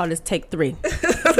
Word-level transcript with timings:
call 0.00 0.08
this 0.08 0.20
take 0.20 0.46
three. 0.46 0.76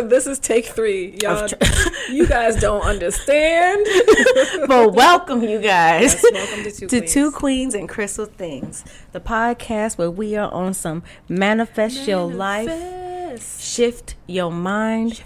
this 0.03 0.27
is 0.27 0.39
take 0.39 0.67
three, 0.67 1.17
y'all. 1.23 1.49
you 2.11 2.27
guys 2.27 2.61
don't 2.61 2.83
understand. 2.83 3.87
but 4.69 4.93
welcome, 4.93 5.43
you 5.43 5.59
guys, 5.59 6.23
Yes, 6.23 6.25
welcome 6.33 6.65
to 6.65 6.71
Two 6.71 6.87
to 6.89 6.99
Queens. 6.99 7.13
Two 7.13 7.31
Queens 7.31 7.75
and 7.75 7.89
Crystal 7.89 8.27
Things, 8.27 8.85
the 9.13 9.21
podcast 9.21 9.97
where 9.97 10.11
we 10.11 10.37
are 10.37 10.53
on 10.53 10.75
some 10.75 11.03
manifest, 11.27 12.07
your 12.07 12.31
life, 12.31 12.71
shift 13.63 14.17
your 14.27 14.51
mind, 14.51 15.23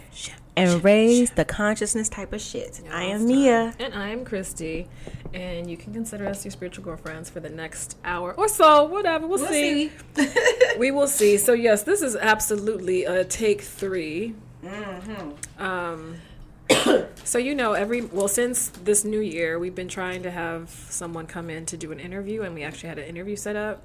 and 0.56 0.84
raise 0.84 1.30
the 1.32 1.44
consciousness 1.44 2.08
type 2.08 2.32
of 2.32 2.40
shit. 2.40 2.80
I 2.90 3.04
am 3.04 3.26
Mia. 3.26 3.74
And 3.78 3.94
I 3.94 4.08
am 4.08 4.24
Christy. 4.24 4.88
And 5.32 5.68
you 5.68 5.76
can 5.76 5.92
consider 5.92 6.26
us 6.26 6.44
your 6.44 6.52
spiritual 6.52 6.84
girlfriends 6.84 7.28
for 7.28 7.40
the 7.40 7.50
next 7.50 7.96
hour 8.04 8.34
or 8.34 8.48
so, 8.48 8.84
whatever. 8.84 9.26
We'll, 9.26 9.38
see. 9.38 9.90
we 10.78 10.90
will 10.92 11.08
see. 11.08 11.38
So, 11.38 11.52
yes, 11.52 11.82
this 11.82 12.02
is 12.02 12.14
absolutely 12.14 13.04
a 13.04 13.24
take 13.24 13.62
3 13.62 14.34
Um, 15.58 16.16
so, 17.24 17.38
you 17.38 17.54
know, 17.54 17.72
every, 17.72 18.02
well, 18.02 18.28
since 18.28 18.68
this 18.68 19.04
new 19.04 19.20
year, 19.20 19.58
we've 19.58 19.74
been 19.74 19.88
trying 19.88 20.22
to 20.22 20.30
have 20.30 20.70
someone 20.88 21.26
come 21.26 21.50
in 21.50 21.66
to 21.66 21.76
do 21.76 21.90
an 21.90 21.98
interview, 21.98 22.42
and 22.42 22.54
we 22.54 22.62
actually 22.62 22.88
had 22.88 22.98
an 22.98 23.06
interview 23.06 23.36
set 23.36 23.56
up. 23.56 23.82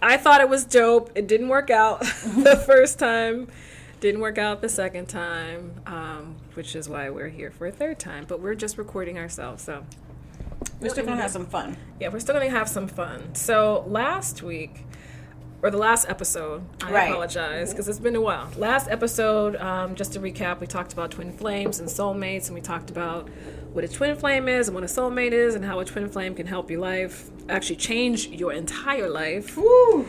I 0.00 0.16
thought 0.16 0.40
it 0.40 0.48
was 0.48 0.64
dope. 0.64 1.10
It 1.16 1.26
didn't 1.26 1.48
work 1.48 1.70
out 1.70 2.00
the 2.24 2.62
first 2.66 2.98
time. 2.98 3.48
Didn't 4.00 4.20
work 4.20 4.38
out 4.38 4.60
the 4.60 4.68
second 4.68 5.06
time, 5.08 5.72
um, 5.86 6.36
which 6.54 6.76
is 6.76 6.88
why 6.88 7.10
we're 7.10 7.28
here 7.28 7.50
for 7.50 7.66
a 7.66 7.72
third 7.72 7.98
time. 7.98 8.26
But 8.28 8.40
we're 8.40 8.54
just 8.54 8.78
recording 8.78 9.18
ourselves, 9.18 9.62
so 9.64 9.84
We're 10.80 10.90
still 10.90 11.04
gonna 11.04 11.20
have 11.20 11.32
some 11.32 11.46
fun. 11.46 11.76
yeah, 11.98 12.08
we're 12.08 12.20
still 12.20 12.34
gonna 12.34 12.48
have 12.50 12.68
some 12.68 12.86
fun. 12.86 13.34
So 13.34 13.84
last 13.88 14.42
week, 14.44 14.84
or 15.62 15.70
the 15.70 15.78
last 15.78 16.08
episode, 16.08 16.62
I 16.80 16.92
Right. 16.92 17.10
apologize 17.10 17.70
because 17.72 17.88
it's 17.88 17.98
been 17.98 18.14
a 18.14 18.20
while. 18.20 18.48
Last 18.56 18.88
episode, 18.88 19.56
um, 19.56 19.96
just 19.96 20.12
to 20.12 20.20
recap, 20.20 20.60
we 20.60 20.68
talked 20.68 20.92
about 20.92 21.10
twin 21.10 21.32
flames 21.32 21.80
and 21.80 21.88
soulmates, 21.88 22.46
and 22.46 22.54
we 22.54 22.60
talked 22.60 22.90
about 22.90 23.28
what 23.72 23.82
a 23.82 23.88
twin 23.88 24.14
flame 24.14 24.48
is 24.48 24.68
and 24.68 24.76
what 24.76 24.84
a 24.84 24.86
soulmate 24.86 25.32
is, 25.32 25.56
and 25.56 25.64
how 25.64 25.80
a 25.80 25.84
twin 25.84 26.08
flame 26.08 26.36
can 26.36 26.46
help 26.46 26.70
your 26.70 26.78
life 26.80 27.30
actually 27.48 27.74
change 27.76 28.28
your 28.28 28.52
entire 28.52 29.08
life. 29.08 29.56
Woo! 29.56 30.06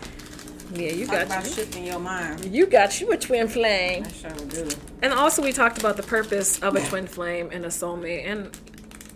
Yeah, 0.72 0.92
you 0.92 1.06
Talk 1.08 1.16
got 1.16 1.26
about 1.26 1.46
you. 1.46 1.52
shifting 1.52 1.86
your 1.86 2.00
mind. 2.00 2.46
You 2.46 2.66
got 2.68 3.02
you 3.02 3.12
a 3.12 3.18
twin 3.18 3.48
flame. 3.48 4.06
I 4.06 4.12
sure 4.12 4.30
do. 4.50 4.70
And 5.02 5.14
also, 5.14 5.42
we 5.42 5.52
talked 5.52 5.80
about 5.80 5.98
the 5.98 6.04
purpose 6.04 6.60
of 6.60 6.76
a 6.76 6.82
twin 6.88 7.08
flame 7.08 7.50
and 7.52 7.66
a 7.66 7.70
soulmate 7.70 8.26
and 8.28 8.56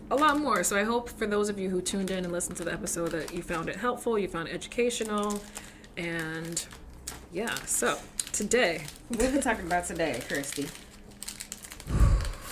a 0.10 0.16
lot 0.16 0.40
more. 0.40 0.64
So, 0.64 0.76
I 0.76 0.84
hope 0.84 1.10
for 1.10 1.28
those 1.28 1.50
of 1.50 1.60
you 1.60 1.70
who 1.70 1.80
tuned 1.82 2.10
in 2.10 2.24
and 2.24 2.32
listened 2.34 2.58
to 2.58 2.64
the 2.64 2.74
episode 2.74 3.12
that 3.12 3.34
you 3.34 3.44
found 3.44 3.70
it 3.70 3.76
helpful, 3.76 4.18
you 4.18 4.28
found 4.28 4.48
it 4.48 4.54
educational, 4.54 5.42
and 5.96 6.66
yeah. 7.32 7.54
So, 7.66 7.98
today, 8.32 8.86
What 9.10 9.24
are 9.24 9.32
we 9.32 9.40
talking 9.40 9.68
about 9.68 9.86
today, 9.86 10.22
Christy? 10.28 10.68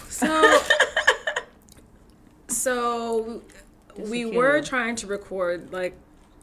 so, 0.10 0.60
so 2.48 3.42
we 3.98 4.26
were 4.26 4.62
trying 4.62 4.96
to 4.98 5.08
record 5.08 5.72
like, 5.74 5.96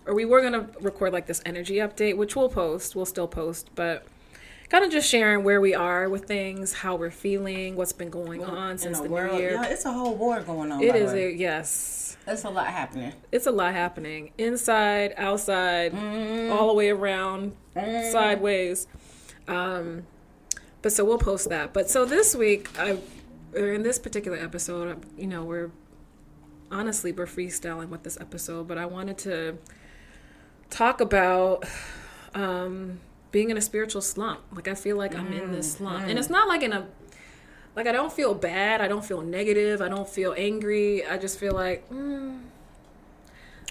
or 0.09 0.15
we 0.15 0.25
were 0.25 0.41
gonna 0.43 0.69
record 0.81 1.13
like 1.13 1.27
this 1.27 1.41
energy 1.47 1.77
update, 1.77 2.17
which 2.17 2.35
we'll 2.35 2.49
post. 2.49 2.97
We'll 2.97 3.07
still 3.07 3.29
post, 3.29 3.71
but. 3.75 4.05
Kind 4.71 4.85
of 4.85 4.91
just 4.93 5.09
sharing 5.09 5.45
where 5.45 5.63
we 5.63 5.75
are 5.75 6.11
with 6.11 6.27
things, 6.27 6.75
how 6.75 6.95
we're 6.95 7.11
feeling, 7.11 7.75
what's 7.75 7.95
been 7.95 8.11
going 8.11 8.45
on 8.45 8.77
since 8.77 8.99
the 8.99 9.05
the 9.05 9.09
world, 9.11 9.33
new 9.37 9.41
year. 9.41 9.53
yeah, 9.53 9.65
it's 9.65 9.87
a 9.87 9.91
whole 9.91 10.15
war 10.15 10.43
going 10.43 10.71
on. 10.71 10.83
It 10.83 10.95
is 10.95 11.11
way. 11.15 11.29
a 11.29 11.31
yes. 11.31 12.19
There's 12.27 12.45
a 12.45 12.51
lot 12.51 12.67
happening. 12.67 13.15
It's 13.33 13.47
a 13.47 13.51
lot 13.51 13.73
happening 13.73 14.33
inside, 14.37 15.15
outside, 15.17 15.95
Mm-hmm. 15.95 16.53
all 16.53 16.67
the 16.69 16.75
way 16.75 16.91
around, 16.91 17.53
sideways. 17.75 18.87
Um, 19.47 20.03
but 20.83 20.93
so 20.93 21.03
we'll 21.03 21.17
post 21.17 21.49
that. 21.49 21.73
But 21.73 21.89
so 21.89 22.05
this 22.05 22.35
week, 22.35 22.69
I 22.79 22.99
or 23.55 23.73
in 23.73 23.83
this 23.83 23.99
particular 23.99 24.37
episode, 24.37 25.03
you 25.17 25.29
know, 25.29 25.45
we're 25.45 25.71
honestly 26.71 27.11
we're 27.11 27.25
freestyling 27.25 27.89
with 27.89 28.03
this 28.03 28.21
episode, 28.21 28.69
but 28.69 28.77
I 28.77 28.85
wanted 28.85 29.17
to 29.19 29.57
talk 30.71 31.01
about 31.01 31.65
um, 32.35 33.01
being 33.31 33.51
in 33.51 33.57
a 33.57 33.61
spiritual 33.61 34.03
slump. 34.03 34.41
Like 34.55 34.69
I 34.69 34.75
feel 34.75 34.97
like 34.97 35.15
I'm 35.15 35.33
in 35.33 35.53
this 35.53 35.75
slump, 35.75 36.07
and 36.07 36.19
it's 36.19 36.31
not 36.31 36.49
like 36.49 36.63
in 36.63 36.73
a 36.73 36.87
like 37.77 37.87
I 37.87 37.93
don't 37.93 38.13
feel 38.13 38.35
bad. 38.35 38.81
I 38.81 38.89
don't 38.89 39.05
feel 39.05 39.23
negative. 39.23 39.81
I 39.81 39.89
don't 39.89 40.09
feel 40.09 40.35
angry. 40.37 41.07
I 41.07 41.19
just 41.19 41.39
feel 41.39 41.53
like. 41.53 41.89
Mm. 41.91 42.41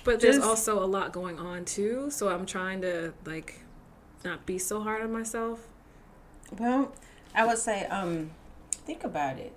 But 0.04 0.22
there's 0.22 0.38
Just- 0.38 0.48
also 0.48 0.82
a 0.82 0.88
lot 0.88 1.12
going 1.12 1.38
on 1.38 1.66
too, 1.66 2.10
so 2.10 2.30
I'm 2.30 2.46
trying 2.46 2.82
to 2.82 3.14
like 3.26 3.62
not 4.24 4.46
be 4.46 4.58
so 4.58 4.82
hard 4.82 5.02
on 5.02 5.12
myself. 5.12 5.68
Well, 6.58 6.96
I 7.36 7.46
would 7.46 7.58
say, 7.58 7.86
um, 7.88 8.32
think 8.72 9.04
about 9.04 9.38
it. 9.38 9.52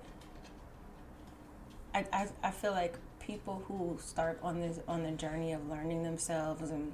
I, 1.93 2.05
I, 2.11 2.27
I 2.43 2.51
feel 2.51 2.71
like 2.71 2.95
people 3.19 3.63
who 3.67 3.97
start 4.01 4.39
on 4.43 4.59
this 4.59 4.79
on 4.87 5.03
the 5.03 5.11
journey 5.11 5.53
of 5.53 5.69
learning 5.69 6.03
themselves 6.03 6.69
and 6.69 6.91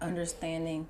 understanding, 0.00 0.86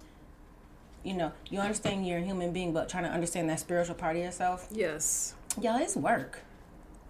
you 1.03 1.15
know, 1.15 1.33
you 1.49 1.59
understand 1.61 2.07
you're 2.07 2.19
a 2.19 2.23
human 2.23 2.53
being, 2.53 2.73
but 2.73 2.89
trying 2.89 3.05
to 3.05 3.11
understand 3.11 3.49
that 3.51 3.61
spiritual 3.61 3.95
part 3.95 4.17
of 4.17 4.23
yourself, 4.23 4.69
Yes, 4.71 5.35
yeah, 5.61 5.81
it's 5.81 5.97
work. 5.97 6.41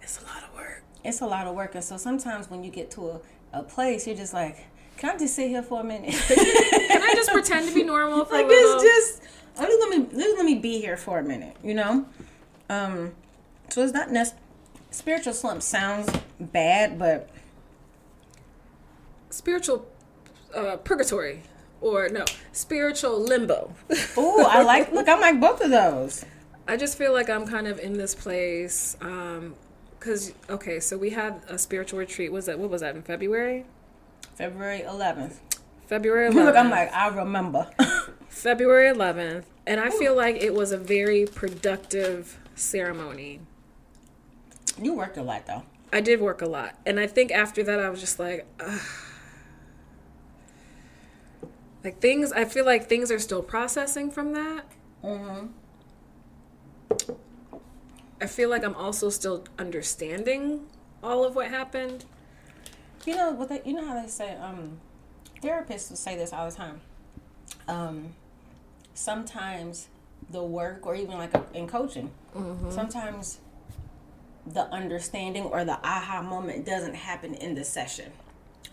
it's 0.01 0.19
a 0.21 0.25
lot 0.25 0.43
of 0.43 0.55
work. 0.55 0.83
It's 1.03 1.21
a 1.21 1.25
lot 1.25 1.47
of 1.47 1.55
work, 1.55 1.73
and 1.75 1.83
so 1.83 1.97
sometimes 1.97 2.49
when 2.49 2.63
you 2.63 2.69
get 2.71 2.91
to 2.91 3.09
a, 3.09 3.19
a 3.53 3.63
place, 3.63 4.05
you're 4.07 4.15
just 4.15 4.33
like, 4.33 4.65
can 4.97 5.15
I 5.15 5.17
just 5.17 5.35
sit 5.35 5.49
here 5.49 5.63
for 5.63 5.81
a 5.81 5.83
minute? 5.83 6.13
Can 6.27 7.01
I 7.01 7.13
just 7.15 7.31
pretend 7.31 7.67
to 7.67 7.73
be 7.73 7.83
normal 7.83 8.23
for 8.25 8.35
like 8.35 8.45
a 8.45 8.49
little? 8.49 8.75
it's 8.79 8.83
just 8.83 9.23
let 9.57 9.67
me 9.89 9.97
let 9.97 10.09
me 10.13 10.33
let 10.37 10.45
me 10.45 10.55
be 10.55 10.79
here 10.79 10.95
for 10.95 11.17
a 11.17 11.23
minute, 11.23 11.55
you 11.63 11.73
know. 11.73 12.05
Um, 12.69 13.13
so 13.69 13.81
it's 13.83 13.93
not 13.93 14.11
nec- 14.11 14.37
spiritual 14.91 15.33
slump 15.33 15.63
sounds 15.63 16.07
bad, 16.39 16.99
but 16.99 17.29
spiritual 19.31 19.87
uh, 20.55 20.77
purgatory, 20.77 21.41
or 21.81 22.09
no, 22.09 22.25
spiritual 22.51 23.19
limbo. 23.19 23.73
oh, 24.15 24.45
I 24.49 24.61
like 24.63 24.91
look, 24.91 25.09
I 25.09 25.19
like 25.19 25.39
both 25.41 25.61
of 25.61 25.71
those. 25.71 26.23
I 26.67 26.77
just 26.77 26.97
feel 26.97 27.11
like 27.11 27.29
I'm 27.29 27.45
kind 27.47 27.67
of 27.67 27.79
in 27.79 27.93
this 27.93 28.15
place. 28.15 28.95
Um, 29.01 29.55
Cause 29.99 30.33
okay, 30.49 30.79
so 30.79 30.97
we 30.97 31.11
had 31.11 31.43
a 31.47 31.59
spiritual 31.59 31.99
retreat. 31.99 32.31
Was 32.31 32.47
that 32.47 32.57
what 32.57 32.71
was 32.71 32.81
that 32.81 32.95
in 32.95 33.03
February? 33.03 33.65
February 34.35 34.79
11th. 34.79 35.35
February 35.85 36.31
11th. 36.31 36.33
Look, 36.45 36.55
I'm 36.55 36.71
like 36.71 36.91
I 36.91 37.07
remember. 37.09 37.69
February 38.29 38.91
11th, 38.95 39.43
and 39.67 39.79
I 39.79 39.91
feel 39.91 40.15
like 40.15 40.37
it 40.37 40.55
was 40.55 40.71
a 40.71 40.77
very 40.77 41.27
productive 41.27 42.39
ceremony. 42.55 43.41
you 44.81 44.93
worked 44.95 45.17
a 45.17 45.23
lot 45.23 45.45
though. 45.45 45.63
I 45.93 46.01
did 46.01 46.19
work 46.19 46.41
a 46.41 46.47
lot, 46.47 46.75
and 46.85 46.99
I 46.99 47.05
think 47.05 47.31
after 47.31 47.61
that, 47.61 47.79
I 47.79 47.89
was 47.89 47.99
just 47.99 48.17
like, 48.17 48.47
Ugh. 48.59 48.79
Like 51.83 51.99
things. 51.99 52.31
I 52.31 52.45
feel 52.45 52.65
like 52.65 52.87
things 52.87 53.11
are 53.11 53.19
still 53.19 53.41
processing 53.41 54.11
from 54.11 54.33
that. 54.33 54.65
Mm-hmm. 55.03 55.47
I 58.21 58.27
feel 58.27 58.49
like 58.49 58.63
I'm 58.63 58.75
also 58.75 59.09
still 59.09 59.45
understanding 59.57 60.67
all 61.01 61.23
of 61.23 61.35
what 61.35 61.47
happened. 61.47 62.05
You 63.05 63.15
know 63.15 63.31
what 63.31 63.49
they, 63.49 63.61
you 63.65 63.73
know 63.73 63.85
how 63.85 63.99
they 63.99 64.07
say 64.07 64.35
um 64.35 64.79
therapists 65.41 65.89
will 65.89 65.97
say 65.97 66.15
this 66.15 66.31
all 66.31 66.49
the 66.49 66.55
time. 66.55 66.81
Um 67.67 68.13
sometimes 68.93 69.87
the 70.29 70.43
work 70.43 70.85
or 70.85 70.95
even 70.95 71.17
like 71.17 71.33
in 71.53 71.67
coaching, 71.67 72.11
sometimes 72.69 73.39
the 74.45 74.65
understanding 74.71 75.43
or 75.43 75.65
the 75.65 75.79
aha 75.85 76.21
moment 76.21 76.65
doesn't 76.65 76.93
happen 76.95 77.33
in 77.33 77.55
the 77.55 77.63
session. 77.63 78.11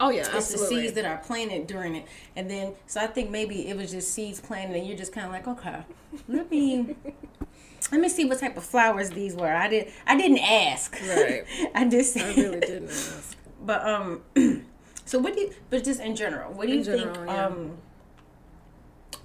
Oh 0.01 0.11
yeah, 0.11 0.29
It's 0.37 0.53
the 0.53 0.59
seeds 0.59 0.93
that 0.95 1.05
are 1.05 1.19
planted 1.19 1.67
during 1.67 1.97
it. 1.97 2.07
And 2.37 2.51
then 2.51 2.75
so 2.87 3.01
I 3.01 3.07
think 3.07 3.31
maybe 3.31 3.69
it 3.69 3.77
was 3.77 3.91
just 3.91 4.13
seeds 4.13 4.41
planted 4.41 4.77
and 4.77 4.87
you're 4.87 4.97
just 4.97 5.13
kinda 5.13 5.29
like, 5.29 5.49
okay, 5.49 5.83
let 6.29 6.51
me 6.51 6.97
let 7.93 8.01
me 8.01 8.09
see 8.09 8.25
what 8.25 8.39
type 8.39 8.57
of 8.57 8.65
flowers 8.65 9.11
these 9.11 9.35
were. 9.35 9.53
I 9.53 9.69
did 9.69 9.93
I 10.07 10.17
didn't 10.17 10.39
ask. 10.39 10.99
Right. 11.01 11.45
I 11.75 11.85
just 11.89 12.17
I 12.17 12.35
really 12.35 12.61
didn't 12.61 12.91
ask. 12.91 13.37
but 13.65 13.87
um, 13.87 14.23
so 15.05 15.19
what 15.19 15.35
do 15.35 15.41
you? 15.41 15.55
But 15.71 15.85
just 15.85 16.01
in 16.01 16.15
general, 16.15 16.53
what 16.53 16.67
do 16.69 16.75
you 16.75 16.85
general, 16.85 17.15
think 17.15 17.27
yeah. 17.27 17.47
um 17.47 17.79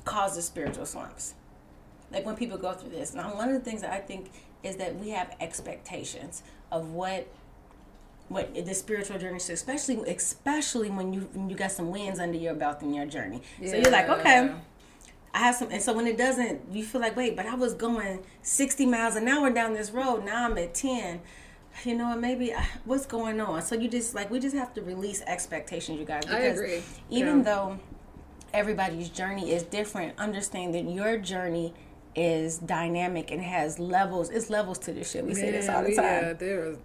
causes 0.06 0.46
spiritual 0.46 0.86
slumps? 0.86 1.36
Like 2.12 2.26
when 2.26 2.36
people 2.36 2.58
go 2.58 2.74
through 2.74 2.92
this. 2.92 3.14
Now, 3.14 3.36
one 3.36 3.50
of 3.50 3.56
the 3.56 3.62
things 3.68 3.82
that 3.82 3.92
I 3.92 4.00
think 4.00 4.32
is 4.62 4.78
that 4.78 4.96
we 4.96 5.10
have 5.10 5.36
expectations 5.40 6.44
of 6.72 6.92
what 6.92 7.28
what 8.30 8.54
the 8.54 8.74
spiritual 8.74 9.20
journey 9.20 9.38
especially 9.38 9.98
especially 10.10 10.90
when 10.90 11.14
you 11.14 11.30
when 11.34 11.50
you 11.50 11.56
got 11.56 11.72
some 11.72 11.92
wins 11.92 12.20
under 12.20 12.38
your 12.38 12.54
belt 12.54 12.82
in 12.82 12.94
your 12.94 13.06
journey. 13.06 13.42
So 13.66 13.76
you're 13.76 13.92
like, 13.92 14.10
okay. 14.10 14.52
I 15.36 15.40
have 15.40 15.56
some, 15.56 15.72
and 15.72 15.82
so 15.82 15.94
when 15.94 16.06
it 16.06 16.16
doesn't, 16.16 16.62
you 16.72 16.84
feel 16.86 17.02
like, 17.02 17.16
wait, 17.16 17.36
but 17.36 17.48
I 17.48 17.56
was 17.56 17.74
going 17.74 18.20
60 18.44 18.86
miles 18.86 19.16
an 19.16 19.28
hour 19.28 19.50
down 19.50 19.74
this 19.74 19.90
road. 19.90 20.24
Now 20.24 20.46
I'm 20.46 20.56
at 20.60 20.76
10. 20.76 21.22
You 21.86 21.96
know, 21.96 22.16
maybe 22.16 22.54
I, 22.54 22.68
what's 22.86 23.08
going 23.08 23.42
on? 23.42 23.64
So 23.64 23.74
you 23.74 23.90
just 23.90 24.14
like 24.14 24.30
we 24.30 24.40
just 24.40 24.56
have 24.56 24.76
to 24.76 24.84
release 24.84 25.24
expectations, 25.26 26.00
you 26.00 26.06
guys. 26.06 26.24
I 26.30 26.38
agree. 26.40 26.84
Even 27.10 27.38
Yeah. 27.40 27.44
though 27.44 27.80
everybody's 28.54 29.10
journey 29.10 29.52
is 29.52 29.64
different, 29.64 30.18
understand 30.20 30.76
that 30.76 30.88
your 30.88 31.18
journey 31.18 31.74
is 32.16 32.60
dynamic 32.60 33.32
and 33.32 33.42
has 33.42 33.80
levels. 33.80 34.30
It's 34.30 34.52
levels 34.52 34.78
to 34.80 34.94
this 34.94 35.10
shit. 35.12 35.26
We 35.26 35.34
say 35.34 35.50
this 35.50 35.68
all 35.68 35.82
the 35.82 35.96
time. 35.96 36.06
Yeah, 36.06 36.34
there 36.34 36.70
are 36.70 36.78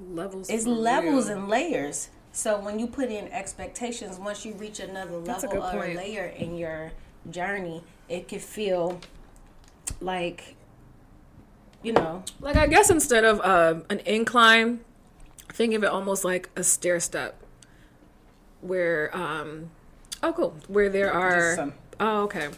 levels. 0.00 0.50
It's 0.50 0.66
levels 0.66 1.28
real. 1.28 1.38
and 1.38 1.48
layers. 1.48 2.10
So 2.32 2.60
when 2.60 2.78
you 2.78 2.86
put 2.86 3.10
in 3.10 3.28
expectations, 3.28 4.18
once 4.18 4.44
you 4.44 4.54
reach 4.54 4.80
another 4.80 5.16
level 5.16 5.58
or 5.58 5.70
point. 5.70 5.96
layer 5.96 6.26
in 6.26 6.56
your 6.56 6.92
journey, 7.30 7.82
it 8.08 8.28
could 8.28 8.42
feel 8.42 9.00
like 10.00 10.56
you 11.82 11.92
know 11.92 12.22
like 12.40 12.56
i 12.56 12.66
guess 12.66 12.90
instead 12.90 13.24
of 13.24 13.40
uh, 13.40 13.80
an 13.88 14.00
incline 14.00 14.80
think 15.52 15.74
of 15.74 15.82
it 15.82 15.86
almost 15.86 16.24
like 16.24 16.50
a 16.56 16.62
stair 16.62 17.00
step 17.00 17.40
where 18.60 19.14
um 19.16 19.70
oh 20.22 20.32
cool 20.32 20.56
where 20.66 20.88
there 20.88 21.12
are 21.12 21.72
oh 22.00 22.22
okay 22.22 22.48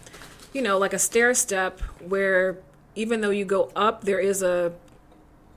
you 0.53 0.63
know 0.63 0.79
like 0.79 0.93
a 0.93 0.99
stair 0.99 1.35
step 1.35 1.81
where 2.01 2.59
even 2.95 3.21
though 3.21 3.31
you 3.31 3.45
go 3.45 3.71
up 3.77 4.05
there 4.05 4.19
is 4.19 4.43
a 4.43 4.73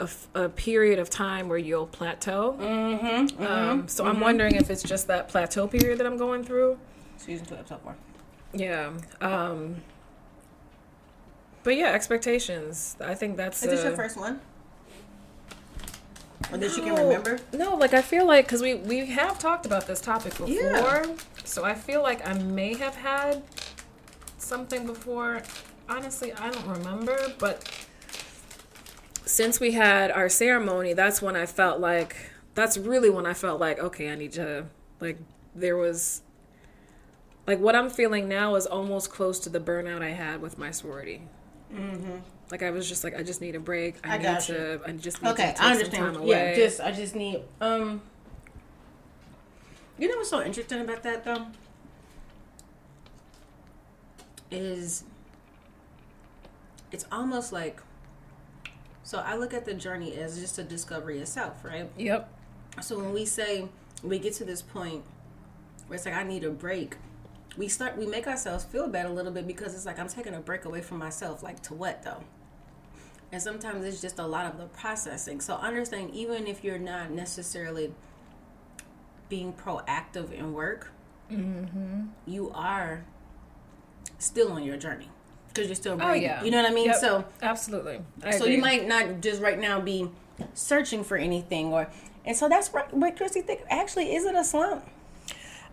a, 0.03 0.43
a 0.45 0.49
period 0.49 0.99
of 0.99 1.09
time 1.09 1.47
where 1.49 1.57
you'll 1.57 1.87
plateau 1.87 2.55
mm-hmm, 2.59 3.05
mm-hmm, 3.05 3.43
um, 3.43 3.87
so 3.87 4.03
mm-hmm. 4.03 4.15
i'm 4.15 4.19
wondering 4.19 4.55
if 4.55 4.69
it's 4.69 4.83
just 4.83 5.07
that 5.07 5.27
plateau 5.27 5.67
period 5.67 5.97
that 5.99 6.05
i'm 6.05 6.17
going 6.17 6.43
through 6.43 6.77
season 7.17 7.45
two 7.45 7.55
episode 7.55 7.81
four 7.81 7.95
yeah 8.53 8.91
um 9.21 9.75
but 11.63 11.77
yeah, 11.77 11.91
expectations. 11.93 12.97
I 13.01 13.15
think 13.15 13.37
that's. 13.37 13.63
Is 13.63 13.69
this 13.69 13.83
your 13.83 13.95
first 13.95 14.17
one? 14.17 14.39
Or 16.51 16.57
that 16.57 16.75
you 16.75 16.83
can 16.83 16.95
remember? 16.95 17.39
No, 17.53 17.75
like 17.75 17.93
I 17.93 18.01
feel 18.01 18.27
like 18.27 18.45
because 18.45 18.61
we 18.61 18.75
we 18.75 19.05
have 19.05 19.39
talked 19.39 19.65
about 19.65 19.87
this 19.87 20.01
topic 20.01 20.37
before, 20.37 20.47
yeah. 20.53 21.05
so 21.45 21.63
I 21.63 21.73
feel 21.73 22.03
like 22.03 22.27
I 22.27 22.33
may 22.33 22.75
have 22.75 22.95
had 22.95 23.43
something 24.37 24.85
before. 24.85 25.41
Honestly, 25.87 26.33
I 26.33 26.49
don't 26.49 26.67
remember, 26.67 27.33
but 27.39 27.67
since 29.33 29.59
we 29.59 29.71
had 29.71 30.11
our 30.11 30.29
ceremony, 30.29 30.93
that's 30.93 31.19
when 31.19 31.35
I 31.35 31.47
felt 31.47 31.79
like 31.79 32.15
that's 32.53 32.77
really 32.77 33.09
when 33.09 33.25
I 33.25 33.33
felt 33.33 33.59
like 33.59 33.79
okay, 33.79 34.11
I 34.11 34.15
need 34.15 34.33
to 34.33 34.67
like 34.99 35.17
there 35.55 35.75
was 35.75 36.21
like 37.47 37.59
what 37.59 37.75
I'm 37.75 37.89
feeling 37.89 38.29
now 38.29 38.53
is 38.53 38.67
almost 38.67 39.09
close 39.09 39.39
to 39.39 39.49
the 39.49 39.59
burnout 39.59 40.03
I 40.03 40.11
had 40.11 40.39
with 40.39 40.59
my 40.59 40.69
sorority. 40.69 41.23
Mm-hmm. 41.73 42.17
Like 42.51 42.61
I 42.61 42.69
was 42.69 42.87
just 42.87 43.03
like, 43.03 43.17
I 43.17 43.23
just 43.23 43.41
need 43.41 43.55
a 43.55 43.59
break. 43.59 43.95
I, 44.03 44.15
I 44.15 44.17
need 44.19 44.39
to. 44.41 44.53
You. 44.53 44.81
I 44.85 44.91
just 44.91 45.23
need 45.23 45.29
okay, 45.31 45.55
I 45.59 45.71
understand. 45.71 45.93
some 45.93 46.13
time 46.13 46.15
away. 46.21 46.29
Yeah, 46.29 46.55
just 46.55 46.79
I 46.79 46.91
just 46.91 47.15
need. 47.15 47.41
Um, 47.59 48.03
you 49.97 50.07
know 50.07 50.17
what's 50.17 50.29
so 50.29 50.43
interesting 50.43 50.81
about 50.81 51.01
that 51.01 51.25
though? 51.25 51.47
Is 54.51 55.05
it's 56.91 57.07
almost 57.11 57.51
like 57.51 57.81
so 59.03 59.19
I 59.19 59.35
look 59.35 59.53
at 59.53 59.65
the 59.65 59.73
journey 59.73 60.15
as 60.15 60.39
just 60.39 60.57
a 60.57 60.63
discovery 60.63 61.19
itself, 61.19 61.63
right? 61.63 61.89
Yep. 61.97 62.31
So 62.81 62.97
when 62.97 63.13
we 63.13 63.25
say 63.25 63.67
we 64.01 64.17
get 64.17 64.33
to 64.35 64.45
this 64.45 64.61
point 64.61 65.03
where 65.87 65.95
it's 65.95 66.05
like 66.05 66.15
I 66.15 66.23
need 66.23 66.45
a 66.45 66.49
break, 66.49 66.95
we 67.57 67.67
start 67.67 67.97
we 67.97 68.05
make 68.05 68.27
ourselves 68.27 68.63
feel 68.63 68.87
bad 68.87 69.05
a 69.05 69.11
little 69.11 69.31
bit 69.31 69.45
because 69.45 69.75
it's 69.75 69.85
like 69.85 69.99
I'm 69.99 70.07
taking 70.07 70.33
a 70.33 70.39
break 70.39 70.65
away 70.65 70.81
from 70.81 70.97
myself. 70.97 71.43
Like 71.43 71.61
to 71.63 71.73
what 71.73 72.03
though? 72.03 72.23
And 73.31 73.41
sometimes 73.41 73.83
it's 73.83 74.01
just 74.01 74.19
a 74.19 74.25
lot 74.25 74.45
of 74.45 74.57
the 74.57 74.67
processing. 74.67 75.41
So 75.41 75.55
understand 75.55 76.11
even 76.11 76.47
if 76.47 76.63
you're 76.63 76.79
not 76.79 77.11
necessarily 77.11 77.93
being 79.27 79.51
proactive 79.53 80.31
in 80.31 80.53
work, 80.53 80.91
mm-hmm. 81.29 82.05
you 82.25 82.51
are 82.51 83.03
still 84.17 84.51
on 84.53 84.63
your 84.63 84.77
journey 84.77 85.09
because 85.53 85.67
you're 85.67 85.75
still 85.75 85.95
breathing. 85.95 86.11
Oh, 86.11 86.15
yeah. 86.15 86.43
You 86.43 86.51
know 86.51 86.61
what 86.61 86.71
I 86.71 86.73
mean? 86.73 86.87
Yep. 86.87 86.95
So 86.95 87.25
absolutely. 87.41 87.99
I 88.23 88.31
so 88.31 88.43
agree. 88.43 88.55
you 88.55 88.61
might 88.61 88.87
not 88.87 89.21
just 89.21 89.41
right 89.41 89.59
now 89.59 89.79
be 89.79 90.09
searching 90.53 91.03
for 91.03 91.15
anything 91.15 91.71
or 91.71 91.87
and 92.25 92.35
so 92.35 92.49
that's 92.49 92.69
what, 92.69 92.93
what 92.93 93.17
Christy 93.17 93.41
think 93.41 93.61
actually 93.69 94.15
is 94.15 94.25
it 94.25 94.35
a 94.35 94.43
slump? 94.43 94.85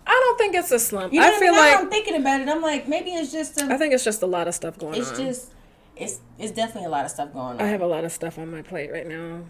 I 0.06 0.10
don't 0.10 0.38
think 0.38 0.54
it's 0.54 0.72
a 0.72 0.78
slump. 0.78 1.12
You 1.12 1.20
know 1.20 1.28
I 1.28 1.38
feel 1.38 1.48
I 1.48 1.56
mean? 1.56 1.58
like 1.58 1.78
I'm 1.78 1.90
thinking 1.90 2.16
about 2.16 2.40
it. 2.40 2.48
I'm 2.48 2.62
like, 2.62 2.88
maybe 2.88 3.10
it's 3.10 3.30
just. 3.30 3.60
A, 3.60 3.66
I 3.66 3.76
think 3.76 3.94
it's 3.94 4.02
just 4.02 4.22
a 4.22 4.26
lot 4.26 4.48
of 4.48 4.54
stuff 4.54 4.78
going 4.78 4.94
it's 4.94 5.08
on. 5.08 5.26
It's 5.26 5.40
just, 5.40 5.52
it's 5.96 6.20
it's 6.38 6.52
definitely 6.52 6.86
a 6.86 6.90
lot 6.90 7.04
of 7.04 7.10
stuff 7.10 7.32
going 7.32 7.56
on. 7.56 7.60
I 7.60 7.66
have 7.66 7.82
a 7.82 7.86
lot 7.86 8.04
of 8.04 8.10
stuff 8.10 8.38
on 8.38 8.50
my 8.50 8.62
plate 8.62 8.90
right 8.90 9.06
now. 9.06 9.42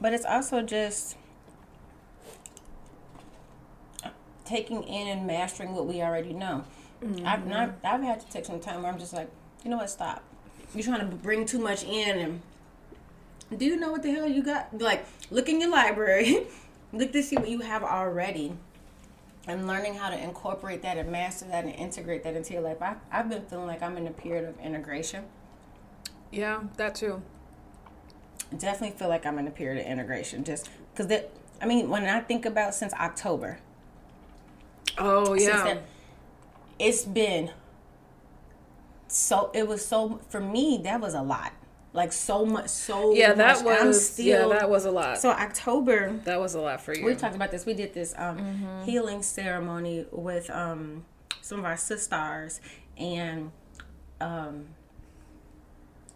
But 0.00 0.12
it's 0.12 0.24
also 0.24 0.62
just 0.62 1.16
taking 4.44 4.82
in 4.84 5.08
and 5.08 5.26
mastering 5.26 5.74
what 5.74 5.86
we 5.86 6.02
already 6.02 6.32
know. 6.32 6.64
Mm-hmm. 7.02 7.26
I've 7.26 7.46
not. 7.46 7.74
I've 7.82 8.02
had 8.02 8.20
to 8.20 8.28
take 8.30 8.44
some 8.44 8.60
time 8.60 8.82
where 8.82 8.92
I'm 8.92 8.98
just 8.98 9.14
like, 9.14 9.30
you 9.64 9.70
know 9.70 9.78
what? 9.78 9.90
Stop. 9.90 10.22
You're 10.74 10.84
trying 10.84 11.00
to 11.00 11.16
bring 11.16 11.46
too 11.46 11.58
much 11.58 11.84
in, 11.84 12.18
and 12.18 13.58
do 13.58 13.64
you 13.64 13.76
know 13.76 13.90
what 13.90 14.02
the 14.02 14.12
hell 14.12 14.28
you 14.28 14.42
got? 14.42 14.78
Like, 14.78 15.06
look 15.30 15.48
in 15.48 15.60
your 15.60 15.70
library. 15.70 16.46
look 16.92 17.12
to 17.12 17.22
see 17.22 17.36
what 17.36 17.48
you 17.48 17.60
have 17.60 17.82
already 17.82 18.52
and 19.46 19.66
learning 19.66 19.94
how 19.94 20.10
to 20.10 20.18
incorporate 20.18 20.82
that 20.82 20.96
and 20.96 21.10
master 21.10 21.46
that 21.46 21.64
and 21.64 21.74
integrate 21.74 22.22
that 22.24 22.34
into 22.34 22.52
your 22.52 22.62
life. 22.62 22.80
I, 22.80 22.96
I've 23.10 23.28
been 23.28 23.44
feeling 23.46 23.66
like 23.66 23.82
I'm 23.82 23.96
in 23.96 24.06
a 24.06 24.12
period 24.12 24.48
of 24.48 24.58
integration. 24.60 25.24
Yeah, 26.30 26.62
that 26.76 26.94
too. 26.94 27.22
Definitely 28.56 28.96
feel 28.96 29.08
like 29.08 29.26
I'm 29.26 29.38
in 29.38 29.46
a 29.46 29.50
period 29.50 29.84
of 29.84 29.90
integration. 29.90 30.44
Just 30.44 30.70
because 30.92 31.08
that, 31.08 31.30
I 31.60 31.66
mean, 31.66 31.88
when 31.88 32.04
I 32.04 32.20
think 32.20 32.46
about 32.46 32.74
since 32.74 32.92
October. 32.94 33.58
Oh 34.98 35.34
yeah. 35.34 35.64
Then, 35.64 35.80
it's 36.78 37.04
been 37.04 37.50
so. 39.14 39.50
It 39.54 39.66
was 39.66 39.84
so 39.84 40.20
for 40.28 40.40
me. 40.40 40.80
That 40.82 41.00
was 41.00 41.14
a 41.14 41.22
lot 41.22 41.52
like 41.94 42.12
so 42.12 42.44
much 42.44 42.68
so 42.68 43.14
yeah 43.14 43.32
that 43.32 43.64
much. 43.64 43.84
was 43.84 44.10
still, 44.10 44.26
yeah 44.26 44.58
that 44.58 44.68
was 44.68 44.84
a 44.84 44.90
lot 44.90 45.16
so 45.16 45.30
october 45.30 46.12
that 46.24 46.38
was 46.38 46.54
a 46.54 46.60
lot 46.60 46.80
for 46.80 46.92
you 46.92 47.06
we 47.06 47.14
talked 47.14 47.36
about 47.36 47.50
this 47.52 47.64
we 47.64 47.72
did 47.72 47.94
this 47.94 48.12
um, 48.18 48.36
mm-hmm. 48.36 48.84
healing 48.84 49.22
ceremony 49.22 50.04
with 50.10 50.50
um, 50.50 51.04
some 51.40 51.60
of 51.60 51.64
our 51.64 51.76
sisters 51.76 52.60
and 52.98 53.50
um, 54.20 54.66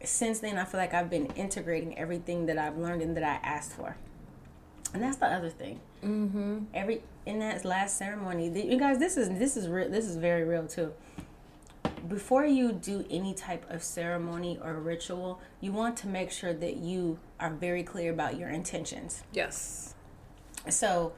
since 0.05 0.41
then 0.41 0.59
i 0.59 0.65
feel 0.65 0.81
like 0.81 0.93
i've 0.93 1.09
been 1.09 1.27
integrating 1.37 1.97
everything 1.97 2.47
that 2.47 2.59
i've 2.59 2.77
learned 2.77 3.01
and 3.01 3.17
that 3.17 3.25
i 3.25 3.47
asked 3.47 3.73
for 3.73 3.97
and 4.93 5.03
that's 5.03 5.19
the 5.19 5.27
other 5.27 5.51
thing 5.51 5.81
mm-hmm. 6.05 6.59
every 6.75 7.03
in 7.25 7.39
that 7.39 7.65
last 7.65 7.97
ceremony 7.97 8.49
you 8.49 8.79
guys 8.79 8.99
this 8.99 9.17
is 9.17 9.29
this 9.39 9.57
is 9.57 9.69
real 9.69 9.89
this 9.89 10.07
is 10.07 10.17
very 10.17 10.43
real 10.43 10.67
too 10.67 10.93
before 12.09 12.45
you 12.45 12.73
do 12.73 13.05
any 13.11 13.35
type 13.35 13.69
of 13.71 13.83
ceremony 13.83 14.59
or 14.63 14.75
ritual, 14.75 15.41
you 15.61 15.73
want 15.73 15.97
to 15.99 16.09
make 16.09 16.31
sure 16.31 16.55
that 16.55 16.77
you 16.77 17.19
are 17.39 17.51
very 17.51 17.83
clear 17.83 18.13
about 18.13 18.39
your 18.39 18.49
intentions. 18.49 19.23
Yes. 19.33 19.95
So, 20.69 21.13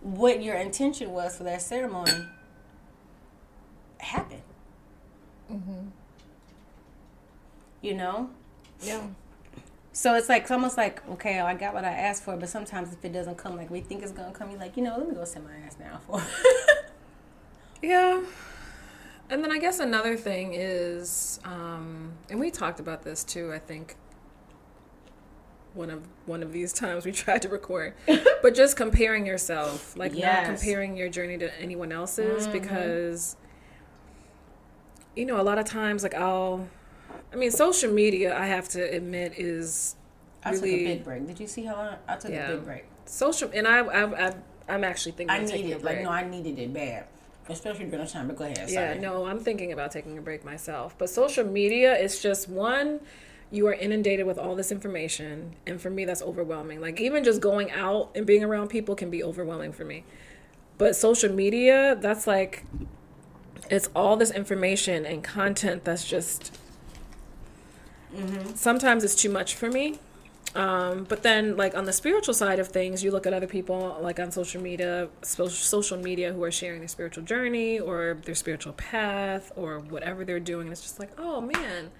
what 0.00 0.42
your 0.42 0.56
intention 0.56 1.10
was 1.10 1.36
for 1.36 1.44
that 1.44 1.62
ceremony 1.62 2.26
happened. 3.98 4.42
Mm-hmm. 5.52 5.88
You 7.82 7.94
know? 7.94 8.30
Yeah. 8.82 9.02
So 9.92 10.14
it's 10.14 10.28
like 10.28 10.42
it's 10.42 10.50
almost 10.50 10.76
like 10.76 11.06
okay, 11.10 11.40
I 11.40 11.54
got 11.54 11.74
what 11.74 11.84
I 11.84 11.90
asked 11.90 12.22
for, 12.22 12.36
but 12.36 12.48
sometimes 12.48 12.92
if 12.92 13.04
it 13.04 13.12
doesn't 13.12 13.36
come 13.36 13.56
like 13.56 13.70
we 13.70 13.80
think 13.80 14.02
it's 14.02 14.12
gonna 14.12 14.32
come, 14.32 14.50
you're 14.50 14.60
like, 14.60 14.76
you 14.76 14.82
know, 14.82 14.96
let 14.96 15.08
me 15.08 15.14
go 15.14 15.24
sit 15.24 15.42
my 15.44 15.56
ass 15.66 15.74
down 15.74 16.00
for. 16.06 16.22
yeah. 17.82 18.20
And 19.30 19.44
then 19.44 19.52
I 19.52 19.58
guess 19.58 19.78
another 19.78 20.16
thing 20.16 20.54
is, 20.54 21.38
um, 21.44 22.12
and 22.28 22.40
we 22.40 22.50
talked 22.50 22.80
about 22.80 23.02
this 23.04 23.22
too. 23.22 23.52
I 23.52 23.60
think 23.60 23.94
one 25.72 25.88
of 25.88 26.02
one 26.26 26.42
of 26.42 26.52
these 26.52 26.72
times 26.82 27.06
we 27.06 27.12
tried 27.12 27.42
to 27.42 27.48
record, 27.48 27.94
but 28.42 28.54
just 28.56 28.76
comparing 28.76 29.24
yourself, 29.24 29.96
like 29.96 30.14
yes. 30.14 30.48
not 30.48 30.56
comparing 30.56 30.96
your 30.96 31.08
journey 31.08 31.38
to 31.38 31.60
anyone 31.60 31.92
else's, 31.92 32.42
mm-hmm. 32.42 32.52
because 32.52 33.36
you 35.14 35.24
know 35.24 35.40
a 35.40 35.44
lot 35.44 35.58
of 35.58 35.64
times, 35.64 36.02
like 36.02 36.14
I'll, 36.14 36.68
I 37.32 37.36
mean, 37.36 37.52
social 37.52 37.92
media, 37.92 38.36
I 38.36 38.46
have 38.46 38.68
to 38.70 38.82
admit, 38.82 39.34
is 39.36 39.94
I 40.42 40.50
really, 40.50 40.70
took 40.70 40.80
a 40.80 40.84
big 40.84 41.04
break. 41.04 41.26
Did 41.28 41.38
you 41.38 41.46
see 41.46 41.62
how 41.62 41.76
long 41.76 41.94
I 42.08 42.16
took 42.16 42.32
yeah, 42.32 42.48
a 42.48 42.56
big 42.56 42.64
break? 42.64 42.84
Social, 43.04 43.48
and 43.54 43.68
I, 43.68 43.78
I, 43.78 44.28
I, 44.28 44.34
I'm 44.68 44.82
actually 44.82 45.12
thinking. 45.12 45.36
I 45.36 45.44
needed, 45.44 45.84
like, 45.84 46.02
no, 46.02 46.10
I 46.10 46.28
needed 46.28 46.58
it 46.58 46.74
bad 46.74 47.06
especially 47.50 47.86
during 47.86 48.04
the 48.04 48.10
time. 48.10 48.26
But 48.28 48.36
go 48.36 48.44
ahead. 48.44 48.70
Sorry. 48.70 48.94
Yeah, 48.94 49.00
no, 49.00 49.26
I'm 49.26 49.38
thinking 49.38 49.72
about 49.72 49.90
taking 49.90 50.18
a 50.18 50.22
break 50.22 50.44
myself. 50.44 50.94
But 50.98 51.10
social 51.10 51.44
media 51.44 51.96
is 51.96 52.20
just 52.20 52.48
one. 52.48 53.00
You 53.50 53.66
are 53.66 53.74
inundated 53.74 54.26
with 54.26 54.38
all 54.38 54.54
this 54.54 54.70
information, 54.70 55.56
and 55.66 55.80
for 55.80 55.90
me, 55.90 56.04
that's 56.04 56.22
overwhelming. 56.22 56.80
Like 56.80 57.00
even 57.00 57.24
just 57.24 57.40
going 57.40 57.70
out 57.72 58.10
and 58.14 58.24
being 58.26 58.44
around 58.44 58.68
people 58.68 58.94
can 58.94 59.10
be 59.10 59.24
overwhelming 59.24 59.72
for 59.72 59.84
me. 59.84 60.04
But 60.78 60.96
social 60.96 61.32
media, 61.32 61.96
that's 62.00 62.26
like, 62.26 62.64
it's 63.68 63.88
all 63.94 64.16
this 64.16 64.30
information 64.30 65.04
and 65.04 65.22
content 65.22 65.84
that's 65.84 66.06
just. 66.06 66.56
Mm-hmm. 68.14 68.54
Sometimes 68.54 69.04
it's 69.04 69.14
too 69.14 69.30
much 69.30 69.54
for 69.54 69.70
me 69.70 69.98
um, 70.54 71.04
but 71.04 71.22
then, 71.22 71.56
like 71.56 71.76
on 71.76 71.84
the 71.84 71.92
spiritual 71.92 72.34
side 72.34 72.58
of 72.58 72.68
things, 72.68 73.04
you 73.04 73.10
look 73.10 73.26
at 73.26 73.32
other 73.32 73.46
people, 73.46 73.98
like 74.00 74.18
on 74.18 74.32
social 74.32 74.60
media, 74.60 75.08
social 75.22 75.98
media, 75.98 76.32
who 76.32 76.42
are 76.42 76.50
sharing 76.50 76.80
their 76.80 76.88
spiritual 76.88 77.22
journey 77.22 77.78
or 77.78 78.18
their 78.24 78.34
spiritual 78.34 78.72
path 78.72 79.52
or 79.54 79.78
whatever 79.78 80.24
they're 80.24 80.40
doing. 80.40 80.62
And 80.62 80.72
it's 80.72 80.82
just 80.82 80.98
like, 80.98 81.12
oh 81.18 81.40
man, 81.40 81.90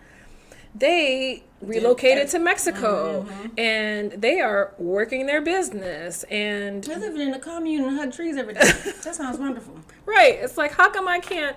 they 0.75 1.45
relocated 1.61 2.29
to 2.29 2.39
Mexico 2.39 3.23
mm-hmm. 3.23 3.47
and 3.59 4.13
they 4.13 4.41
are 4.41 4.75
working 4.79 5.27
their 5.27 5.41
business 5.41 6.25
and 6.25 6.83
they're 6.85 6.99
living 6.99 7.29
in 7.29 7.35
a 7.35 7.39
commune 7.39 7.85
and 7.85 7.97
hug 7.97 8.13
trees 8.13 8.37
every 8.37 8.55
day. 8.55 8.61
that 9.05 9.15
sounds 9.15 9.39
wonderful. 9.39 9.79
Right. 10.07 10.35
It's 10.41 10.57
like 10.57 10.73
how 10.73 10.91
come 10.91 11.07
I 11.07 11.21
can't 11.21 11.57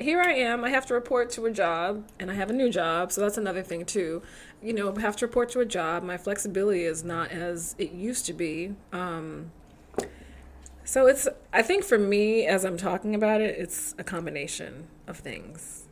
here 0.00 0.20
I 0.20 0.32
am, 0.32 0.64
I 0.64 0.70
have 0.70 0.86
to 0.86 0.94
report 0.94 1.30
to 1.30 1.46
a 1.46 1.50
job 1.50 2.08
and 2.18 2.30
I 2.30 2.34
have 2.34 2.50
a 2.50 2.52
new 2.52 2.70
job, 2.70 3.12
so 3.12 3.20
that's 3.20 3.36
another 3.36 3.62
thing 3.62 3.84
too. 3.84 4.22
You 4.62 4.72
know, 4.72 4.94
I 4.96 5.00
have 5.00 5.16
to 5.16 5.26
report 5.26 5.50
to 5.50 5.60
a 5.60 5.66
job. 5.66 6.02
My 6.02 6.16
flexibility 6.16 6.84
is 6.84 7.04
not 7.04 7.30
as 7.30 7.74
it 7.78 7.92
used 7.92 8.26
to 8.26 8.32
be. 8.32 8.74
Um, 8.92 9.52
so 10.84 11.06
it's 11.06 11.28
I 11.52 11.62
think 11.62 11.84
for 11.84 11.98
me 11.98 12.46
as 12.46 12.64
I'm 12.64 12.76
talking 12.76 13.14
about 13.14 13.40
it, 13.40 13.58
it's 13.58 13.94
a 13.98 14.04
combination 14.04 14.86
of 15.06 15.18
things. 15.18 15.84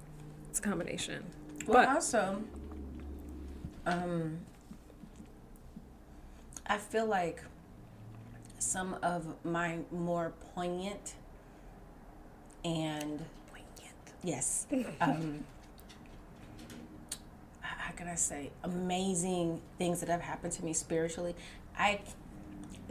It's 0.51 0.59
a 0.59 0.63
combination. 0.63 1.25
Well, 1.67 1.85
but 1.85 1.95
also 1.95 2.43
um, 3.87 4.39
I 6.67 6.79
feel 6.79 7.07
like 7.07 7.43
some 8.59 8.97
of 9.03 9.27
my 9.45 9.79
more 9.93 10.33
poignant 10.55 11.15
and 12.65 13.25
yes, 14.23 14.67
um, 15.01 15.45
how 17.61 17.93
can 17.93 18.09
I 18.09 18.15
say, 18.15 18.51
amazing 18.65 19.61
things 19.79 20.01
that 20.01 20.09
have 20.09 20.21
happened 20.21 20.53
to 20.55 20.65
me 20.65 20.73
spiritually. 20.73 21.35
I 21.79 22.01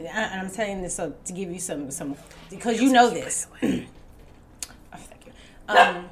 and 0.00 0.40
I'm 0.40 0.50
telling 0.50 0.82
this 0.82 0.94
so 0.94 1.14
to 1.24 1.32
give 1.32 1.50
you 1.50 1.58
some 1.58 1.90
some 1.90 2.16
because 2.50 2.80
you 2.80 2.92
know 2.92 3.10
this. 3.10 3.46
oh, 3.62 3.66
thank 4.94 5.26
you. 5.26 5.32
Um, 5.68 6.08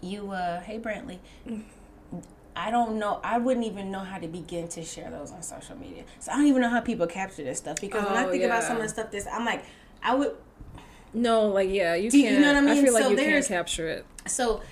you 0.00 0.30
uh, 0.30 0.60
hey 0.60 0.78
Brantley, 0.78 1.18
I 2.54 2.70
don't 2.70 2.98
know. 2.98 3.20
I 3.24 3.38
wouldn't 3.38 3.66
even 3.66 3.90
know 3.90 4.00
how 4.00 4.18
to 4.18 4.28
begin 4.28 4.68
to 4.68 4.82
share 4.84 5.10
those 5.10 5.32
on 5.32 5.42
social 5.42 5.76
media. 5.76 6.04
So 6.20 6.32
I 6.32 6.36
don't 6.36 6.46
even 6.46 6.62
know 6.62 6.68
how 6.68 6.80
people 6.80 7.06
capture 7.06 7.44
this 7.44 7.58
stuff 7.58 7.80
because 7.80 8.04
oh, 8.04 8.08
when 8.08 8.16
I 8.16 8.26
oh, 8.26 8.30
think 8.30 8.42
yeah. 8.42 8.48
about 8.48 8.62
some 8.62 8.76
of 8.76 8.82
the 8.82 8.88
stuff, 8.88 9.10
this 9.10 9.26
I'm 9.30 9.44
like, 9.44 9.64
I 10.02 10.14
would. 10.14 10.34
No, 11.14 11.48
like 11.48 11.70
yeah, 11.70 11.94
you 11.94 12.10
can't. 12.10 12.34
You 12.34 12.40
know 12.40 12.48
what 12.48 12.56
I 12.56 12.60
mean? 12.60 12.78
I 12.78 12.82
feel 12.82 12.94
like 12.94 13.02
so 13.04 13.10
you 13.10 13.16
can't 13.16 13.46
capture 13.46 13.88
it. 13.88 14.06
So 14.26 14.62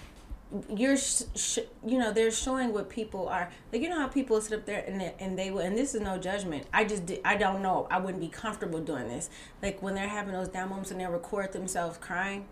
you're, 0.69 0.97
sh- 0.97 1.23
sh- 1.35 1.59
you 1.87 1.99
know, 1.99 2.13
they're 2.13 2.31
showing 2.31 2.73
what 2.73 2.89
people 2.89 3.29
are 3.29 3.51
like. 3.73 3.83
You 3.83 3.89
know 3.89 3.99
how 3.99 4.09
people 4.09 4.41
sit 4.41 4.59
up 4.59 4.67
there 4.67 4.85
and 4.87 5.01
they, 5.01 5.15
and 5.19 5.39
they 5.39 5.51
will, 5.51 5.61
and 5.61 5.77
this 5.77 5.95
is 5.95 6.01
no 6.01 6.19
judgment. 6.19 6.67
I 6.73 6.85
just 6.85 7.07
did, 7.07 7.21
I 7.25 7.37
don't 7.37 7.63
know. 7.63 7.87
I 7.91 7.99
wouldn't 7.99 8.21
be 8.21 8.29
comfortable 8.29 8.81
doing 8.81 9.09
this. 9.09 9.31
Like 9.63 9.83
when 9.83 9.95
they're 9.95 10.09
having 10.09 10.33
those 10.33 10.49
down 10.49 10.71
moments 10.71 10.91
and 10.91 11.01
they 11.01 11.07
record 11.07 11.53
themselves 11.53 11.99
crying. 11.99 12.47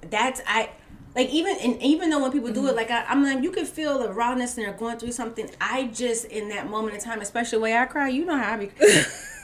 That's 0.00 0.40
I 0.46 0.70
like 1.16 1.28
even 1.30 1.56
and 1.58 1.82
even 1.82 2.10
though 2.10 2.22
when 2.22 2.30
people 2.30 2.52
do 2.52 2.66
it, 2.66 2.68
mm-hmm. 2.68 2.76
like 2.76 2.90
I, 2.90 3.04
am 3.10 3.24
like 3.24 3.42
you 3.42 3.50
can 3.50 3.66
feel 3.66 3.98
the 3.98 4.12
rawness 4.12 4.56
and 4.56 4.64
they're 4.66 4.72
going 4.72 4.98
through 4.98 5.12
something. 5.12 5.50
I 5.60 5.88
just 5.88 6.24
in 6.26 6.48
that 6.50 6.70
moment 6.70 6.94
in 6.94 7.00
time, 7.00 7.20
especially 7.20 7.58
the 7.58 7.62
way 7.62 7.76
I 7.76 7.86
cry, 7.86 8.08
you 8.08 8.24
know 8.24 8.36
how 8.36 8.54
I 8.54 8.56
be. 8.56 8.70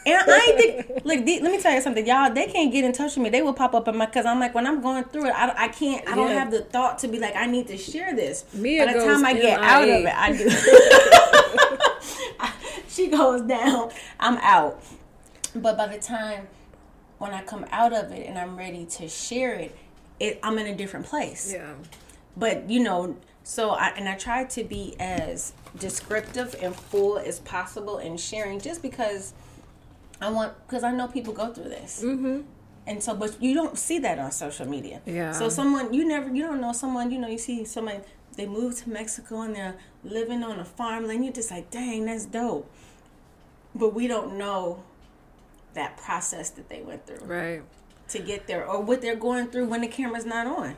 And 0.06 0.22
I 0.30 0.52
think, 0.56 1.04
like, 1.04 1.20
let 1.20 1.42
me 1.42 1.60
tell 1.60 1.72
you 1.72 1.80
something, 1.80 2.06
y'all. 2.06 2.32
They 2.32 2.46
can't 2.46 2.70
get 2.70 2.84
in 2.84 2.92
touch 2.92 3.16
with 3.16 3.24
me. 3.24 3.30
They 3.30 3.40
will 3.42 3.54
pop 3.54 3.74
up 3.74 3.88
in 3.88 3.96
my, 3.96 4.06
cause 4.06 4.26
I'm 4.26 4.38
like, 4.38 4.54
when 4.54 4.66
I'm 4.66 4.82
going 4.82 5.04
through 5.04 5.26
it, 5.26 5.34
I, 5.34 5.64
I 5.64 5.68
can't, 5.68 6.06
I 6.06 6.14
don't 6.14 6.28
yeah. 6.28 6.40
have 6.40 6.50
the 6.50 6.60
thought 6.60 6.98
to 7.00 7.08
be 7.08 7.18
like, 7.18 7.34
I 7.34 7.46
need 7.46 7.68
to 7.68 7.78
share 7.78 8.14
this. 8.14 8.44
Mia 8.52 8.84
By 8.84 8.92
the 8.92 8.98
time 9.00 9.24
I 9.24 9.32
get 9.32 9.60
out 9.60 9.82
of 9.82 10.04
it, 10.04 10.14
I 10.14 10.32
do. 10.32 10.50
she 12.88 13.08
goes 13.08 13.42
down, 13.42 13.90
I'm 14.20 14.36
out. 14.38 14.82
But 15.54 15.76
by 15.76 15.86
the 15.86 15.98
time 15.98 16.48
when 17.18 17.32
I 17.32 17.42
come 17.42 17.64
out 17.70 17.92
of 17.92 18.12
it 18.12 18.26
and 18.26 18.38
I'm 18.38 18.56
ready 18.56 18.84
to 18.84 19.08
share 19.08 19.54
it, 19.54 19.76
it 20.20 20.38
I'm 20.42 20.58
in 20.58 20.66
a 20.66 20.74
different 20.74 21.06
place. 21.06 21.52
Yeah. 21.52 21.74
But 22.36 22.68
you 22.68 22.80
know, 22.80 23.16
so 23.42 23.70
I 23.70 23.88
and 23.90 24.08
I 24.08 24.16
try 24.16 24.44
to 24.44 24.64
be 24.64 24.96
as 24.98 25.52
descriptive 25.78 26.56
and 26.60 26.74
full 26.74 27.18
as 27.18 27.38
possible 27.40 27.98
in 27.98 28.16
sharing, 28.16 28.60
just 28.60 28.82
because 28.82 29.32
I 30.24 30.30
want 30.30 30.54
because 30.66 30.84
I 30.84 30.92
know 30.92 31.06
people 31.08 31.32
go 31.32 31.52
through 31.52 31.68
this. 31.68 32.02
Mm-hmm. 32.02 32.40
And 32.86 33.02
so, 33.02 33.14
but 33.14 33.42
you 33.42 33.54
don't 33.54 33.78
see 33.78 33.98
that 34.00 34.18
on 34.18 34.30
social 34.30 34.66
media. 34.66 35.00
Yeah. 35.06 35.32
So 35.32 35.48
someone 35.48 35.92
you 35.92 36.06
never 36.06 36.34
you 36.34 36.42
don't 36.42 36.60
know 36.60 36.72
someone 36.72 37.10
you 37.10 37.18
know 37.18 37.28
you 37.28 37.38
see 37.38 37.64
someone 37.64 38.00
they 38.36 38.46
move 38.46 38.76
to 38.82 38.90
Mexico 38.90 39.42
and 39.42 39.54
they're 39.54 39.76
living 40.02 40.42
on 40.42 40.58
a 40.58 40.64
farm 40.64 41.08
and 41.08 41.24
you're 41.24 41.32
just 41.32 41.50
like 41.50 41.70
dang 41.70 42.06
that's 42.06 42.24
dope. 42.24 42.70
But 43.74 43.92
we 43.92 44.06
don't 44.06 44.38
know 44.38 44.82
that 45.74 45.96
process 45.96 46.50
that 46.50 46.68
they 46.68 46.80
went 46.80 47.06
through. 47.06 47.26
Right 47.26 47.62
to 48.08 48.18
get 48.18 48.46
there 48.46 48.66
or 48.66 48.80
what 48.80 49.00
they're 49.00 49.16
going 49.16 49.48
through 49.48 49.66
when 49.66 49.80
the 49.80 49.88
camera's 49.88 50.26
not 50.26 50.46
on. 50.46 50.76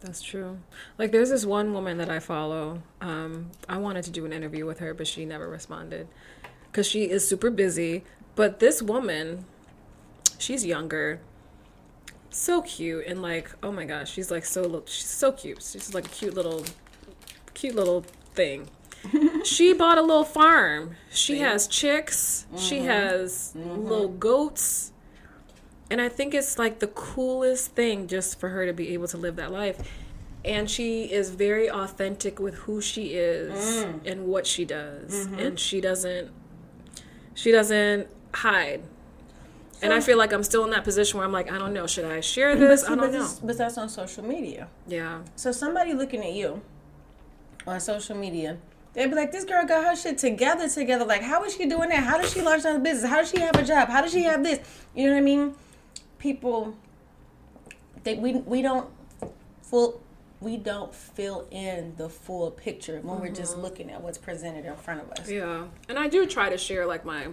That's 0.00 0.22
true. 0.22 0.58
Like 0.98 1.12
there's 1.12 1.30
this 1.30 1.44
one 1.44 1.72
woman 1.72 1.98
that 1.98 2.10
I 2.10 2.18
follow. 2.18 2.82
Um, 3.00 3.50
I 3.68 3.78
wanted 3.78 4.04
to 4.04 4.10
do 4.10 4.24
an 4.24 4.32
interview 4.32 4.66
with 4.66 4.78
her, 4.78 4.94
but 4.94 5.06
she 5.06 5.24
never 5.24 5.48
responded 5.48 6.08
because 6.70 6.86
she 6.86 7.04
is 7.04 7.26
super 7.26 7.50
busy. 7.50 8.04
But 8.34 8.60
this 8.60 8.80
woman, 8.80 9.44
she's 10.38 10.64
younger, 10.64 11.20
so 12.30 12.62
cute, 12.62 13.06
and 13.06 13.22
like, 13.22 13.50
oh 13.62 13.72
my 13.72 13.84
gosh, 13.84 14.10
she's 14.10 14.30
like 14.30 14.44
so 14.44 14.82
she's 14.86 15.08
so 15.08 15.32
cute. 15.32 15.58
She's 15.62 15.94
like 15.94 16.06
a 16.06 16.10
cute 16.10 16.34
little, 16.34 16.64
cute 17.54 17.74
little 17.74 18.04
thing. 18.34 18.68
she 19.44 19.72
bought 19.72 19.98
a 19.98 20.02
little 20.02 20.24
farm. 20.24 20.96
She 21.10 21.38
has 21.38 21.66
chicks. 21.66 22.46
Mm-hmm. 22.48 22.58
She 22.58 22.78
has 22.80 23.54
mm-hmm. 23.56 23.88
little 23.88 24.08
goats 24.08 24.92
and 25.90 26.00
I 26.00 26.08
think 26.08 26.34
it's 26.34 26.56
like 26.56 26.78
the 26.78 26.86
coolest 26.86 27.72
thing 27.72 28.06
just 28.06 28.38
for 28.38 28.48
her 28.48 28.64
to 28.64 28.72
be 28.72 28.94
able 28.94 29.08
to 29.08 29.16
live 29.16 29.36
that 29.36 29.50
life. 29.50 29.76
And 30.44 30.70
she 30.70 31.04
is 31.04 31.30
very 31.30 31.68
authentic 31.68 32.38
with 32.38 32.54
who 32.54 32.80
she 32.80 33.08
is 33.08 33.84
mm. 33.84 34.06
and 34.06 34.26
what 34.26 34.46
she 34.46 34.64
does. 34.64 35.26
Mm-hmm. 35.26 35.38
And 35.38 35.60
she 35.60 35.80
doesn't 35.80 36.30
she 37.34 37.50
doesn't 37.50 38.08
hide. 38.34 38.82
So, 39.72 39.78
and 39.82 39.92
I 39.92 40.00
feel 40.00 40.18
like 40.18 40.32
I'm 40.32 40.42
still 40.42 40.64
in 40.64 40.70
that 40.70 40.84
position 40.84 41.18
where 41.18 41.26
I'm 41.26 41.32
like, 41.32 41.50
I 41.50 41.58
don't 41.58 41.72
know, 41.72 41.86
should 41.86 42.04
I 42.04 42.20
share 42.20 42.54
this? 42.54 42.84
I 42.84 42.94
don't 42.94 43.12
know. 43.12 43.28
But 43.42 43.56
that's 43.56 43.78
on 43.78 43.88
social 43.88 44.24
media. 44.24 44.68
Yeah. 44.86 45.22
So 45.36 45.52
somebody 45.52 45.94
looking 45.94 46.22
at 46.22 46.32
you 46.32 46.60
on 47.66 47.80
social 47.80 48.16
media, 48.16 48.58
they'd 48.92 49.06
be 49.06 49.14
like, 49.14 49.32
this 49.32 49.44
girl 49.44 49.64
got 49.66 49.84
her 49.84 49.96
shit 49.96 50.18
together, 50.18 50.68
together. 50.68 51.06
Like, 51.06 51.22
how 51.22 51.44
is 51.44 51.56
she 51.56 51.66
doing 51.66 51.88
that? 51.88 52.02
How 52.02 52.20
does 52.20 52.32
she 52.32 52.42
launch 52.42 52.64
a 52.66 52.78
business? 52.78 53.08
How 53.08 53.16
does 53.16 53.30
she 53.30 53.40
have 53.40 53.56
a 53.56 53.62
job? 53.62 53.88
How 53.88 54.02
does 54.02 54.12
she 54.12 54.24
have 54.24 54.42
this? 54.42 54.60
You 54.94 55.06
know 55.06 55.12
what 55.12 55.18
I 55.18 55.22
mean? 55.22 55.54
people 56.20 56.76
they 58.04 58.14
we 58.14 58.34
we 58.34 58.62
don't 58.62 58.88
full 59.62 60.00
we 60.40 60.56
don't 60.56 60.94
fill 60.94 61.46
in 61.50 61.94
the 61.96 62.08
full 62.08 62.50
picture 62.52 63.00
when 63.00 63.16
mm-hmm. 63.16 63.22
we're 63.22 63.34
just 63.34 63.54
mm-hmm. 63.54 63.62
looking 63.62 63.90
at 63.90 64.00
what's 64.00 64.16
presented 64.16 64.64
in 64.64 64.76
front 64.76 65.02
of 65.02 65.10
us. 65.12 65.28
Yeah, 65.28 65.66
and 65.88 65.98
I 65.98 66.08
do 66.08 66.26
try 66.26 66.48
to 66.48 66.56
share 66.56 66.86
like 66.86 67.04
my 67.04 67.28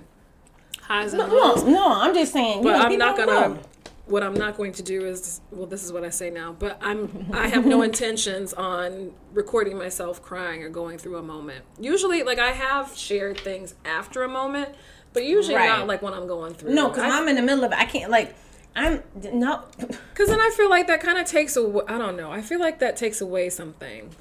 highs 0.87 1.13
and 1.13 1.31
lows. 1.31 1.63
No, 1.63 1.71
no, 1.71 2.01
I'm 2.01 2.13
just 2.13 2.33
saying. 2.33 2.63
But 2.63 2.75
I'm 2.75 2.97
not 2.97 3.17
gonna. 3.17 3.49
Know. 3.49 3.59
What 4.05 4.23
I'm 4.23 4.35
not 4.35 4.55
going 4.55 4.71
to 4.71 4.83
do 4.83 5.05
is 5.05 5.41
well, 5.51 5.65
this 5.67 5.83
is 5.83 5.91
what 5.91 6.05
I 6.05 6.09
say 6.09 6.29
now. 6.29 6.55
But 6.57 6.77
I'm 6.81 7.29
I 7.33 7.47
have 7.47 7.65
no 7.65 7.81
intentions 7.89 8.53
on 8.53 9.11
recording 9.33 9.77
myself 9.77 10.21
crying 10.21 10.63
or 10.63 10.69
going 10.69 10.97
through 10.97 11.17
a 11.17 11.21
moment. 11.21 11.65
Usually, 11.77 12.23
like 12.23 12.39
I 12.39 12.51
have 12.51 12.95
shared 12.95 13.37
things 13.37 13.75
after 13.83 14.23
a 14.23 14.29
moment, 14.29 14.69
but 15.11 15.25
usually 15.25 15.55
right. 15.55 15.67
not 15.67 15.87
like 15.87 16.01
when 16.01 16.13
I'm 16.13 16.25
going 16.25 16.53
through. 16.53 16.73
No, 16.73 16.87
because 16.87 17.03
I'm 17.03 17.27
in 17.27 17.35
the 17.35 17.41
middle 17.41 17.65
of 17.65 17.73
it. 17.73 17.77
I 17.77 17.83
can't 17.83 18.09
like 18.09 18.33
I'm 18.77 19.01
no, 19.33 19.63
because 19.77 20.29
then 20.29 20.39
I 20.39 20.51
feel 20.55 20.69
like 20.69 20.87
that 20.87 21.01
kind 21.01 21.17
of 21.17 21.25
takes 21.25 21.57
away. 21.57 21.83
I 21.87 21.97
don't 21.97 22.15
know. 22.15 22.31
I 22.31 22.41
feel 22.41 22.59
like 22.59 22.79
that 22.79 22.95
takes 22.95 23.19
away 23.19 23.49
something. 23.49 24.11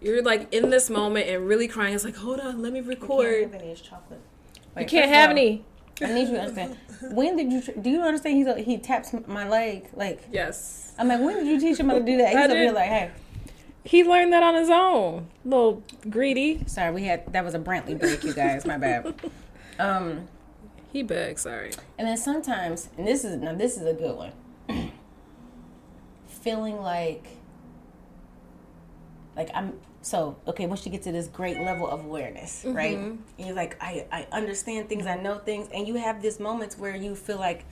You're 0.00 0.22
like 0.22 0.52
in 0.52 0.70
this 0.70 0.90
moment 0.90 1.28
and 1.28 1.48
really 1.48 1.66
crying. 1.66 1.94
It's 1.94 2.04
like, 2.04 2.16
hold 2.16 2.38
on, 2.38 2.62
let 2.62 2.72
me 2.72 2.80
record. 2.80 3.26
You 3.26 3.40
can't 3.40 3.52
have 3.52 3.62
any 3.62 3.74
chocolate. 3.74 4.20
Wait, 4.76 4.82
you 4.82 4.88
can't 4.88 5.10
have 5.10 5.30
all, 5.30 5.36
any. 5.36 5.64
I 6.02 6.12
need 6.12 6.28
you 6.28 6.34
to 6.34 6.40
understand. 6.40 6.76
When 7.12 7.36
did 7.36 7.52
you? 7.52 7.62
Do 7.80 7.90
you 7.90 8.02
understand? 8.02 8.36
He's 8.36 8.46
a, 8.46 8.58
he 8.58 8.78
taps 8.78 9.14
my 9.26 9.48
leg 9.48 9.88
like. 9.94 10.22
Yes. 10.32 10.92
I'm 10.98 11.08
like, 11.08 11.20
when 11.20 11.36
did 11.36 11.46
you 11.46 11.60
teach 11.60 11.78
him 11.78 11.88
how 11.88 11.94
to 11.94 12.04
do 12.04 12.16
that? 12.18 12.28
He's 12.28 12.36
I 12.36 12.56
here 12.56 12.72
like, 12.72 12.88
hey. 12.88 13.10
He 13.84 14.04
learned 14.04 14.32
that 14.32 14.42
on 14.42 14.54
his 14.54 14.68
own. 14.68 15.28
Little 15.44 15.82
greedy. 16.10 16.62
Sorry, 16.66 16.92
we 16.92 17.04
had 17.04 17.32
that 17.32 17.44
was 17.44 17.54
a 17.54 17.58
Brantley 17.58 17.98
break, 17.98 18.22
you 18.24 18.34
guys. 18.34 18.66
My 18.66 18.78
bad. 18.78 19.14
Um, 19.80 20.26
he 20.92 21.04
begs, 21.04 21.42
sorry. 21.42 21.70
And 21.98 22.08
then 22.08 22.16
sometimes, 22.16 22.88
and 22.98 23.06
this 23.06 23.24
is 23.24 23.36
now 23.36 23.54
this 23.54 23.76
is 23.76 23.86
a 23.86 23.92
good 23.92 24.16
one. 24.16 24.32
feeling 26.26 26.80
like 26.80 27.26
like 29.36 29.50
I'm 29.54 29.74
so 30.02 30.36
okay 30.46 30.66
once 30.66 30.84
you 30.86 30.92
get 30.92 31.02
to 31.02 31.12
this 31.12 31.26
great 31.26 31.58
level 31.58 31.88
of 31.88 32.04
awareness, 32.04 32.64
mm-hmm. 32.64 32.76
right? 32.76 32.96
And 32.96 33.22
you're 33.38 33.54
like, 33.54 33.76
I, 33.82 34.06
I 34.12 34.26
understand 34.32 34.88
things, 34.88 35.06
I 35.06 35.16
know 35.16 35.38
things, 35.38 35.68
and 35.72 35.86
you 35.86 35.94
have 35.94 36.22
this 36.22 36.38
moments 36.40 36.78
where 36.78 36.96
you 36.96 37.14
feel 37.14 37.38
like 37.38 37.64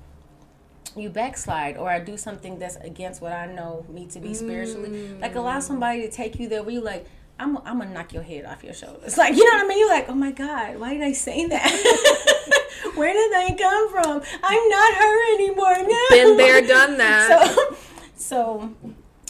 you 0.97 1.11
backslide 1.11 1.76
or 1.76 1.90
I 1.90 2.00
do 2.00 2.16
something 2.16 2.59
that's 2.59 2.76
against 2.76 3.21
what 3.21 3.33
I 3.33 3.47
know 3.47 3.85
me 3.88 4.06
to 4.06 4.21
be 4.21 4.35
spiritually. 4.35 4.90
Mm. 4.90 5.21
Like 5.21 5.35
allow 5.35 5.61
somebody 5.61 6.02
to 6.02 6.11
take 6.11 6.38
you 6.38 6.49
there 6.49 6.62
where 6.62 6.73
you 6.73 6.80
like, 6.80 7.06
I'm, 7.38 7.59
I'm 7.59 7.78
gonna 7.78 7.92
knock 7.92 8.12
your 8.12 8.23
head 8.23 8.47
off 8.47 8.64
your 8.64 8.75
shoulders. 8.75 9.16
Like, 9.18 9.37
you 9.37 9.45
know 9.45 9.59
what 9.59 9.64
I 9.64 9.68
mean? 9.68 9.78
You're 9.78 9.88
like, 9.90 10.09
oh 10.09 10.14
my 10.14 10.33
God, 10.33 10.78
why 10.78 10.95
did 10.95 11.02
I 11.02 11.12
say 11.12 11.47
that? 11.47 12.62
Where 12.95 13.12
did 13.12 13.33
that 13.33 13.59
come 13.59 13.90
from? 13.90 14.23
I'm 14.42 14.68
not 14.68 14.95
her 14.95 15.35
anymore. 15.35 15.76
No. 15.87 16.06
Been 16.11 16.37
there, 16.37 16.66
done 16.66 16.99
that. 16.99 17.56
So, 18.16 18.71
so 18.71 18.75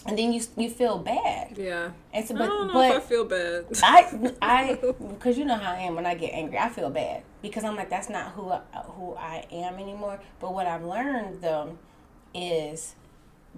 and 0.07 0.19
then 0.19 0.33
you 0.33 0.43
you 0.57 0.71
feel 0.71 0.99
bad. 0.99 1.57
Yeah. 1.59 1.91
And 2.13 2.27
so, 2.27 2.35
I 2.35 2.39
but 2.39 2.47
don't 2.47 2.67
know 2.69 2.73
but 2.75 2.91
if 2.97 2.97
I 2.97 3.01
feel 3.07 3.25
bad. 3.25 3.65
I 3.83 4.33
I 4.43 4.79
because 5.09 5.37
you 5.39 5.45
know 5.45 5.57
how 5.57 5.73
I 5.73 5.79
am 5.79 5.95
when 5.95 6.07
I 6.07 6.15
get 6.15 6.33
angry. 6.33 6.59
I 6.59 6.69
feel 6.69 6.91
bad 6.91 7.23
because 7.43 7.65
I'm 7.65 7.77
like 7.77 7.91
that's 7.91 8.09
not 8.09 8.33
who 8.33 8.51
I, 8.51 8.61
who 8.97 9.15
I 9.17 9.45
am 9.53 9.75
anymore. 9.75 10.21
But 10.41 10.55
what 10.55 10.67
I've 10.67 10.85
learned 10.85 11.43
though 11.43 11.79
is 12.35 12.95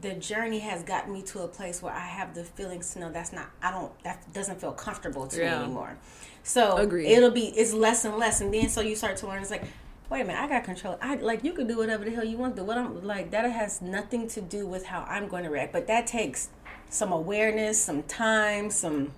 the 0.00 0.14
journey 0.14 0.60
has 0.60 0.82
gotten 0.84 1.12
me 1.12 1.22
to 1.22 1.40
a 1.40 1.48
place 1.48 1.82
where 1.82 1.92
I 1.92 2.06
have 2.06 2.34
the 2.34 2.44
feelings 2.44 2.92
to 2.94 3.00
know 3.00 3.10
that's 3.10 3.32
not 3.32 3.50
I 3.62 3.70
don't 3.70 3.92
that 4.04 4.32
doesn't 4.32 4.60
feel 4.60 4.72
comfortable 4.72 5.26
to 5.28 5.38
Yeah. 5.38 5.58
me 5.58 5.64
anymore. 5.64 5.96
So 6.44 6.76
Agreed. 6.76 7.10
it'll 7.10 7.30
be 7.30 7.46
it's 7.48 7.72
less 7.72 8.04
and 8.04 8.16
less, 8.16 8.40
and 8.40 8.54
then 8.54 8.68
so 8.68 8.80
you 8.80 8.96
start 8.96 9.16
to 9.18 9.26
learn 9.26 9.42
it's 9.42 9.50
like. 9.50 9.64
Wait 10.10 10.22
a 10.22 10.24
minute, 10.24 10.40
I 10.40 10.48
got 10.48 10.64
control. 10.64 10.98
I 11.02 11.16
like 11.16 11.44
you 11.44 11.52
can 11.52 11.66
do 11.66 11.76
whatever 11.76 12.04
the 12.04 12.10
hell 12.10 12.24
you 12.24 12.38
want 12.38 12.56
to. 12.56 12.64
What 12.64 12.78
I'm 12.78 13.02
like 13.04 13.30
that 13.32 13.50
has 13.50 13.82
nothing 13.82 14.26
to 14.28 14.40
do 14.40 14.66
with 14.66 14.86
how 14.86 15.02
I'm 15.02 15.28
going 15.28 15.44
to 15.44 15.50
react. 15.50 15.72
But 15.72 15.86
that 15.88 16.06
takes 16.06 16.48
some 16.88 17.12
awareness, 17.12 17.78
some 17.78 18.02
time, 18.04 18.70
some 18.70 19.12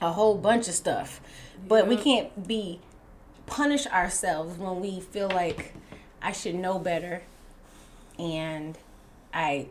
a 0.00 0.12
whole 0.12 0.36
bunch 0.36 0.66
of 0.66 0.74
stuff. 0.74 1.20
But 1.68 1.86
we 1.86 1.96
can't 1.96 2.46
be 2.46 2.80
punish 3.46 3.86
ourselves 3.86 4.58
when 4.58 4.80
we 4.80 4.98
feel 4.98 5.28
like 5.28 5.74
I 6.20 6.32
should 6.32 6.56
know 6.56 6.80
better 6.80 7.22
and 8.18 8.76
I 9.32 9.68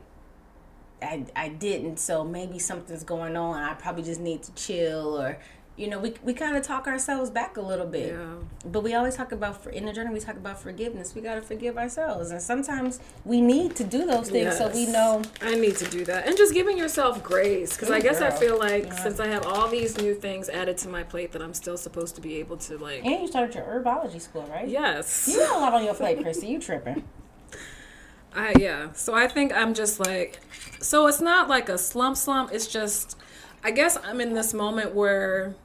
I 1.01 1.25
I 1.35 1.49
didn't, 1.49 1.99
so 1.99 2.23
maybe 2.23 2.59
something's 2.59 3.03
going 3.03 3.35
on. 3.35 3.61
I 3.61 3.73
probably 3.73 4.03
just 4.03 4.21
need 4.21 4.43
to 4.43 4.53
chill 4.53 5.19
or 5.19 5.37
you 5.77 5.87
know, 5.89 5.99
we 5.99 6.13
we 6.23 6.33
kind 6.33 6.55
of 6.55 6.63
talk 6.63 6.87
ourselves 6.87 7.29
back 7.29 7.57
a 7.57 7.61
little 7.61 7.85
bit. 7.85 8.13
Yeah. 8.13 8.35
But 8.65 8.81
we 8.81 8.93
always 8.93 9.15
talk 9.15 9.33
about 9.33 9.61
for- 9.61 9.71
in 9.71 9.85
the 9.85 9.91
journey 9.91 10.13
we 10.13 10.21
talk 10.21 10.37
about 10.37 10.61
forgiveness. 10.61 11.13
We 11.13 11.21
got 11.21 11.35
to 11.35 11.41
forgive 11.41 11.77
ourselves. 11.77 12.31
And 12.31 12.41
sometimes 12.41 13.01
we 13.25 13.41
need 13.41 13.75
to 13.75 13.83
do 13.83 14.05
those 14.05 14.29
things 14.29 14.57
so 14.57 14.69
we 14.69 14.85
know 14.85 15.21
I 15.41 15.55
need 15.55 15.75
to 15.77 15.85
do 15.89 16.05
that. 16.05 16.27
And 16.27 16.37
just 16.37 16.53
giving 16.53 16.77
yourself 16.77 17.21
grace. 17.21 17.73
Because 17.73 17.91
I 17.91 17.99
guess 17.99 18.21
I 18.21 18.29
feel 18.31 18.57
like 18.57 18.85
Yeah. 18.85 18.95
since 19.03 19.19
I 19.19 19.27
have 19.27 19.45
all 19.45 19.67
these 19.67 19.97
new 19.97 20.15
things 20.15 20.47
added 20.47 20.77
to 20.79 20.87
my 20.87 21.03
plate, 21.03 21.33
that 21.33 21.41
I'm 21.41 21.53
still 21.53 21.77
supposed 21.77 22.15
to 22.15 22.21
be 22.21 22.35
able 22.35 22.55
to, 22.57 22.77
like, 22.77 23.03
and 23.03 23.21
you 23.23 23.27
started 23.27 23.53
your 23.55 23.65
herbology 23.65 24.21
school, 24.21 24.43
right? 24.49 24.67
yes. 24.67 25.27
You 25.27 25.39
got 25.39 25.57
a 25.57 25.59
lot 25.59 25.73
on 25.73 25.83
your 25.83 25.93
plate, 25.93 26.21
Chrissy. 26.21 26.47
You 26.47 26.59
tripping. 26.59 27.03
I 28.33 28.53
yeah. 28.59 28.91
So 28.93 29.13
I 29.13 29.27
think 29.27 29.53
I'm 29.53 29.73
just 29.73 29.99
like 29.99 30.39
so 30.79 31.07
it's 31.07 31.21
not 31.21 31.47
like 31.49 31.69
a 31.69 31.77
slump 31.77 32.17
slump, 32.17 32.51
it's 32.53 32.67
just 32.67 33.17
I 33.63 33.71
guess 33.71 33.97
I'm 34.03 34.19
in 34.21 34.33
this 34.33 34.53
moment 34.53 34.93
where 34.93 35.55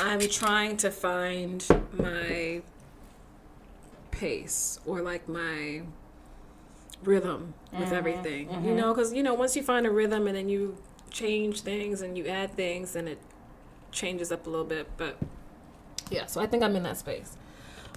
I'm 0.00 0.20
trying 0.28 0.76
to 0.78 0.90
find 0.90 1.64
my 1.92 2.62
pace 4.10 4.80
or 4.86 5.00
like 5.00 5.28
my 5.28 5.82
rhythm 7.02 7.54
with 7.78 7.92
everything. 7.92 8.50
You 8.64 8.74
know, 8.74 8.94
cuz 8.94 9.12
you 9.12 9.22
know 9.22 9.34
once 9.34 9.56
you 9.56 9.62
find 9.62 9.86
a 9.86 9.90
rhythm 9.90 10.26
and 10.26 10.36
then 10.36 10.48
you 10.48 10.76
change 11.10 11.62
things 11.62 12.02
and 12.02 12.16
you 12.18 12.26
add 12.26 12.54
things 12.54 12.96
and 12.96 13.08
it 13.08 13.18
changes 13.90 14.30
up 14.30 14.46
a 14.46 14.50
little 14.50 14.64
bit, 14.66 14.88
but 14.96 15.16
yeah, 16.10 16.26
so 16.26 16.40
I 16.40 16.46
think 16.46 16.62
I'm 16.62 16.76
in 16.76 16.82
that 16.84 16.96
space. 16.96 17.36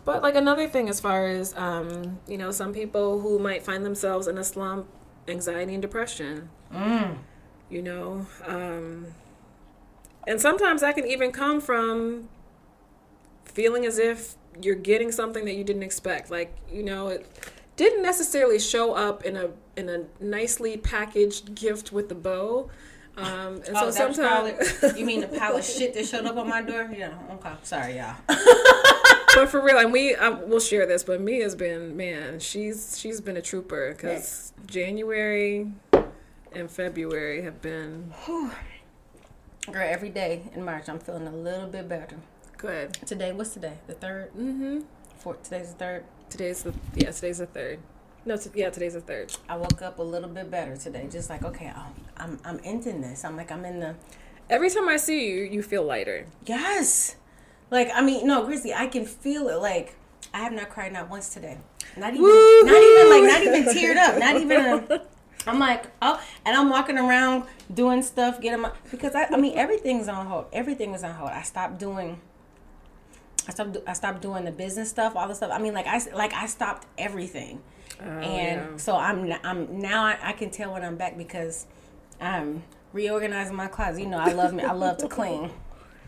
But 0.04 0.24
like 0.24 0.36
another 0.36 0.68
thing, 0.68 0.90
as 0.90 1.00
far 1.00 1.28
as 1.28 1.56
um, 1.56 2.20
you 2.28 2.38
know, 2.38 2.52
some 2.52 2.74
people 2.74 3.22
who 3.22 3.40
might 3.40 3.64
find 3.64 3.86
themselves 3.86 4.28
in 4.28 4.38
a 4.38 4.44
slump, 4.44 4.88
anxiety 5.28 5.74
and 5.74 5.82
depression. 5.82 6.50
Mm. 6.74 7.18
You 7.70 7.82
know, 7.82 8.26
um, 8.46 9.08
and 10.28 10.40
sometimes 10.40 10.82
that 10.82 10.96
can 10.96 11.06
even 11.08 11.32
come 11.32 11.60
from 11.62 12.30
feeling 13.46 13.86
as 13.86 13.98
if 14.00 14.36
you're 14.62 14.76
getting 14.76 15.12
something 15.12 15.46
that 15.46 15.56
you 15.56 15.64
didn't 15.64 15.84
expect. 15.84 16.30
Like 16.32 16.56
you 16.72 16.84
know, 16.84 17.08
it 17.08 17.26
didn't 17.78 18.02
necessarily 18.04 18.60
show 18.60 18.94
up 18.94 19.24
in 19.24 19.36
a 19.38 19.50
in 19.76 19.90
a 19.90 20.04
nicely 20.24 20.78
packaged 20.78 21.56
gift 21.56 21.92
with 21.92 22.10
the 22.10 22.16
bow. 22.16 22.70
Um, 23.18 23.62
and 23.68 23.76
Oh, 23.76 23.92
so 23.92 24.14
sometimes, 24.14 24.78
probably- 24.80 25.00
you 25.00 25.06
mean 25.06 25.20
the 25.22 25.28
pile 25.28 25.58
of 25.58 25.66
shit 25.66 25.94
that 25.96 26.06
showed 26.06 26.26
up 26.26 26.38
on 26.38 26.48
my 26.48 26.62
door? 26.62 26.90
Yeah. 26.96 27.14
Okay. 27.32 27.52
Sorry, 27.62 27.98
y'all. 27.98 28.16
but 29.36 29.50
for 29.50 29.62
real, 29.62 29.80
and 29.80 29.92
we 29.92 30.16
I, 30.16 30.30
we'll 30.30 30.62
share 30.62 30.86
this. 30.86 31.04
But 31.04 31.20
Mia's 31.22 31.54
been 31.56 31.98
man, 31.98 32.40
she's 32.40 32.98
she's 32.98 33.20
been 33.20 33.36
a 33.38 33.42
trooper 33.42 33.94
because 33.94 34.54
January 34.66 35.72
and 36.54 36.72
February 36.72 37.42
have 37.42 37.62
been 37.62 38.14
Girl, 39.72 39.88
every 39.88 40.10
day 40.10 40.42
in 40.54 40.66
March, 40.66 40.90
I'm 40.90 41.00
feeling 41.00 41.28
a 41.28 41.32
little 41.32 41.68
bit 41.68 41.88
better. 41.88 42.18
good. 42.58 42.94
Today, 43.06 43.32
what's 43.32 43.54
today? 43.54 43.74
The 43.88 43.94
third? 43.94 44.30
Mm-hmm. 44.34 44.80
Fourth? 45.18 45.44
Today's 45.44 45.70
the 45.74 45.78
third. 45.78 46.04
Today's 46.30 46.64
the 46.64 46.74
yeah, 46.96 47.12
today's 47.12 47.38
the 47.38 47.46
third. 47.46 47.80
No, 48.26 48.38
t- 48.38 48.50
yeah, 48.54 48.70
today's 48.70 48.94
the 48.94 49.02
third. 49.02 49.36
I 49.50 49.56
woke 49.58 49.82
up 49.82 50.00
a 50.00 50.04
little 50.04 50.30
bit 50.30 50.52
better 50.52 50.76
today. 50.78 51.08
Just 51.10 51.30
like, 51.30 51.44
okay, 51.44 51.72
I'm 51.76 51.94
I'm, 52.18 52.40
I'm 52.44 52.60
ending 52.64 53.02
this. 53.02 53.24
I'm 53.24 53.38
like, 53.38 53.52
I'm 53.52 53.64
in 53.66 53.80
the 53.80 53.96
Every 54.50 54.70
time 54.70 54.90
I 54.90 54.98
see 54.98 55.30
you, 55.30 55.44
you 55.44 55.64
feel 55.64 55.84
lighter. 55.84 56.26
yes. 56.46 57.16
Like, 57.70 57.90
I 57.96 58.02
mean, 58.02 58.28
no, 58.28 58.44
Chrissy, 58.44 58.74
I 58.74 58.88
can 58.88 59.06
feel 59.06 59.48
it. 59.48 59.56
Like, 59.56 59.96
I 60.34 60.40
have 60.40 60.52
not 60.52 60.70
cried 60.70 60.92
not 60.92 61.10
once 61.10 61.34
today. 61.34 61.58
Not 61.96 62.10
even, 62.10 62.24
Woo-hoo. 62.24 62.64
not 62.66 62.84
even 62.84 63.10
like, 63.10 63.24
not 63.24 63.42
even 63.44 63.64
teared 63.74 63.96
up. 63.96 64.20
Not 64.20 64.36
even. 64.36 64.60
A, 64.92 65.02
I'm 65.48 65.58
like, 65.60 65.86
oh, 66.02 66.22
and 66.46 66.56
I'm 66.56 66.70
walking 66.70 66.98
around 66.98 67.46
doing 67.74 68.04
stuff, 68.04 68.40
getting 68.42 68.62
my 68.62 68.72
because 68.92 69.16
I, 69.16 69.26
I 69.26 69.38
mean, 69.38 69.58
everything's 69.58 70.08
on 70.08 70.26
hold. 70.28 70.46
Everything 70.54 70.92
was 70.92 71.04
on 71.04 71.14
hold. 71.16 71.32
I 71.32 71.42
stopped 71.42 71.80
doing. 71.80 72.20
I 73.48 73.52
stopped. 73.52 73.78
I 73.88 73.94
stopped 73.94 74.22
doing 74.22 74.46
the 74.46 74.52
business 74.52 74.90
stuff, 74.90 75.16
all 75.16 75.28
the 75.28 75.34
stuff. 75.36 75.52
I 75.52 75.58
mean, 75.58 75.74
like 75.74 75.88
I 75.88 76.00
like 76.14 76.34
I 76.34 76.46
stopped 76.46 76.86
everything, 76.98 77.62
Oh, 78.00 78.06
and 78.06 78.72
yeah. 78.72 78.78
so 78.78 78.96
I'm. 78.96 79.32
I'm 79.44 79.80
now. 79.80 80.04
I, 80.04 80.18
I 80.22 80.32
can 80.34 80.52
tell 80.52 80.74
when 80.74 80.84
I'm 80.84 80.96
back 80.96 81.18
because 81.18 81.66
I'm 82.20 82.62
reorganizing 82.94 83.56
my 83.56 83.68
closet. 83.68 84.02
You 84.02 84.08
know, 84.10 84.20
I 84.20 84.34
love 84.34 84.54
me. 84.54 84.64
I 84.64 84.74
love 84.74 84.98
to 84.98 85.08
clean, 85.08 85.50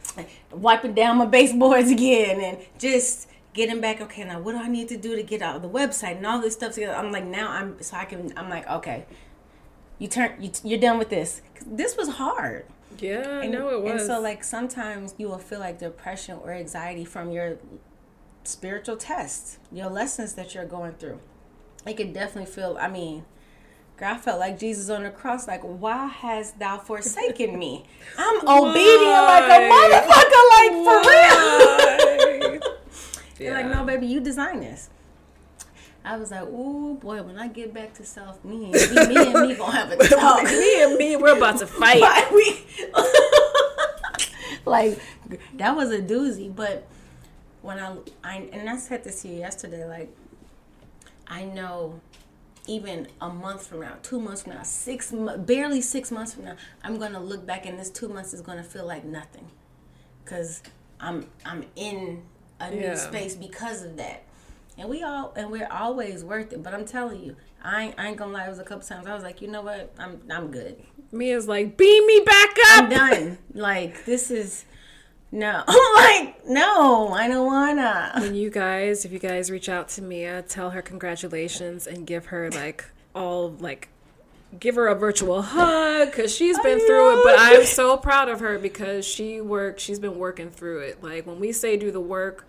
wiping 0.52 0.94
down 0.94 1.18
my 1.18 1.26
baseboards 1.26 1.90
again, 1.90 2.40
and 2.40 2.58
just 2.78 3.28
getting 3.54 3.80
back. 3.82 4.02
Okay, 4.02 4.24
now 4.24 4.40
what 4.40 4.54
do 4.54 4.58
I 4.60 4.68
need 4.68 4.88
to 4.90 4.98
do 4.98 5.16
to 5.16 5.24
get 5.24 5.42
out 5.42 5.56
of 5.56 5.62
the 5.62 5.70
website 5.70 6.18
and 6.18 6.26
all 6.26 6.42
this 6.42 6.54
stuff 6.54 6.74
together? 6.74 6.96
I'm 6.96 7.12
like 7.12 7.26
now. 7.26 7.50
I'm 7.52 7.82
so 7.82 7.98
I 7.98 8.06
can. 8.06 8.34
I'm 8.38 8.50
like 8.50 8.68
okay. 8.68 9.06
You 10.00 10.08
turn. 10.08 10.36
You, 10.40 10.52
you're 10.64 10.80
done 10.80 10.98
with 10.98 11.10
this. 11.10 11.42
This 11.66 11.96
was 11.96 12.10
hard. 12.10 12.66
Yeah, 13.00 13.20
I 13.28 13.44
And, 13.46 13.52
know 13.52 13.70
it 13.70 13.82
was. 13.82 13.92
And 13.92 14.02
so, 14.02 14.20
like, 14.22 14.44
sometimes 14.44 15.16
you 15.18 15.28
will 15.28 15.40
feel 15.40 15.60
like 15.60 15.80
depression 15.80 16.38
or 16.44 16.52
anxiety 16.52 17.06
from 17.06 17.32
your 17.32 17.58
spiritual 18.44 18.98
tests, 18.98 19.58
your 19.72 19.90
lessons 19.90 20.34
that 20.34 20.54
you're 20.54 20.66
going 20.66 20.94
through. 20.94 21.20
It 21.88 21.98
can 21.98 22.14
definitely 22.14 22.52
feel, 22.52 22.78
I 22.80 22.88
mean, 22.90 23.26
girl, 23.98 24.14
I 24.14 24.18
felt 24.18 24.40
like 24.40 24.60
Jesus 24.60 24.90
on 24.90 25.04
the 25.04 25.10
cross, 25.10 25.48
like, 25.48 25.62
why 25.64 26.06
hast 26.08 26.60
thou 26.60 26.78
forsaken 26.78 27.58
me? 27.58 27.86
I'm 28.18 28.48
obedient 28.48 29.24
like 29.26 29.50
a 29.50 29.60
motherfucker, 29.72 30.44
like, 30.54 30.72
for 30.86 31.00
real. 31.10 31.83
They're 33.44 33.54
like, 33.64 33.68
no, 33.68 33.84
baby, 33.84 34.08
you 34.08 34.20
design 34.20 34.60
this. 34.60 34.90
I 36.06 36.18
was 36.18 36.32
like, 36.32 36.44
oh 36.44 36.96
boy, 36.96 37.24
when 37.24 37.38
I 37.38 37.48
get 37.48 37.74
back 37.74 37.94
to 37.96 38.06
self, 38.06 38.44
me 38.44 38.66
and 38.66 38.74
me, 38.74 39.16
me 39.16 39.26
and 39.34 39.48
me 39.50 39.56
gonna 39.56 39.72
have 39.72 39.92
a 39.92 39.98
talk. 40.08 40.44
me 40.44 40.84
and 40.84 40.98
me, 40.98 41.16
we're 41.16 41.38
about 41.38 41.60
to 41.60 41.68
fight. 41.82 42.02
We 42.34 42.66
like 44.66 45.00
that 45.56 45.76
was 45.76 45.92
a 45.92 46.00
doozy 46.02 46.54
but 46.54 46.88
when 47.62 47.78
I, 47.80 47.96
I 48.24 48.50
and 48.52 48.70
i 48.70 48.78
said 48.78 49.04
this 49.04 49.22
to 49.22 49.28
you 49.28 49.40
yesterday 49.40 49.86
like 49.86 50.10
i 51.28 51.44
know 51.44 52.00
even 52.68 53.08
a 53.20 53.30
month 53.30 53.68
from 53.68 53.82
now 53.82 53.96
two 54.04 54.20
months 54.20 54.44
from 54.44 54.54
now 54.54 54.64
six 54.64 55.14
barely 55.40 55.82
six 55.82 56.12
months 56.12 56.34
from 56.34 56.46
now 56.46 56.56
i'm 56.84 56.98
gonna 56.98 57.20
look 57.20 57.46
back 57.46 57.66
and 57.66 57.78
this 57.78 57.90
two 57.90 58.08
months 58.08 58.34
is 58.34 58.42
gonna 58.42 58.64
feel 58.64 58.86
like 58.86 59.04
nothing 59.04 59.48
because 60.24 60.62
i'm 61.00 61.28
i'm 61.46 61.66
in 61.76 62.22
a 62.60 62.70
new 62.72 62.82
Yeah. 62.82 62.96
space 62.96 63.36
because 63.36 63.84
of 63.84 63.98
that 63.98 64.24
and 64.78 64.90
we 64.90 65.04
all 65.04 65.34
and 65.36 65.52
we're 65.52 65.68
always 65.72 66.24
worth 66.24 66.54
it 66.54 66.62
but 66.64 66.74
i'm 66.74 66.86
telling 66.86 67.22
you 67.24 67.36
I 67.66 67.84
ain't, 67.84 67.96
I 67.98 68.08
ain't 68.10 68.18
gonna 68.18 68.34
lie. 68.34 68.46
It 68.46 68.50
was 68.50 68.60
a 68.60 68.66
couple 68.66 68.86
times 68.86 69.08
I 69.08 69.14
was 69.14 69.24
like, 69.24 69.42
you 69.42 69.48
know 69.48 69.62
what? 69.62 69.94
I'm 69.98 70.20
I'm 70.30 70.52
good. 70.52 70.84
Mia's 71.14 71.48
like, 71.48 71.78
beam 71.78 72.06
me 72.06 72.20
back 72.26 72.50
I'm 72.66 72.84
up. 72.84 72.90
done. 72.92 73.38
Like 73.54 74.04
this 74.04 74.30
is 74.30 74.66
no. 75.32 75.64
I'm 75.70 75.96
like 76.26 76.46
no. 76.46 77.14
I 77.14 77.30
don't 77.30 77.46
wanna. 77.46 78.12
And 78.16 78.36
you 78.38 78.50
guys, 78.50 79.06
if 79.06 79.14
you 79.14 79.20
guys 79.20 79.50
reach 79.50 79.70
out 79.70 79.88
to 79.96 80.02
Mia, 80.02 80.42
tell 80.42 80.72
her 80.72 80.82
congratulations 80.82 81.88
and 81.88 82.06
give 82.06 82.26
her 82.26 82.52
like 82.52 82.84
all 83.16 83.52
like 83.52 83.88
give 84.60 84.76
her 84.76 84.88
a 84.88 84.96
virtual 84.96 85.42
hug 85.42 86.12
because 86.12 86.34
she's 86.36 86.58
been 86.60 86.80
through 86.80 87.20
it. 87.20 87.24
But 87.24 87.36
I'm 87.40 87.66
so 87.66 87.98
proud 87.98 88.30
of 88.30 88.40
her 88.40 88.58
because 88.60 89.06
she 89.06 89.42
worked. 89.42 89.80
She's 89.80 90.00
been 90.00 90.18
working 90.18 90.50
through 90.50 90.80
it. 90.80 91.04
Like 91.04 91.26
when 91.26 91.40
we 91.40 91.52
say 91.52 91.78
do 91.78 91.92
the 91.92 92.00
work, 92.00 92.48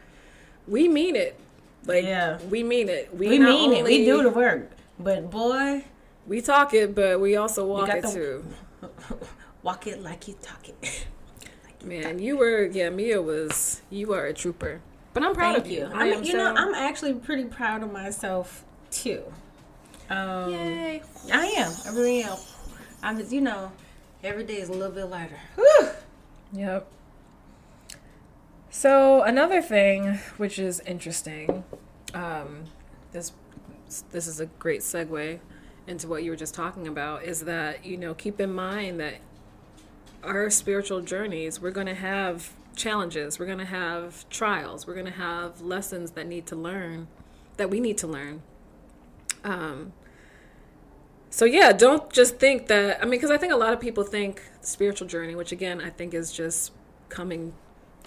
we 0.67 0.89
mean 0.89 1.17
it. 1.17 1.39
Like 1.87 2.05
Yeah. 2.05 2.39
we 2.51 2.63
mean 2.63 2.89
it. 2.89 3.15
We 3.17 3.39
not 3.39 3.49
mean 3.49 3.73
it. 3.73 3.85
We 3.85 4.05
do 4.05 4.23
the 4.23 4.31
work. 4.31 4.71
But 4.99 5.31
boy, 5.31 5.85
We 6.27 6.41
talk 6.41 6.73
it, 6.73 6.95
but 6.95 7.21
we 7.21 7.37
also 7.37 7.67
walk 7.67 7.89
got 7.89 7.99
it 7.99 8.03
the- 8.05 8.13
too. 8.13 8.45
walk 9.63 9.87
it 9.87 10.03
like 10.03 10.27
you 10.29 10.35
talk 10.41 10.69
it. 10.69 10.77
like 11.65 11.85
Man, 11.85 12.19
you 12.19 12.37
were 12.37 12.65
yeah. 12.67 12.91
Mia 12.91 13.21
was 13.21 13.83
you 13.91 14.13
are 14.15 14.27
a 14.27 14.33
trooper. 14.33 14.81
But 15.13 15.23
I'm 15.23 15.35
proud 15.35 15.55
Thank 15.55 15.67
of 15.67 15.71
you. 15.73 15.79
you. 15.81 15.91
I 15.95 16.07
am 16.07 16.25
you 16.25 16.35
know, 16.37 16.55
I'm 16.55 16.75
actually 16.75 17.15
pretty 17.15 17.45
proud 17.45 17.83
of 17.83 17.93
myself 17.93 18.65
too. 18.91 19.23
Um, 20.11 20.53
Yay. 20.53 21.03
I 21.33 21.47
am. 21.47 21.73
I 21.87 21.91
really 21.91 22.23
am. 22.23 22.37
I'm 23.03 23.19
just, 23.19 23.33
you 23.33 23.41
know, 23.41 23.73
every 24.23 24.45
day 24.45 24.61
is 24.61 24.69
a 24.69 24.73
little 24.73 24.95
bit 24.95 25.05
lighter. 25.05 25.39
Whew. 25.57 25.89
Yep. 26.53 26.91
So 28.71 29.23
another 29.23 29.63
thing 29.63 30.19
which 30.37 30.59
is 30.59 30.81
interesting, 30.81 31.65
um, 32.13 32.65
this 33.13 33.33
this 34.11 34.27
is 34.27 34.41
a 34.41 34.47
great 34.47 34.81
segue 34.81 35.39
into 35.87 36.09
what 36.09 36.25
you 36.25 36.31
were 36.31 36.37
just 36.37 36.55
talking 36.55 36.89
about, 36.89 37.23
is 37.23 37.43
that 37.43 37.87
you 37.87 37.97
know 37.97 38.15
keep 38.15 38.41
in 38.41 38.53
mind 38.53 38.99
that 38.99 39.15
our 40.23 40.51
spiritual 40.51 41.03
journeys 41.03 41.61
we're 41.61 41.71
going 41.71 41.87
to 41.87 41.95
have 41.95 42.53
challenges, 42.75 43.39
we're 43.39 43.47
going 43.47 43.59
to 43.59 43.65
have 43.65 44.29
trials, 44.29 44.87
we're 44.87 44.95
going 44.95 45.07
to 45.07 45.13
have 45.13 45.61
lessons 45.61 46.13
that 46.13 46.27
need 46.27 46.47
to 46.47 46.57
learn, 46.57 47.07
that 47.57 47.71
we 47.71 47.79
need 47.81 47.99
to 47.99 48.07
learn. 48.07 48.43
Um, 49.45 49.93
so 51.31 51.45
yeah, 51.45 51.73
don't 51.73 52.11
just 52.13 52.39
think 52.39 52.69
that. 52.69 53.01
I 53.01 53.05
mean, 53.05 53.13
because 53.13 53.31
I 53.31 53.37
think 53.39 53.53
a 53.53 53.57
lot 53.57 53.73
of 53.73 53.81
people 53.81 54.05
think 54.05 54.43
spiritual 54.61 55.07
journey, 55.07 55.35
which 55.35 55.53
again 55.53 55.81
I 55.81 55.91
think 55.91 56.15
is 56.15 56.33
just 56.33 56.73
coming 57.09 57.53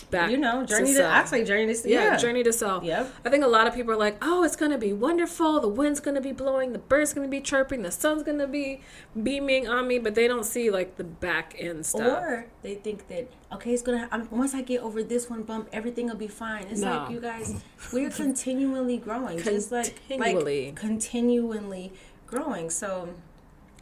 back. 0.04 0.32
You 0.32 0.38
know, 0.38 0.66
journey 0.66 0.94
to, 0.94 1.00
to 1.00 1.06
actually 1.06 1.44
journey 1.44 1.74
to 1.74 1.90
yeah, 1.90 2.04
yeah, 2.04 2.18
journey 2.18 2.44
to 2.44 2.54
self. 2.54 2.84
Yep. 2.84 3.14
I 3.26 3.30
think 3.30 3.44
a 3.44 3.48
lot 3.48 3.68
of 3.68 3.74
people 3.74 3.94
are 3.94 3.98
like, 3.98 4.18
oh, 4.22 4.44
it's 4.44 4.56
gonna 4.56 4.78
be 4.78 4.94
wonderful. 4.94 5.60
The 5.60 5.68
wind's 5.68 6.00
gonna 6.00 6.22
be 6.22 6.32
blowing. 6.32 6.74
The 6.74 6.80
birds 6.80 7.14
gonna 7.14 7.28
be 7.28 7.42
chirping. 7.42 7.82
The 7.82 7.92
sun's 7.92 8.24
gonna 8.24 8.48
be 8.48 8.82
beaming 9.22 9.68
on 9.68 9.88
me. 9.88 10.00
But 10.00 10.16
they 10.16 10.28
don't 10.28 10.46
see 10.46 10.70
like 10.70 10.98
the 10.98 11.04
back 11.04 11.56
end 11.58 11.86
stuff. 11.86 12.22
Or 12.22 12.48
they 12.62 12.76
think 12.76 13.08
that 13.10 13.30
okay, 13.54 13.74
it's 13.74 13.82
gonna. 13.82 14.08
I'm, 14.12 14.30
once 14.30 14.54
I 14.54 14.62
get 14.62 14.82
over 14.82 15.04
this 15.04 15.30
one 15.30 15.44
bump, 15.44 15.70
everything 15.74 16.08
will 16.08 16.16
be 16.16 16.28
fine. 16.28 16.68
It's 16.68 16.82
no. 16.82 16.98
like 16.98 17.12
you 17.12 17.20
guys, 17.20 17.62
we're 17.92 18.10
continually 18.24 18.98
growing, 18.98 19.42
just 19.42 19.72
like 19.72 19.96
like 20.10 20.76
continually 20.76 21.94
growing. 22.26 22.70
So 22.70 23.10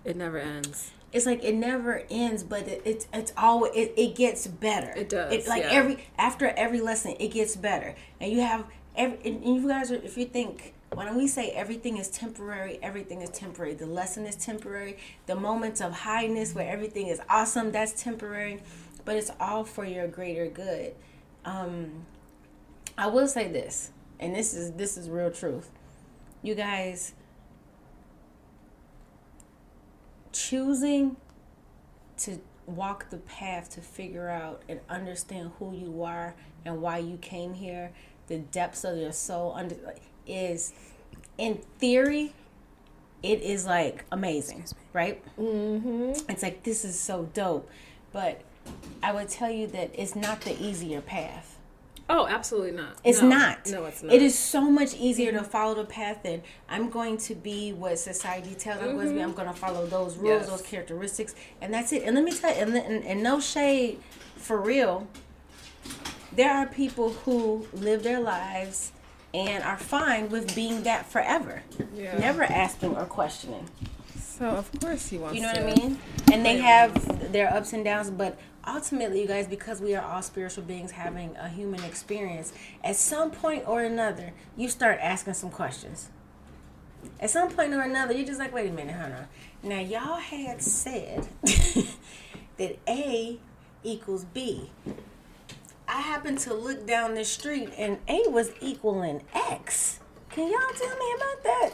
it 0.04 0.16
never 0.16 0.38
ends 0.38 0.92
it's 1.16 1.26
like 1.26 1.46
it 1.46 1.56
never 1.56 2.04
ends, 2.10 2.44
but 2.44 2.68
it, 2.68 2.82
it's 2.84 3.08
it's 3.14 3.32
always 3.38 3.72
it, 3.74 3.94
it 3.96 4.16
gets 4.16 4.48
better. 4.48 4.92
It 4.98 5.08
does. 5.08 5.32
It, 5.32 5.48
like 5.48 5.64
yeah. 5.64 5.72
every 5.72 6.06
after 6.18 6.48
every 6.48 6.82
lesson, 6.82 7.16
it 7.18 7.30
gets 7.30 7.56
better, 7.56 7.96
and 8.20 8.30
you 8.30 8.42
have 8.42 8.66
every. 8.98 9.18
And 9.24 9.42
you 9.46 9.66
guys, 9.66 9.94
are, 9.94 9.96
if 9.96 10.18
you 10.18 10.26
think 10.26 10.74
when 10.94 11.16
we 11.16 11.30
say 11.30 11.52
everything 11.52 11.96
is 11.96 12.10
temporary, 12.10 12.80
everything 12.84 13.22
is 13.22 13.30
temporary. 13.30 13.76
The 13.76 13.86
lesson 13.86 14.26
is 14.26 14.36
temporary. 14.36 14.98
The 15.26 15.38
moments 15.38 15.80
of 15.80 15.94
highness 15.94 16.54
where 16.54 16.70
everything 16.70 17.08
is 17.08 17.22
awesome, 17.30 17.72
that's 17.72 18.04
temporary, 18.04 18.62
but 19.06 19.16
it's 19.16 19.32
all 19.40 19.64
for 19.64 19.86
your 19.86 20.10
greater 20.10 20.48
good. 20.48 20.96
Um, 21.46 22.06
I 22.98 23.08
will 23.08 23.30
say 23.30 23.48
this, 23.50 23.92
and 24.20 24.36
this 24.36 24.54
is 24.54 24.74
this 24.74 24.98
is 24.98 25.10
real 25.10 25.32
truth. 25.32 25.72
You 26.42 26.56
guys 26.56 27.14
choosing 30.36 31.16
to 32.18 32.40
walk 32.66 33.10
the 33.10 33.18
path 33.18 33.70
to 33.72 33.82
figure 33.82 34.30
out 34.30 34.62
and 34.68 34.80
understand 34.90 35.52
who 35.60 35.74
you 35.74 36.04
are 36.04 36.36
and 36.66 36.82
why 36.82 36.98
you 36.98 37.18
came 37.18 37.54
here, 37.54 37.92
the 38.28 38.38
depths 38.38 38.84
of 38.84 38.98
your 38.98 39.12
soul 39.12 39.54
under 39.56 39.76
is 40.28 40.74
in 41.38 41.62
theory 41.78 42.34
it 43.26 43.42
is 43.42 43.66
like 43.66 44.06
amazing, 44.12 44.66
right? 44.94 45.24
Mm-hmm. 45.38 46.30
It's 46.30 46.44
like 46.44 46.64
this 46.64 46.86
is 46.86 47.00
so 47.00 47.30
dope, 47.34 47.68
but 48.12 48.42
I 49.02 49.12
would 49.14 49.30
tell 49.30 49.50
you 49.50 49.66
that 49.68 49.92
it's 49.94 50.16
not 50.16 50.42
the 50.42 50.62
easier 50.62 51.02
path. 51.02 51.55
Oh, 52.08 52.28
absolutely 52.28 52.72
not. 52.72 52.98
It's 53.04 53.22
no. 53.22 53.30
not. 53.30 53.68
No, 53.68 53.86
it's 53.86 54.04
not. 54.04 54.14
It 54.14 54.22
is 54.22 54.38
so 54.38 54.70
much 54.70 54.94
easier 54.96 55.32
to 55.32 55.44
follow 55.44 55.74
the 55.74 55.86
path 55.86 56.20
and 56.24 56.44
I'm 56.70 56.90
going 56.90 57.18
to 57.18 57.36
be 57.36 57.74
what 57.74 57.98
society 57.98 58.54
tells 58.54 58.80
mm-hmm. 58.80 58.90
I'm 58.90 58.96
going 58.96 59.16
to. 59.16 59.22
I'm 59.24 59.34
going 59.34 59.48
to 59.48 59.54
follow 59.54 59.86
those 59.88 60.16
rules, 60.16 60.42
yes. 60.42 60.50
those 60.50 60.62
characteristics, 60.62 61.34
and 61.62 61.74
that's 61.74 61.92
it. 61.92 62.04
And 62.04 62.16
let 62.16 62.24
me 62.24 62.32
tell 62.32 62.56
you, 62.56 62.62
and, 62.62 62.76
and, 62.76 63.04
and 63.04 63.24
no 63.24 63.40
shade, 63.40 64.00
for 64.36 64.62
real, 64.62 65.08
there 66.32 66.52
are 66.52 66.68
people 66.68 67.12
who 67.12 67.68
live 67.74 68.04
their 68.04 68.20
lives 68.20 68.92
and 69.34 69.64
are 69.64 69.78
fine 69.78 70.30
with 70.30 70.56
being 70.56 70.84
that 70.84 71.08
forever, 71.08 71.64
yeah. 71.96 72.18
never 72.20 72.44
asking 72.44 72.96
or 72.96 73.06
questioning. 73.06 73.68
So 74.38 74.46
of 74.48 74.70
course 74.82 75.08
he 75.08 75.18
wants. 75.18 75.36
You 75.36 75.44
know 75.44 75.54
to. 75.54 75.62
what 75.62 75.72
I 75.72 75.76
mean? 75.76 76.00
And 76.32 76.46
they 76.46 76.58
have 76.58 77.32
their 77.32 77.54
ups 77.54 77.72
and 77.72 77.86
downs, 77.86 78.10
but 78.10 78.38
ultimately, 78.68 79.22
you 79.22 79.28
guys, 79.28 79.48
because 79.48 79.80
we 79.80 79.96
are 79.96 80.04
all 80.04 80.22
spiritual 80.22 80.64
beings 80.66 80.92
having 80.92 81.36
a 81.38 81.48
human 81.48 81.84
experience, 81.84 82.52
at 82.84 82.98
some 82.98 83.32
point 83.32 83.64
or 83.66 83.82
another, 83.82 84.34
you 84.58 84.68
start 84.68 85.00
asking 85.02 85.36
some 85.36 85.50
questions. 85.50 86.10
At 87.20 87.30
some 87.30 87.50
point 87.50 87.74
or 87.74 87.82
another, 87.82 88.14
you're 88.14 88.26
just 88.26 88.40
like, 88.40 88.54
wait 88.54 88.70
a 88.70 88.74
minute, 88.74 88.96
Hannah. 88.96 89.30
Now, 89.64 89.80
y'all 89.80 90.18
had 90.18 90.62
said 90.62 91.28
that 92.58 92.78
A 92.90 93.40
equals 93.84 94.26
B. 94.26 94.70
I 95.88 96.02
happened 96.02 96.40
to 96.40 96.54
look 96.54 96.86
down 96.86 97.14
the 97.14 97.24
street 97.24 97.70
and 97.78 98.00
A 98.08 98.24
was 98.28 98.52
equaling 98.60 99.22
X. 99.34 100.00
Can 100.30 100.52
y'all 100.52 100.74
tell 100.76 100.98
me 100.98 101.14
about 101.16 101.44
that? 101.44 101.72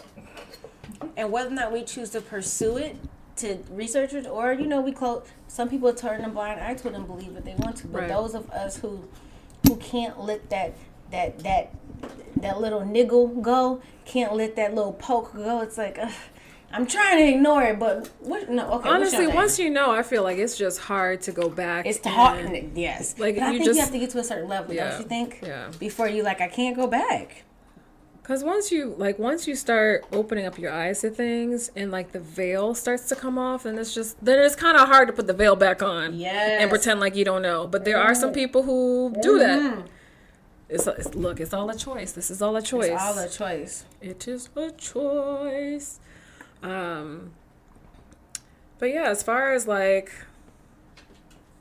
And 1.17 1.31
whether 1.31 1.49
or 1.49 1.53
not 1.53 1.71
we 1.71 1.83
choose 1.83 2.09
to 2.11 2.21
pursue 2.21 2.77
it 2.77 2.97
to 3.37 3.57
researchers 3.71 4.27
or 4.27 4.53
you 4.53 4.67
know 4.67 4.81
we 4.81 4.91
close 4.91 5.25
some 5.47 5.69
people 5.69 5.93
turn 5.93 6.21
a 6.23 6.29
blind 6.29 6.59
eye 6.59 6.73
to 6.73 6.89
it 6.89 6.93
and 6.93 7.07
believe 7.07 7.29
what 7.29 7.45
they 7.45 7.55
want 7.55 7.77
to 7.77 7.87
but 7.87 8.01
right. 8.01 8.09
those 8.09 8.35
of 8.35 8.49
us 8.51 8.77
who 8.77 9.07
who 9.67 9.77
can't 9.77 10.19
let 10.19 10.49
that 10.49 10.73
that 11.11 11.39
that 11.39 11.73
that 12.35 12.59
little 12.59 12.85
niggle 12.85 13.27
go 13.27 13.81
can't 14.05 14.35
let 14.35 14.55
that 14.57 14.75
little 14.75 14.93
poke 14.93 15.33
go 15.33 15.61
it's 15.61 15.77
like 15.77 15.97
ugh, 15.99 16.11
I'm 16.73 16.87
trying 16.87 17.17
to 17.17 17.27
ignore 17.27 17.63
it, 17.63 17.79
but 17.79 18.09
what, 18.19 18.49
no. 18.49 18.71
Okay. 18.75 18.89
Honestly, 18.89 19.27
once 19.27 19.59
you 19.59 19.69
know, 19.69 19.91
I 19.91 20.03
feel 20.03 20.23
like 20.23 20.37
it's 20.37 20.57
just 20.57 20.79
hard 20.79 21.21
to 21.23 21.33
go 21.33 21.49
back. 21.49 21.85
It's 21.85 22.05
hard. 22.05 22.71
Yes. 22.75 23.19
Like 23.19 23.37
I 23.37 23.51
think 23.51 23.65
just, 23.65 23.75
you 23.75 23.81
have 23.81 23.91
to 23.91 23.99
get 23.99 24.09
to 24.11 24.19
a 24.19 24.23
certain 24.23 24.47
level, 24.47 24.73
yeah, 24.73 24.91
don't 24.91 25.01
you 25.01 25.07
think? 25.07 25.39
Yeah. 25.43 25.69
Before 25.79 26.07
you 26.07 26.23
like, 26.23 26.39
I 26.39 26.47
can't 26.47 26.75
go 26.75 26.87
back. 26.87 27.43
Cause 28.23 28.43
once 28.43 28.71
you 28.71 28.93
like 28.99 29.17
once 29.17 29.47
you 29.47 29.55
start 29.55 30.05
opening 30.11 30.45
up 30.45 30.59
your 30.59 30.71
eyes 30.71 31.01
to 31.01 31.09
things 31.09 31.71
and 31.75 31.91
like 31.91 32.11
the 32.11 32.19
veil 32.19 32.75
starts 32.75 33.09
to 33.09 33.15
come 33.15 33.39
off, 33.39 33.65
and 33.65 33.79
it's 33.79 33.95
just 33.95 34.23
then 34.23 34.39
it's 34.39 34.55
kind 34.55 34.77
of 34.77 34.87
hard 34.87 35.07
to 35.07 35.13
put 35.13 35.25
the 35.25 35.33
veil 35.33 35.55
back 35.55 35.81
on. 35.81 36.13
Yes. 36.13 36.61
And 36.61 36.69
pretend 36.69 36.99
like 36.99 37.15
you 37.15 37.25
don't 37.25 37.41
know. 37.41 37.65
But 37.65 37.83
there 37.83 37.97
are 37.97 38.13
some 38.13 38.31
people 38.31 38.61
who 38.61 39.15
do 39.21 39.39
mm-hmm. 39.39 39.75
that. 39.75 39.87
It's, 40.69 40.87
it's, 40.87 41.15
look, 41.15 41.39
it's 41.39 41.51
all 41.51 41.69
a 41.69 41.75
choice. 41.75 42.13
This 42.13 42.31
is 42.31 42.41
all 42.41 42.55
a 42.55 42.61
choice. 42.61 42.91
It's 42.91 43.01
all 43.01 43.17
a 43.17 43.27
choice. 43.27 43.85
It 44.01 44.27
is 44.27 44.49
a 44.55 44.71
choice. 44.71 45.99
Um. 46.61 47.31
But 48.77 48.93
yeah, 48.93 49.09
as 49.09 49.23
far 49.23 49.51
as 49.51 49.67
like, 49.67 50.11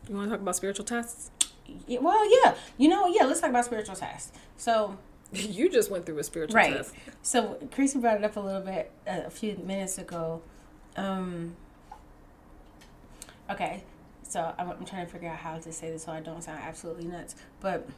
you 0.09 0.14
want 0.14 0.29
to 0.29 0.31
talk 0.31 0.42
about 0.42 0.57
spiritual 0.57 0.85
tests? 0.85 1.31
Well, 1.88 2.44
yeah. 2.44 2.55
You 2.77 2.88
know, 2.88 3.07
yeah. 3.07 3.25
Let's 3.25 3.40
talk 3.40 3.51
about 3.51 3.64
spiritual 3.64 3.96
tests. 3.96 4.31
So 4.57 4.99
you 5.33 5.71
just 5.71 5.90
went 5.90 6.07
through 6.07 6.19
a 6.19 6.25
spiritual 6.25 6.57
right. 6.57 6.77
test. 6.77 6.95
So 7.23 7.59
Chrissy 7.73 7.99
brought 7.99 8.16
it 8.16 8.25
up 8.25 8.37
a 8.37 8.40
little 8.40 8.62
bit 8.62 8.90
uh, 9.07 9.23
a 9.27 9.31
few 9.31 9.57
minutes 9.64 9.99
ago. 9.99 10.43
Um, 10.97 11.55
okay, 13.49 13.85
so 14.23 14.53
I'm, 14.59 14.71
I'm, 14.71 14.85
trying 14.85 15.07
to 15.07 15.12
figure 15.12 15.29
out 15.29 15.38
how 15.38 15.59
to 15.59 15.73
say 15.73 15.90
this 15.90 16.05
so 16.05 16.12
I 16.12 16.21
don't 16.21 16.43
sound 16.43 16.61
absolutely 16.62 17.05
nuts. 17.05 17.37
But 17.61 17.88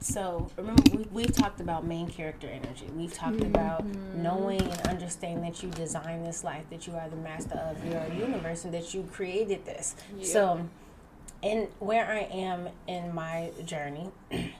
so 0.00 0.50
remember, 0.56 0.82
we, 0.90 1.06
we've 1.12 1.32
talked 1.32 1.60
about 1.60 1.86
main 1.86 2.08
character 2.08 2.48
energy. 2.48 2.86
We've 2.96 3.14
talked 3.14 3.36
mm-hmm. 3.36 3.54
about 3.54 3.84
knowing 4.16 4.60
and 4.60 4.80
understanding 4.88 5.44
that 5.44 5.62
you 5.62 5.70
design 5.70 6.24
this 6.24 6.42
life, 6.42 6.64
that 6.70 6.88
you 6.88 6.94
are 6.94 7.08
the 7.08 7.16
master 7.16 7.54
of 7.54 7.84
your 7.84 8.04
universe, 8.12 8.64
and 8.64 8.74
that 8.74 8.92
you 8.92 9.08
created 9.12 9.64
this. 9.64 9.94
Yeah. 10.16 10.26
So, 10.26 10.68
and 11.44 11.68
where 11.78 12.06
I 12.06 12.20
am 12.34 12.68
in 12.88 13.14
my 13.14 13.52
journey. 13.64 14.10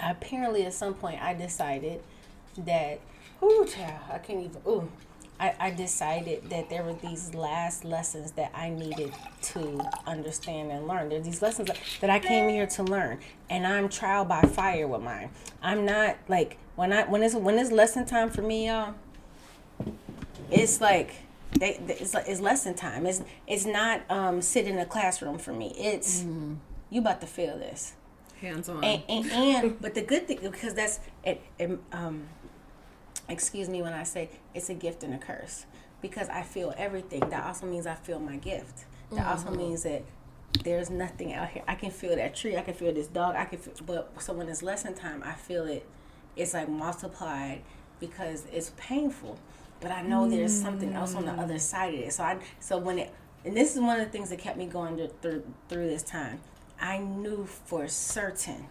apparently 0.00 0.64
at 0.64 0.74
some 0.74 0.94
point 0.94 1.22
I 1.22 1.34
decided 1.34 2.02
that 2.58 3.00
ooh 3.42 3.66
child, 3.66 4.00
I 4.10 4.18
can't 4.18 4.40
even 4.40 4.60
ooh 4.66 4.88
I, 5.38 5.54
I 5.58 5.70
decided 5.70 6.48
that 6.50 6.70
there 6.70 6.84
were 6.84 6.94
these 6.94 7.34
last 7.34 7.84
lessons 7.84 8.32
that 8.32 8.52
I 8.54 8.70
needed 8.70 9.12
to 9.42 9.80
understand 10.06 10.70
and 10.70 10.86
learn. 10.86 11.08
There 11.08 11.18
are 11.18 11.22
these 11.22 11.42
lessons 11.42 11.70
that 12.00 12.08
I 12.08 12.20
came 12.20 12.48
here 12.48 12.66
to 12.68 12.84
learn, 12.84 13.18
and 13.50 13.66
I'm 13.66 13.88
trial 13.88 14.24
by 14.24 14.42
fire 14.42 14.86
with 14.86 15.02
mine. 15.02 15.30
I'm 15.60 15.84
not 15.84 16.16
like 16.28 16.56
when 16.76 16.92
I 16.92 17.04
when 17.04 17.22
it's 17.22 17.34
when 17.34 17.58
it's 17.58 17.72
lesson 17.72 18.06
time 18.06 18.30
for 18.30 18.42
me, 18.42 18.68
y'all. 18.68 18.94
It's 20.50 20.80
like 20.80 21.14
they, 21.58 21.80
it's 21.88 22.14
it's 22.14 22.40
lesson 22.40 22.74
time. 22.74 23.04
It's 23.04 23.22
it's 23.48 23.66
not 23.66 24.08
um 24.08 24.40
sit 24.40 24.68
in 24.68 24.78
a 24.78 24.86
classroom 24.86 25.38
for 25.38 25.52
me. 25.52 25.74
It's 25.76 26.22
mm. 26.22 26.58
you 26.90 27.00
about 27.00 27.20
to 27.22 27.26
feel 27.26 27.58
this 27.58 27.94
hands 28.44 28.68
on. 28.68 28.84
And, 28.84 29.02
and, 29.08 29.30
and, 29.32 29.80
but 29.80 29.94
the 29.94 30.02
good 30.02 30.26
thing 30.28 30.38
because 30.42 30.74
that's 30.74 31.00
it, 31.24 31.40
it, 31.58 31.78
um 31.92 32.28
excuse 33.28 33.68
me 33.68 33.82
when 33.82 33.92
I 33.92 34.04
say 34.04 34.30
it's 34.54 34.68
a 34.68 34.74
gift 34.74 35.02
and 35.02 35.14
a 35.14 35.18
curse 35.18 35.66
because 36.02 36.28
I 36.28 36.42
feel 36.42 36.74
everything. 36.76 37.20
That 37.30 37.44
also 37.44 37.66
means 37.66 37.86
I 37.86 37.94
feel 37.94 38.20
my 38.20 38.36
gift. 38.36 38.84
That 39.10 39.20
mm-hmm. 39.20 39.28
also 39.28 39.50
means 39.50 39.84
that 39.84 40.02
there's 40.62 40.90
nothing 40.90 41.32
out 41.32 41.48
here. 41.48 41.62
I 41.66 41.74
can 41.74 41.90
feel 41.90 42.14
that 42.14 42.34
tree. 42.34 42.56
I 42.56 42.62
can 42.62 42.74
feel 42.74 42.92
this 42.92 43.06
dog. 43.06 43.36
I 43.36 43.46
can 43.46 43.58
feel, 43.58 43.74
but 43.86 44.12
so 44.22 44.32
when 44.34 44.48
it's 44.48 44.62
lesson 44.62 44.94
time, 44.94 45.22
I 45.24 45.32
feel 45.32 45.64
it. 45.64 45.86
It's 46.36 46.54
like 46.54 46.68
multiplied 46.68 47.62
because 48.00 48.44
it's 48.52 48.72
painful. 48.76 49.38
but 49.80 49.90
I 49.90 50.02
know 50.02 50.28
there's 50.28 50.52
something 50.52 50.92
else 50.94 51.14
on 51.14 51.24
the 51.24 51.32
other 51.32 51.58
side 51.58 51.94
of 51.94 52.00
it. 52.00 52.12
So 52.12 52.24
I 52.24 52.38
so 52.60 52.78
when 52.78 52.98
it 52.98 53.12
and 53.44 53.56
this 53.56 53.74
is 53.74 53.80
one 53.80 54.00
of 54.00 54.06
the 54.06 54.10
things 54.10 54.30
that 54.30 54.38
kept 54.38 54.56
me 54.56 54.66
going 54.66 54.96
through 55.20 55.44
through 55.68 55.88
this 55.88 56.02
time. 56.02 56.40
I 56.80 56.98
knew 56.98 57.46
for 57.46 57.88
certain 57.88 58.66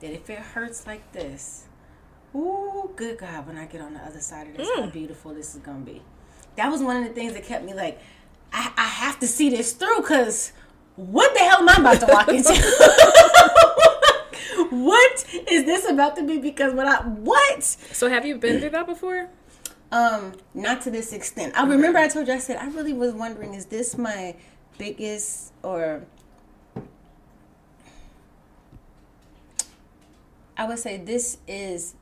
that 0.00 0.12
if 0.12 0.28
it 0.28 0.38
hurts 0.38 0.86
like 0.86 1.12
this, 1.12 1.64
ooh, 2.34 2.90
good 2.96 3.18
God, 3.18 3.46
when 3.46 3.56
I 3.56 3.66
get 3.66 3.80
on 3.80 3.94
the 3.94 4.00
other 4.00 4.20
side 4.20 4.48
of 4.48 4.56
this, 4.56 4.68
mm. 4.68 4.80
how 4.80 4.86
beautiful 4.86 5.34
this 5.34 5.54
is 5.54 5.60
gonna 5.60 5.80
be. 5.80 6.02
That 6.56 6.70
was 6.70 6.82
one 6.82 6.96
of 6.96 7.04
the 7.04 7.14
things 7.14 7.32
that 7.34 7.44
kept 7.44 7.64
me 7.64 7.74
like, 7.74 7.98
I, 8.52 8.72
I 8.76 8.86
have 8.86 9.18
to 9.20 9.26
see 9.26 9.50
this 9.50 9.72
through 9.72 9.98
because 9.98 10.52
what 10.96 11.34
the 11.34 11.40
hell 11.40 11.58
am 11.58 11.68
I 11.68 11.76
about 11.76 12.06
to 12.06 12.12
walk 12.12 12.28
into? 12.28 12.54
what 14.70 15.24
is 15.50 15.64
this 15.64 15.88
about 15.88 16.16
to 16.16 16.26
be? 16.26 16.38
Because 16.38 16.74
when 16.74 16.86
I 16.86 17.02
what? 17.02 17.62
So 17.64 18.08
have 18.08 18.24
you 18.26 18.36
been 18.36 18.60
through 18.60 18.70
that 18.70 18.86
before? 18.86 19.28
Um, 19.90 20.32
not 20.54 20.82
to 20.82 20.90
this 20.90 21.12
extent. 21.12 21.54
I 21.56 21.66
remember 21.66 21.98
I 21.98 22.08
told 22.08 22.26
you 22.26 22.34
I 22.34 22.38
said 22.38 22.56
I 22.56 22.66
really 22.68 22.92
was 22.92 23.12
wondering 23.12 23.54
is 23.54 23.66
this 23.66 23.96
my 23.96 24.34
biggest 24.78 25.52
or 25.62 26.02
I 30.56 30.66
would 30.66 30.78
say 30.78 30.96
this 30.96 31.38
is 31.48 31.94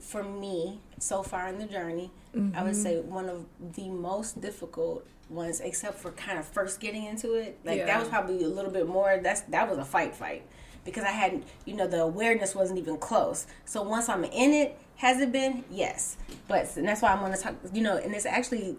for 0.00 0.22
me 0.22 0.80
so 0.98 1.22
far 1.22 1.48
in 1.48 1.58
the 1.58 1.66
journey. 1.66 2.10
Mm-hmm. 2.34 2.56
I 2.56 2.62
would 2.62 2.72
mm-hmm. 2.72 2.82
say 2.82 3.00
one 3.00 3.28
of 3.28 3.46
the 3.74 3.88
most 3.88 4.40
difficult 4.40 5.06
ones, 5.28 5.60
except 5.60 5.98
for 5.98 6.12
kind 6.12 6.38
of 6.38 6.46
first 6.46 6.80
getting 6.80 7.04
into 7.04 7.34
it. 7.34 7.58
Like 7.64 7.78
yeah. 7.78 7.86
that 7.86 8.00
was 8.00 8.08
probably 8.08 8.42
a 8.44 8.48
little 8.48 8.70
bit 8.70 8.88
more. 8.88 9.18
That's 9.22 9.42
that 9.42 9.68
was 9.68 9.78
a 9.78 9.84
fight 9.84 10.14
fight 10.14 10.42
because 10.84 11.04
I 11.04 11.10
hadn't, 11.10 11.44
you 11.64 11.74
know, 11.74 11.86
the 11.86 12.02
awareness 12.02 12.54
wasn't 12.54 12.78
even 12.78 12.98
close. 12.98 13.46
So 13.64 13.82
once 13.82 14.08
I'm 14.08 14.24
in 14.24 14.52
it, 14.52 14.78
has 14.96 15.20
it 15.20 15.32
been? 15.32 15.64
Yes, 15.70 16.16
but 16.48 16.76
and 16.76 16.86
that's 16.86 17.02
why 17.02 17.12
I'm 17.12 17.20
going 17.20 17.32
to 17.32 17.40
talk. 17.40 17.54
You 17.72 17.82
know, 17.82 17.96
and 17.96 18.12
this 18.12 18.26
actually 18.26 18.76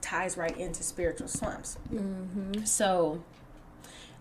ties 0.00 0.36
right 0.36 0.56
into 0.56 0.82
spiritual 0.82 1.28
slumps. 1.28 1.78
Mm-hmm. 1.92 2.64
So 2.64 3.22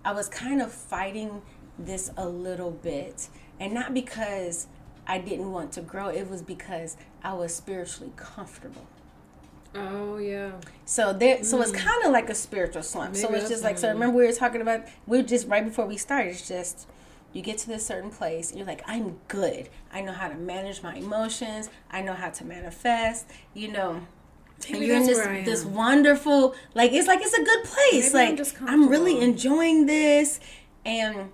I 0.03 0.11
was 0.13 0.27
kind 0.27 0.61
of 0.61 0.71
fighting 0.71 1.41
this 1.77 2.11
a 2.17 2.27
little 2.27 2.71
bit, 2.71 3.29
and 3.59 3.73
not 3.73 3.93
because 3.93 4.67
I 5.07 5.19
didn't 5.19 5.51
want 5.51 5.71
to 5.73 5.81
grow. 5.81 6.09
It 6.09 6.29
was 6.29 6.41
because 6.41 6.97
I 7.23 7.33
was 7.33 7.55
spiritually 7.55 8.11
comfortable. 8.15 8.87
Oh 9.75 10.17
yeah. 10.17 10.51
So 10.85 11.13
there, 11.13 11.43
so 11.43 11.61
it's 11.61 11.71
mm. 11.71 11.77
kind 11.77 12.05
of 12.05 12.11
like 12.11 12.29
a 12.29 12.35
spiritual 12.35 12.83
slump. 12.83 13.13
Maybe 13.13 13.27
so 13.27 13.33
it's 13.33 13.49
just 13.49 13.63
like 13.63 13.77
so. 13.77 13.89
Remember 13.89 14.17
we 14.17 14.25
were 14.25 14.33
talking 14.33 14.61
about 14.61 14.81
we 15.05 15.19
are 15.19 15.23
just 15.23 15.47
right 15.47 15.63
before 15.63 15.85
we 15.85 15.97
started. 15.97 16.31
It's 16.31 16.47
just 16.47 16.87
you 17.33 17.41
get 17.41 17.57
to 17.59 17.67
this 17.67 17.85
certain 17.85 18.09
place 18.09 18.49
and 18.49 18.57
you're 18.57 18.67
like, 18.67 18.83
I'm 18.87 19.19
good. 19.27 19.69
I 19.91 20.01
know 20.01 20.13
how 20.13 20.27
to 20.27 20.35
manage 20.35 20.81
my 20.81 20.95
emotions. 20.95 21.69
I 21.91 22.01
know 22.01 22.13
how 22.13 22.29
to 22.29 22.45
manifest. 22.45 23.27
You 23.53 23.71
know. 23.71 24.01
and 24.67 24.83
you're 24.83 24.95
in 24.95 25.05
this 25.05 25.45
this 25.45 25.65
wonderful 25.65 26.55
like 26.73 26.91
it's 26.91 27.07
like 27.07 27.19
it's 27.21 27.33
a 27.33 27.43
good 27.43 27.63
place. 27.65 28.13
Maybe 28.13 28.43
like 28.43 28.61
I'm, 28.61 28.67
I'm 28.67 28.89
really 28.89 29.19
enjoying 29.21 29.85
this, 29.85 30.39
and 30.85 31.29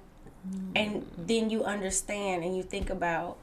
and 0.75 1.05
then 1.17 1.49
you 1.49 1.63
understand 1.63 2.43
and 2.43 2.55
you 2.55 2.63
think 2.63 2.89
about 2.89 3.37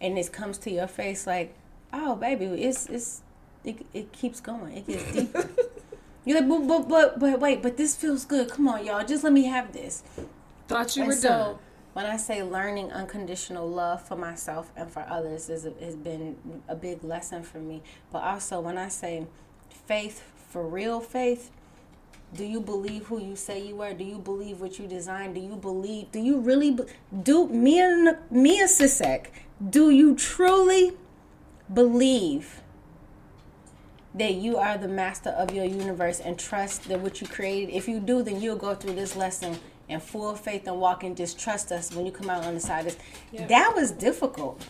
and 0.00 0.18
it 0.18 0.32
comes 0.32 0.58
to 0.58 0.70
your 0.70 0.86
face 0.86 1.26
like, 1.26 1.54
oh 1.92 2.16
baby, 2.16 2.46
it's 2.46 2.86
it's 2.86 3.22
it, 3.64 3.86
it 3.94 4.12
keeps 4.12 4.40
going. 4.40 4.76
It 4.76 4.86
gets 4.86 5.12
deeper. 5.12 5.48
You're 6.24 6.40
like, 6.40 6.48
but, 6.48 6.66
but 6.66 6.88
but 6.88 7.18
but 7.18 7.40
wait, 7.40 7.62
but 7.62 7.76
this 7.76 7.94
feels 7.94 8.24
good. 8.24 8.50
Come 8.50 8.68
on, 8.68 8.84
y'all, 8.84 9.04
just 9.04 9.24
let 9.24 9.32
me 9.32 9.44
have 9.44 9.72
this. 9.72 10.02
Thought 10.68 10.96
you 10.96 11.02
and 11.02 11.08
were 11.08 11.16
so, 11.16 11.28
done. 11.28 11.58
When 11.94 12.06
I 12.06 12.16
say 12.16 12.42
learning 12.42 12.90
unconditional 12.90 13.68
love 13.68 14.06
for 14.06 14.16
myself 14.16 14.72
and 14.76 14.90
for 14.90 15.06
others 15.08 15.48
is 15.48 15.66
has 15.80 15.96
been 15.96 16.36
a 16.68 16.74
big 16.74 17.04
lesson 17.04 17.42
for 17.42 17.58
me. 17.58 17.82
But 18.12 18.22
also 18.22 18.60
when 18.60 18.78
I 18.78 18.88
say 18.88 19.26
faith 19.68 20.24
for 20.48 20.66
real 20.66 21.00
faith, 21.00 21.50
do 22.34 22.44
you 22.44 22.60
believe 22.60 23.06
who 23.06 23.20
you 23.20 23.36
say 23.36 23.60
you 23.60 23.82
are? 23.82 23.92
Do 23.92 24.04
you 24.04 24.18
believe 24.18 24.60
what 24.60 24.78
you 24.78 24.86
design? 24.86 25.34
Do 25.34 25.40
you 25.40 25.56
believe? 25.56 26.12
Do 26.12 26.18
you 26.18 26.40
really 26.40 26.70
be, 26.70 26.84
do 27.22 27.48
Mia 27.48 28.18
Mia 28.30 28.64
Sisek? 28.64 29.26
Do 29.68 29.90
you 29.90 30.14
truly 30.14 30.92
believe 31.72 32.62
that 34.14 34.34
you 34.34 34.56
are 34.56 34.78
the 34.78 34.88
master 34.88 35.30
of 35.30 35.54
your 35.54 35.64
universe 35.64 36.20
and 36.20 36.38
trust 36.38 36.88
that 36.88 37.00
what 37.00 37.20
you 37.20 37.26
created? 37.26 37.74
If 37.74 37.86
you 37.86 38.00
do, 38.00 38.22
then 38.22 38.40
you'll 38.40 38.56
go 38.56 38.74
through 38.74 38.94
this 38.94 39.14
lesson 39.14 39.58
in 39.88 40.00
full 40.00 40.34
faith 40.34 40.66
and 40.66 40.80
walk 40.80 41.04
and 41.04 41.14
just 41.14 41.38
trust 41.38 41.70
us 41.70 41.94
when 41.94 42.06
you 42.06 42.12
come 42.12 42.30
out 42.30 42.44
on 42.44 42.54
the 42.54 42.60
side 42.60 42.86
of 42.86 42.94
this. 42.94 43.04
Yep. 43.32 43.48
That 43.48 43.72
was 43.74 43.90
difficult 43.90 44.64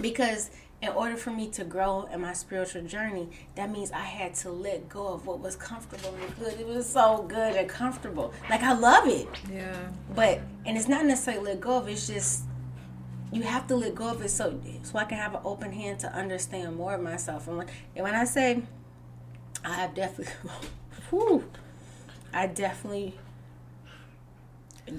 because 0.00 0.50
in 0.84 0.90
order 0.90 1.16
for 1.16 1.30
me 1.30 1.48
to 1.48 1.64
grow 1.64 2.06
in 2.12 2.20
my 2.20 2.34
spiritual 2.34 2.82
journey, 2.82 3.28
that 3.54 3.70
means 3.70 3.90
I 3.90 4.02
had 4.02 4.34
to 4.36 4.50
let 4.50 4.88
go 4.88 5.08
of 5.08 5.26
what 5.26 5.40
was 5.40 5.56
comfortable 5.56 6.14
and 6.14 6.38
good. 6.38 6.60
It 6.60 6.66
was 6.66 6.86
so 6.86 7.24
good 7.26 7.56
and 7.56 7.66
comfortable. 7.68 8.34
Like 8.50 8.62
I 8.62 8.74
love 8.74 9.08
it. 9.08 9.26
Yeah. 9.50 9.74
But 10.14 10.40
and 10.66 10.76
it's 10.76 10.86
not 10.86 11.06
necessarily 11.06 11.52
let 11.52 11.60
go 11.60 11.78
of. 11.78 11.88
It's 11.88 12.06
just 12.06 12.42
you 13.32 13.42
have 13.42 13.66
to 13.68 13.76
let 13.76 13.94
go 13.94 14.10
of 14.10 14.22
it 14.22 14.28
so 14.28 14.60
so 14.82 14.98
I 14.98 15.04
can 15.04 15.16
have 15.16 15.34
an 15.34 15.40
open 15.44 15.72
hand 15.72 16.00
to 16.00 16.12
understand 16.12 16.76
more 16.76 16.94
of 16.94 17.02
myself. 17.02 17.48
And 17.48 17.56
when, 17.58 17.66
and 17.96 18.04
when 18.04 18.14
I 18.14 18.24
say 18.24 18.62
I 19.64 19.72
have 19.76 19.94
definitely, 19.94 20.34
whew, 21.10 21.44
I 22.30 22.46
definitely 22.46 23.18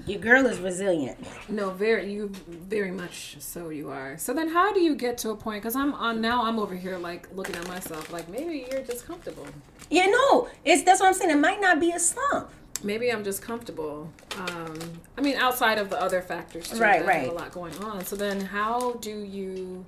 your 0.06 0.20
girl 0.20 0.46
is 0.46 0.58
resilient. 0.58 1.18
No, 1.48 1.70
very 1.70 2.12
you 2.12 2.28
very 2.48 2.90
much 2.90 3.36
so 3.38 3.70
you 3.70 3.90
are. 3.90 4.18
So 4.18 4.32
then 4.34 4.48
how 4.48 4.72
do 4.72 4.80
you 4.80 4.94
get 4.94 5.18
to 5.18 5.30
a 5.30 5.36
point 5.36 5.62
cuz 5.62 5.76
I'm 5.76 5.94
on 5.94 6.20
now 6.20 6.44
I'm 6.44 6.58
over 6.58 6.74
here 6.74 6.98
like 6.98 7.28
looking 7.34 7.56
at 7.56 7.66
myself 7.68 8.12
like 8.12 8.28
maybe 8.28 8.66
you're 8.70 8.82
just 8.82 9.06
comfortable. 9.06 9.46
Yeah, 9.90 10.06
no. 10.06 10.48
It's 10.64 10.82
that's 10.82 11.00
what 11.00 11.06
I'm 11.06 11.14
saying. 11.14 11.30
It 11.30 11.38
might 11.38 11.60
not 11.60 11.80
be 11.80 11.92
a 11.92 11.98
slump. 11.98 12.50
Maybe 12.82 13.10
I'm 13.10 13.24
just 13.24 13.42
comfortable. 13.42 14.12
Um 14.38 15.00
I 15.16 15.20
mean 15.20 15.36
outside 15.36 15.78
of 15.78 15.90
the 15.90 16.00
other 16.00 16.20
factors 16.22 16.68
too. 16.70 16.78
Right, 16.78 17.04
right. 17.06 17.28
a 17.28 17.32
lot 17.32 17.52
going 17.52 17.76
on. 17.78 18.04
So 18.04 18.16
then 18.16 18.40
how 18.40 18.94
do 18.94 19.10
you 19.10 19.86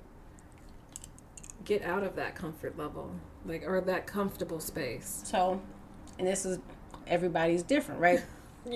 get 1.65 1.83
out 1.83 2.03
of 2.03 2.15
that 2.15 2.35
comfort 2.35 2.77
level? 2.77 3.11
Like 3.45 3.63
or 3.67 3.79
that 3.81 4.07
comfortable 4.07 4.59
space? 4.59 5.21
So, 5.25 5.61
and 6.17 6.27
this 6.27 6.45
is 6.45 6.59
everybody's 7.07 7.63
different, 7.63 8.01
right? 8.01 8.21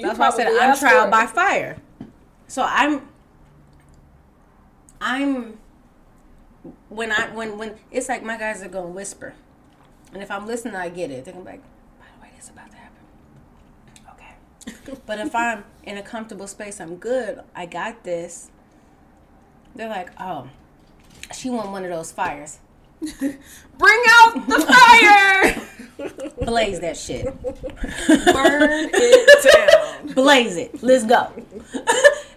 That's 0.02 0.20
why 0.20 0.28
I 0.28 0.32
said 0.32 0.48
I'm 0.48 0.78
trial 0.78 1.10
by 1.10 1.26
fire. 1.26 1.78
So 2.48 2.64
I'm 2.64 3.08
I'm 5.02 5.58
when 6.90 7.12
I 7.12 7.30
when 7.34 7.58
when 7.58 7.76
it's 7.92 8.10
like 8.10 8.24
my 8.24 8.38
guys 8.38 8.62
are 8.64 8.70
gonna 8.70 8.88
whisper. 8.88 9.34
And 10.14 10.22
if 10.22 10.32
I'm 10.32 10.46
listening 10.48 10.76
I 10.76 10.90
get 10.90 11.12
it. 11.12 11.26
They're 11.26 11.34
gonna 11.34 11.46
be 11.46 11.52
like, 11.52 11.64
by 12.00 12.06
the 12.16 12.22
way, 12.24 12.30
this 12.36 12.46
is 12.46 12.52
about 12.52 12.72
to 12.72 12.78
happen. 12.78 13.04
Okay. 14.14 14.98
but 15.06 15.20
if 15.20 15.36
I'm 15.36 15.66
in 15.84 15.98
a 15.98 16.04
comfortable 16.04 16.48
space, 16.48 16.80
I'm 16.80 16.98
good, 16.98 17.42
I 17.56 17.66
got 17.66 18.04
this. 18.04 18.50
They're 19.76 19.90
like, 19.90 20.10
oh, 20.20 20.50
she 21.34 21.50
want 21.50 21.72
one 21.72 21.84
of 21.84 21.90
those 21.90 22.12
fires. 22.12 22.60
Bring 23.78 24.04
out 24.08 24.48
the 24.48 24.60
fire! 24.68 25.62
Blaze 26.46 26.80
that 26.80 26.98
shit. 26.98 27.26
Burn 27.26 27.60
it 28.94 30.06
down. 30.08 30.14
Blaze 30.14 30.58
it. 30.58 30.82
Let's 30.82 31.06
go. 31.06 31.32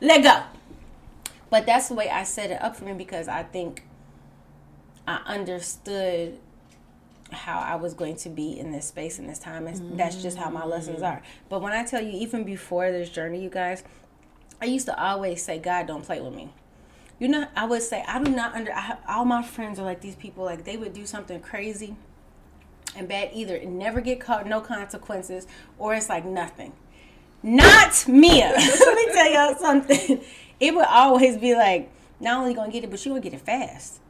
Let 0.00 0.22
go. 0.22 0.42
But 1.50 1.66
that's 1.66 1.88
the 1.88 1.94
way 1.94 2.11
I 2.11 2.24
set 2.24 2.50
it 2.50 2.61
up 2.61 2.76
for 2.76 2.85
me 2.85 2.94
because 2.94 3.29
I 3.29 3.42
think 3.44 3.85
I 5.07 5.20
understood 5.26 6.38
how 7.31 7.59
I 7.59 7.76
was 7.76 7.94
going 7.94 8.16
to 8.16 8.29
be 8.29 8.59
in 8.59 8.72
this 8.72 8.87
space 8.87 9.18
in 9.18 9.26
this 9.26 9.38
time. 9.38 9.66
And 9.66 9.76
mm-hmm. 9.76 9.96
that's 9.96 10.20
just 10.22 10.37
how 10.37 10.50
my 10.50 10.64
lessons 10.64 11.02
are. 11.02 11.22
But 11.48 11.62
when 11.62 11.72
I 11.72 11.85
tell 11.85 12.02
you, 12.02 12.11
even 12.11 12.44
before 12.44 12.90
this 12.90 13.09
journey, 13.09 13.42
you 13.42 13.50
guys, 13.50 13.85
I 14.61 14.66
used 14.66 14.87
to 14.87 15.00
always 15.00 15.42
say, 15.42 15.59
God, 15.59 15.87
don't 15.87 16.05
play 16.05 16.20
with 16.20 16.35
me 16.35 16.52
you 17.18 17.29
know, 17.29 17.46
I 17.57 17.64
would 17.64 17.83
say 17.83 18.05
I 18.07 18.22
do 18.22 18.31
not 18.31 18.55
under. 18.55 18.72
I 18.72 18.98
all 19.09 19.24
my 19.24 19.42
friends 19.42 19.79
are 19.79 19.85
like 19.85 20.00
these 20.00 20.16
people. 20.16 20.44
Like 20.44 20.64
they 20.64 20.76
would 20.76 20.92
do 20.92 21.07
something 21.07 21.40
crazy 21.40 21.96
and 22.94 23.09
bad. 23.09 23.31
Either 23.33 23.57
and 23.57 23.79
never 23.79 24.00
get 24.00 24.20
caught, 24.20 24.46
no 24.46 24.61
consequences, 24.61 25.46
or 25.79 25.94
it's 25.94 26.09
like 26.09 26.24
nothing. 26.24 26.72
Not 27.42 28.07
Mia. 28.09 28.52
Let 28.57 28.94
me 28.96 29.07
tell 29.12 29.31
y'all 29.33 29.55
something. 29.59 30.20
It 30.59 30.74
would 30.74 30.87
always 30.87 31.37
be 31.37 31.55
like, 31.55 31.90
not 32.20 32.38
only 32.38 32.55
gonna 32.55 32.72
get 32.72 32.85
it, 32.85 32.90
but 32.90 33.05
you 33.05 33.12
gonna 33.12 33.20
get 33.20 33.35
it 33.35 33.40
fast. 33.40 34.00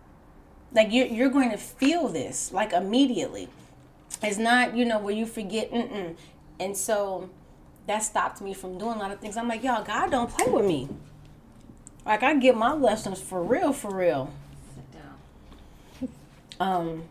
Like 0.73 0.89
you're 0.91 1.07
you're 1.07 1.31
going 1.31 1.51
to 1.51 1.57
feel 1.57 2.09
this 2.09 2.53
like 2.53 2.73
immediately. 2.73 3.49
It's 4.23 4.39
not 4.39 4.77
you 4.77 4.85
know 4.85 4.99
where 4.99 5.15
you 5.15 5.27
forget. 5.27 5.71
Mm-mm. 5.71 6.17
And 6.59 6.77
so 6.77 7.31
that 7.87 8.03
stopped 8.03 8.41
me 8.41 8.53
from 8.53 8.79
doing 8.79 8.97
a 8.97 8.99
lot 8.99 9.13
of 9.13 9.21
things. 9.21 9.37
I'm 9.37 9.47
like, 9.47 9.63
y'all, 9.63 9.85
God 9.85 10.11
don't 10.11 10.31
play 10.31 10.51
with 10.51 10.67
me. 10.67 10.89
Like 12.07 12.23
I 12.23 12.35
get 12.35 12.57
my 12.57 12.73
lessons 12.73 13.21
for 13.21 13.43
real, 13.43 13.73
for 13.73 13.95
real. 13.95 14.33
Sit 14.75 14.93
down. 14.93 16.09
Um. 16.61 17.03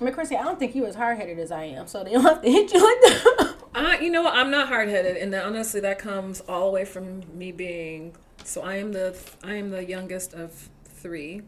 I 0.00 0.04
mean, 0.04 0.14
Chrissy, 0.14 0.36
I 0.36 0.42
don't 0.42 0.58
think 0.58 0.74
you 0.74 0.86
as 0.86 0.96
hard 0.96 1.18
headed 1.18 1.38
as 1.38 1.52
I 1.52 1.64
am, 1.64 1.86
so 1.86 2.02
they 2.02 2.12
don't 2.12 2.24
have 2.24 2.42
to 2.42 2.50
hit 2.50 2.72
you 2.72 2.82
like 2.82 3.00
that. 3.00 3.54
I, 3.76 3.98
you 4.00 4.10
know, 4.10 4.22
what, 4.22 4.34
I'm 4.34 4.50
not 4.50 4.66
hard 4.66 4.88
headed, 4.88 5.16
and 5.16 5.32
honestly, 5.34 5.80
that 5.80 6.00
comes 6.00 6.40
all 6.40 6.66
the 6.66 6.72
way 6.72 6.84
from 6.84 7.22
me 7.38 7.52
being. 7.52 8.16
So 8.42 8.62
I 8.62 8.76
am 8.76 8.92
the 8.92 9.16
I 9.44 9.54
am 9.54 9.70
the 9.70 9.84
youngest 9.84 10.34
of 10.34 10.68
three, 10.84 11.42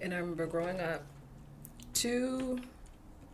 And 0.00 0.14
I 0.14 0.18
remember 0.18 0.46
growing 0.46 0.80
up, 0.80 1.02
two. 1.92 2.60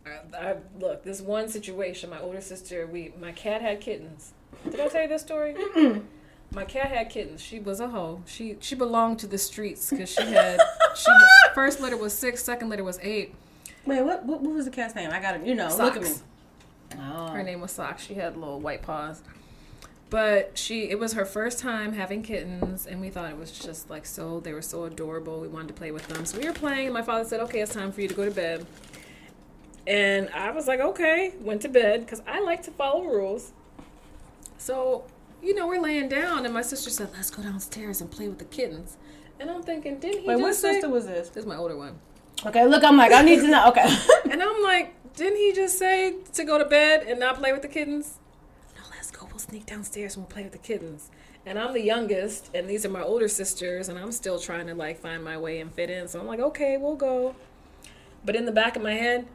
I, 0.05 0.37
I, 0.37 0.55
look, 0.79 1.03
this 1.03 1.21
one 1.21 1.47
situation, 1.47 2.09
my 2.09 2.19
older 2.19 2.41
sister, 2.41 2.87
we 2.87 3.13
my 3.19 3.31
cat 3.31 3.61
had 3.61 3.81
kittens. 3.81 4.33
Did 4.69 4.79
I 4.79 4.87
tell 4.87 5.03
you 5.03 5.07
this 5.07 5.21
story? 5.21 5.55
My 6.51 6.63
cat 6.63 6.87
had 6.87 7.09
kittens. 7.09 7.41
She 7.41 7.59
was 7.59 7.79
a 7.79 7.89
hoe. 7.89 8.21
She 8.25 8.57
she 8.61 8.75
belonged 8.75 9.19
to 9.19 9.27
the 9.27 9.37
streets 9.37 9.89
because 9.89 10.09
she 10.09 10.23
had 10.23 10.59
she 10.95 11.11
first 11.53 11.79
litter 11.79 11.97
was 11.97 12.13
six, 12.13 12.43
second 12.43 12.69
litter 12.69 12.83
was 12.83 12.99
eight. 13.01 13.35
Wait, 13.85 14.01
what, 14.01 14.25
what 14.25 14.41
what 14.41 14.53
was 14.53 14.65
the 14.65 14.71
cat's 14.71 14.95
name? 14.95 15.11
I 15.11 15.19
got 15.19 15.35
it. 15.35 15.45
You 15.45 15.55
know, 15.55 15.69
Socks. 15.69 15.79
look 15.79 15.97
at 15.97 16.03
me. 16.03 16.15
Oh. 16.99 17.27
Her 17.27 17.43
name 17.43 17.61
was 17.61 17.71
Socks. 17.71 18.03
She 18.05 18.13
had 18.15 18.37
little 18.37 18.59
white 18.59 18.81
paws. 18.81 19.21
But 20.09 20.57
she 20.57 20.89
it 20.89 20.97
was 20.97 21.13
her 21.13 21.25
first 21.25 21.59
time 21.59 21.91
having 21.93 22.23
kittens 22.23 22.87
and 22.87 23.01
we 23.01 23.09
thought 23.09 23.29
it 23.29 23.37
was 23.37 23.51
just 23.51 23.89
like 23.89 24.05
so 24.05 24.39
they 24.39 24.53
were 24.53 24.61
so 24.61 24.85
adorable. 24.85 25.41
We 25.41 25.49
wanted 25.49 25.67
to 25.67 25.73
play 25.73 25.91
with 25.91 26.07
them. 26.07 26.25
So 26.25 26.39
we 26.39 26.45
were 26.45 26.53
playing 26.53 26.87
and 26.87 26.93
my 26.93 27.01
father 27.01 27.25
said, 27.25 27.41
"Okay, 27.41 27.59
it's 27.59 27.73
time 27.73 27.91
for 27.91 28.01
you 28.01 28.07
to 28.07 28.13
go 28.13 28.23
to 28.23 28.31
bed." 28.31 28.65
And 29.85 30.29
I 30.29 30.51
was 30.51 30.65
like, 30.65 30.79
"Okay." 30.79 31.33
Went 31.41 31.61
to 31.63 31.69
bed 31.69 32.07
cuz 32.07 32.21
I 32.25 32.39
like 32.39 32.63
to 32.63 32.71
follow 32.71 33.03
rules. 33.03 33.51
So, 34.57 35.05
you 35.41 35.53
know, 35.53 35.67
we're 35.67 35.81
laying 35.81 36.09
down 36.09 36.45
and 36.45 36.53
my 36.53 36.61
sister 36.61 36.89
said, 36.89 37.09
"Let's 37.13 37.29
go 37.29 37.43
downstairs 37.43 38.01
and 38.01 38.09
play 38.09 38.27
with 38.27 38.39
the 38.39 38.45
kittens." 38.45 38.97
And 39.39 39.49
I'm 39.49 39.63
thinking, 39.63 39.99
"Didn't 39.99 40.21
he 40.21 40.27
Wait, 40.27 40.35
just 40.35 40.41
what 40.41 40.55
say 40.55 40.73
sister 40.73 40.89
was 40.89 41.05
this? 41.05 41.29
This 41.29 41.43
is 41.43 41.45
my 41.45 41.55
older 41.55 41.77
one. 41.77 41.99
Okay, 42.45 42.65
look, 42.65 42.83
I'm 42.83 42.97
like, 42.97 43.11
I 43.11 43.21
need 43.23 43.39
to 43.41 43.47
know. 43.47 43.69
Okay. 43.69 43.85
And 44.31 44.43
I'm 44.43 44.61
like, 44.61 44.93
didn't 45.15 45.37
he 45.37 45.53
just 45.53 45.79
say 45.79 46.15
to 46.33 46.43
go 46.43 46.57
to 46.57 46.65
bed 46.65 47.07
and 47.07 47.19
not 47.19 47.37
play 47.37 47.51
with 47.51 47.61
the 47.61 47.67
kittens? 47.67 48.19
No, 48.75 48.83
let's 48.91 49.09
go. 49.09 49.25
We'll 49.25 49.39
sneak 49.39 49.65
downstairs 49.65 50.15
and 50.15 50.25
we'll 50.25 50.31
play 50.31 50.43
with 50.43 50.51
the 50.51 50.59
kittens. 50.59 51.09
And 51.45 51.57
I'm 51.57 51.73
the 51.73 51.81
youngest, 51.81 52.51
and 52.53 52.69
these 52.69 52.85
are 52.85 52.89
my 52.89 53.01
older 53.01 53.29
sisters, 53.29 53.87
and 53.87 53.97
I'm 53.97 54.11
still 54.11 54.37
trying 54.37 54.67
to 54.67 54.75
like 54.75 54.99
find 54.99 55.23
my 55.23 55.37
way 55.37 55.59
and 55.61 55.73
fit 55.73 55.89
in. 55.89 56.07
So 56.07 56.19
I'm 56.19 56.27
like, 56.27 56.41
okay, 56.41 56.77
we'll 56.77 56.97
go. 56.97 57.35
But 58.23 58.35
in 58.35 58.45
the 58.45 58.51
back 58.51 58.75
of 58.75 58.83
my 58.83 58.93
head. 58.93 59.27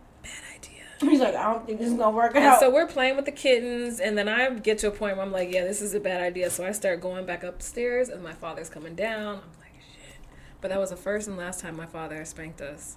He's 1.02 1.20
like, 1.20 1.34
I 1.34 1.52
don't 1.52 1.66
think 1.66 1.78
this 1.78 1.88
is 1.88 1.94
gonna 1.94 2.16
work 2.16 2.34
And 2.34 2.44
out. 2.44 2.60
so 2.60 2.70
we're 2.70 2.86
playing 2.86 3.16
with 3.16 3.24
the 3.24 3.32
kittens, 3.32 4.00
and 4.00 4.16
then 4.16 4.28
I 4.28 4.48
get 4.50 4.78
to 4.78 4.88
a 4.88 4.90
point 4.90 5.16
where 5.16 5.26
I'm 5.26 5.32
like, 5.32 5.52
yeah, 5.52 5.64
this 5.64 5.82
is 5.82 5.94
a 5.94 6.00
bad 6.00 6.20
idea. 6.22 6.50
So 6.50 6.64
I 6.64 6.72
start 6.72 7.00
going 7.00 7.26
back 7.26 7.42
upstairs, 7.42 8.08
and 8.08 8.22
my 8.22 8.32
father's 8.32 8.68
coming 8.68 8.94
down. 8.94 9.36
I'm 9.36 9.60
like, 9.60 9.74
shit. 9.80 10.16
But 10.60 10.68
that 10.68 10.78
was 10.78 10.90
the 10.90 10.96
first 10.96 11.28
and 11.28 11.36
last 11.36 11.60
time 11.60 11.76
my 11.76 11.86
father 11.86 12.24
spanked 12.24 12.60
us. 12.60 12.96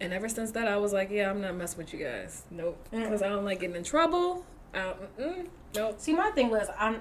And 0.00 0.12
ever 0.12 0.28
since 0.28 0.50
that, 0.52 0.66
I 0.66 0.76
was 0.76 0.92
like, 0.92 1.10
yeah, 1.10 1.30
I'm 1.30 1.40
not 1.40 1.54
messing 1.54 1.78
with 1.78 1.92
you 1.92 2.00
guys. 2.04 2.42
Nope. 2.50 2.88
Mm. 2.92 3.04
Because 3.04 3.22
I 3.22 3.28
don't 3.28 3.44
like 3.44 3.60
getting 3.60 3.76
in 3.76 3.84
trouble. 3.84 4.44
I 4.74 4.94
mm, 5.18 5.46
nope. 5.74 5.94
See, 5.98 6.12
my 6.12 6.30
thing 6.30 6.50
was, 6.50 6.68
I'm. 6.78 7.00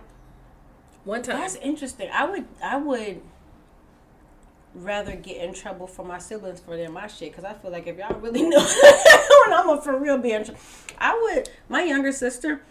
One 1.03 1.21
time. 1.21 1.39
That's 1.39 1.55
interesting. 1.55 2.09
I 2.13 2.25
would, 2.25 2.45
I 2.63 2.77
would 2.77 3.21
rather 4.75 5.15
get 5.15 5.37
in 5.43 5.53
trouble 5.53 5.87
for 5.87 6.03
my 6.03 6.17
siblings 6.19 6.59
for 6.59 6.75
their 6.75 6.89
my 6.89 7.07
shit 7.07 7.31
because 7.31 7.43
I 7.43 7.53
feel 7.53 7.71
like 7.71 7.87
if 7.87 7.97
y'all 7.97 8.19
really 8.19 8.41
know 8.49 8.59
when 8.59 9.53
I'm 9.53 9.69
a 9.69 9.81
for 9.81 9.97
real 9.97 10.17
be 10.17 10.31
in 10.31 10.43
trouble, 10.43 10.59
I 10.97 11.19
would. 11.21 11.49
My 11.69 11.83
younger 11.83 12.11
sister, 12.11 12.61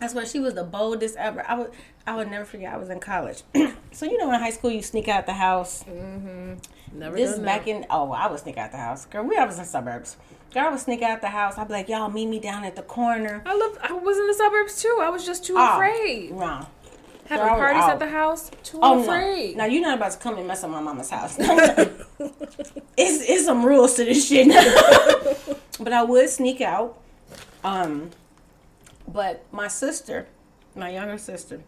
that's 0.00 0.14
why 0.14 0.24
she 0.24 0.40
was 0.40 0.54
the 0.54 0.64
boldest 0.64 1.16
ever. 1.16 1.44
I 1.46 1.54
would, 1.54 1.70
I 2.06 2.16
would 2.16 2.30
never 2.30 2.44
forget. 2.44 2.72
I 2.72 2.76
was 2.76 2.88
in 2.90 3.00
college, 3.00 3.42
so 3.92 4.06
you 4.06 4.16
know 4.18 4.32
in 4.32 4.40
high 4.40 4.50
school 4.50 4.70
you 4.70 4.82
sneak 4.82 5.08
out 5.08 5.26
the 5.26 5.34
house. 5.34 5.84
Mm-hmm. 5.84 6.98
Never 6.98 7.16
This 7.16 7.32
is 7.32 7.38
back 7.40 7.66
in. 7.66 7.84
Oh, 7.90 8.12
I 8.12 8.30
would 8.30 8.38
sneak 8.40 8.56
out 8.56 8.70
the 8.70 8.78
house, 8.78 9.04
girl. 9.06 9.24
We 9.24 9.36
I 9.36 9.44
was 9.44 9.58
in 9.58 9.64
suburbs. 9.64 10.16
Girl, 10.52 10.66
I 10.66 10.70
would 10.70 10.78
sneak 10.80 11.02
out 11.02 11.20
the 11.20 11.28
house. 11.30 11.58
I'd 11.58 11.66
be 11.66 11.74
like, 11.74 11.88
y'all 11.88 12.08
meet 12.08 12.26
me 12.26 12.38
down 12.38 12.62
at 12.64 12.76
the 12.76 12.82
corner. 12.82 13.42
I 13.44 13.56
lived. 13.56 13.78
I 13.82 13.92
was 13.92 14.16
in 14.16 14.26
the 14.28 14.34
suburbs 14.34 14.80
too. 14.80 14.98
I 15.02 15.08
was 15.10 15.26
just 15.26 15.44
too 15.44 15.54
Oh, 15.56 15.74
afraid. 15.74 16.30
Wrong. 16.30 16.66
Having 17.26 17.46
I 17.46 17.50
was 17.52 17.58
parties 17.58 17.82
at 17.84 17.98
the 17.98 18.08
house. 18.08 18.50
Too 18.62 18.78
Oh 18.82 19.02
afraid. 19.02 19.56
no! 19.56 19.64
Now 19.64 19.70
you're 19.70 19.82
not 19.82 19.96
about 19.96 20.12
to 20.12 20.18
come 20.18 20.36
and 20.38 20.46
mess 20.46 20.62
up 20.64 20.70
my 20.70 20.80
mama's 20.80 21.10
house. 21.10 21.36
it's 21.38 21.98
it's 22.96 23.44
some 23.44 23.64
rules 23.64 23.94
to 23.94 24.04
this 24.04 24.28
shit. 24.28 24.48
but 25.80 25.92
I 25.92 26.02
would 26.02 26.28
sneak 26.28 26.60
out. 26.60 26.98
Um, 27.62 28.10
but 29.08 29.44
my 29.52 29.68
sister, 29.68 30.26
my 30.74 30.90
younger 30.90 31.18
sister, 31.18 31.62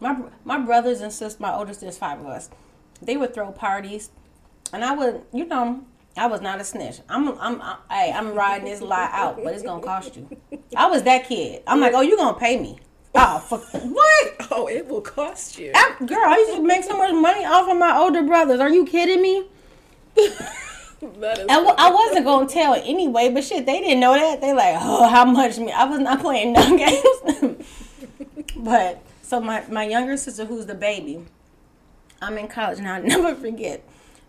my 0.00 0.16
my 0.44 0.58
brothers 0.58 1.00
and 1.00 1.12
sisters, 1.12 1.40
my 1.40 1.52
oldest, 1.54 1.80
there's 1.82 1.98
five 1.98 2.20
of 2.20 2.26
us. 2.26 2.48
They 3.02 3.16
would 3.16 3.34
throw 3.34 3.50
parties, 3.52 4.10
and 4.72 4.84
I 4.84 4.94
would, 4.94 5.22
you 5.32 5.44
know, 5.44 5.84
I 6.16 6.26
was 6.26 6.40
not 6.40 6.60
a 6.60 6.64
snitch. 6.64 7.00
I'm, 7.08 7.36
I'm, 7.40 7.60
I, 7.60 7.76
hey, 7.90 8.12
I'm 8.12 8.34
riding 8.34 8.66
this 8.68 8.80
lie 8.80 9.08
out, 9.12 9.42
but 9.42 9.52
it's 9.54 9.62
gonna 9.62 9.82
cost 9.82 10.16
you. 10.16 10.28
I 10.76 10.86
was 10.88 11.02
that 11.02 11.26
kid. 11.28 11.62
I'm 11.66 11.80
like, 11.80 11.94
oh, 11.94 12.00
you 12.02 12.16
gonna 12.16 12.38
pay 12.38 12.58
me? 12.60 12.78
Oh, 13.14 13.38
fuck, 13.40 13.62
what? 13.72 14.34
Oh, 14.50 14.66
it 14.68 14.88
will 14.88 15.02
cost 15.02 15.58
you. 15.58 15.72
I, 15.74 15.96
girl, 16.06 16.18
I 16.24 16.38
used 16.38 16.54
to 16.56 16.62
make 16.62 16.82
so 16.84 16.96
much 16.96 17.12
money 17.12 17.44
off 17.44 17.70
of 17.70 17.76
my 17.76 17.96
older 17.96 18.22
brothers. 18.22 18.58
Are 18.60 18.70
you 18.70 18.86
kidding 18.86 19.20
me? 19.22 19.46
That 21.18 21.38
is. 21.38 21.46
I, 21.48 21.54
w- 21.54 21.74
I 21.76 21.90
wasn't 21.90 22.24
gonna 22.24 22.48
tell 22.48 22.74
anyway, 22.74 23.28
but 23.28 23.42
shit, 23.42 23.66
they 23.66 23.80
didn't 23.80 23.98
know 23.98 24.14
that. 24.14 24.40
They 24.40 24.52
like, 24.52 24.76
oh, 24.80 25.08
how 25.08 25.24
much 25.24 25.58
me? 25.58 25.72
I 25.72 25.82
was 25.84 25.98
not 25.98 26.20
playing 26.20 26.52
no 26.52 26.76
games. 26.78 27.66
but 28.56 29.02
so 29.22 29.40
my 29.40 29.64
my 29.68 29.84
younger 29.84 30.16
sister, 30.16 30.44
who's 30.44 30.66
the 30.66 30.76
baby, 30.76 31.24
I'm 32.20 32.38
in 32.38 32.46
college 32.46 32.78
and 32.78 32.88
I'll 32.88 33.02
never 33.02 33.34
forget. 33.34 33.82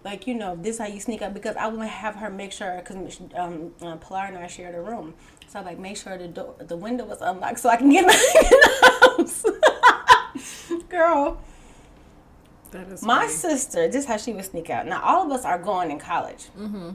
Like 0.03 0.25
you 0.25 0.33
know, 0.33 0.55
this 0.55 0.79
how 0.79 0.87
you 0.87 0.99
sneak 0.99 1.21
up 1.21 1.35
because 1.35 1.55
I 1.57 1.67
would 1.67 1.87
have 1.87 2.15
her 2.15 2.31
make 2.31 2.51
sure 2.51 2.81
because 2.83 3.19
um, 3.35 3.71
uh, 3.79 3.95
Pilar 3.97 4.25
and 4.25 4.37
I 4.39 4.47
shared 4.47 4.73
a 4.73 4.81
room, 4.81 5.13
so 5.53 5.59
I 5.59 5.61
like 5.61 5.77
make 5.77 5.97
sure 5.97 6.17
the 6.17 6.27
door 6.27 6.55
the 6.57 6.75
window 6.75 7.05
was 7.05 7.21
unlocked 7.21 7.59
so 7.59 7.69
I 7.69 7.77
can 7.77 7.91
get 7.91 8.03
in 8.03 8.07
the 8.07 9.15
house. 9.17 9.45
Girl, 10.89 11.39
that 12.71 12.87
is 12.87 13.03
my 13.03 13.25
funny. 13.25 13.31
sister, 13.31 13.87
this 13.87 13.97
is 13.97 14.05
how 14.05 14.17
she 14.17 14.33
would 14.33 14.45
sneak 14.45 14.71
out. 14.71 14.87
Now 14.87 15.03
all 15.03 15.27
of 15.27 15.31
us 15.31 15.45
are 15.45 15.59
going 15.59 15.91
in 15.91 15.99
college 15.99 16.47
mm-hmm. 16.57 16.91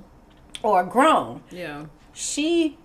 or 0.64 0.82
grown. 0.82 1.44
Yeah. 1.52 1.86
She 2.12 2.76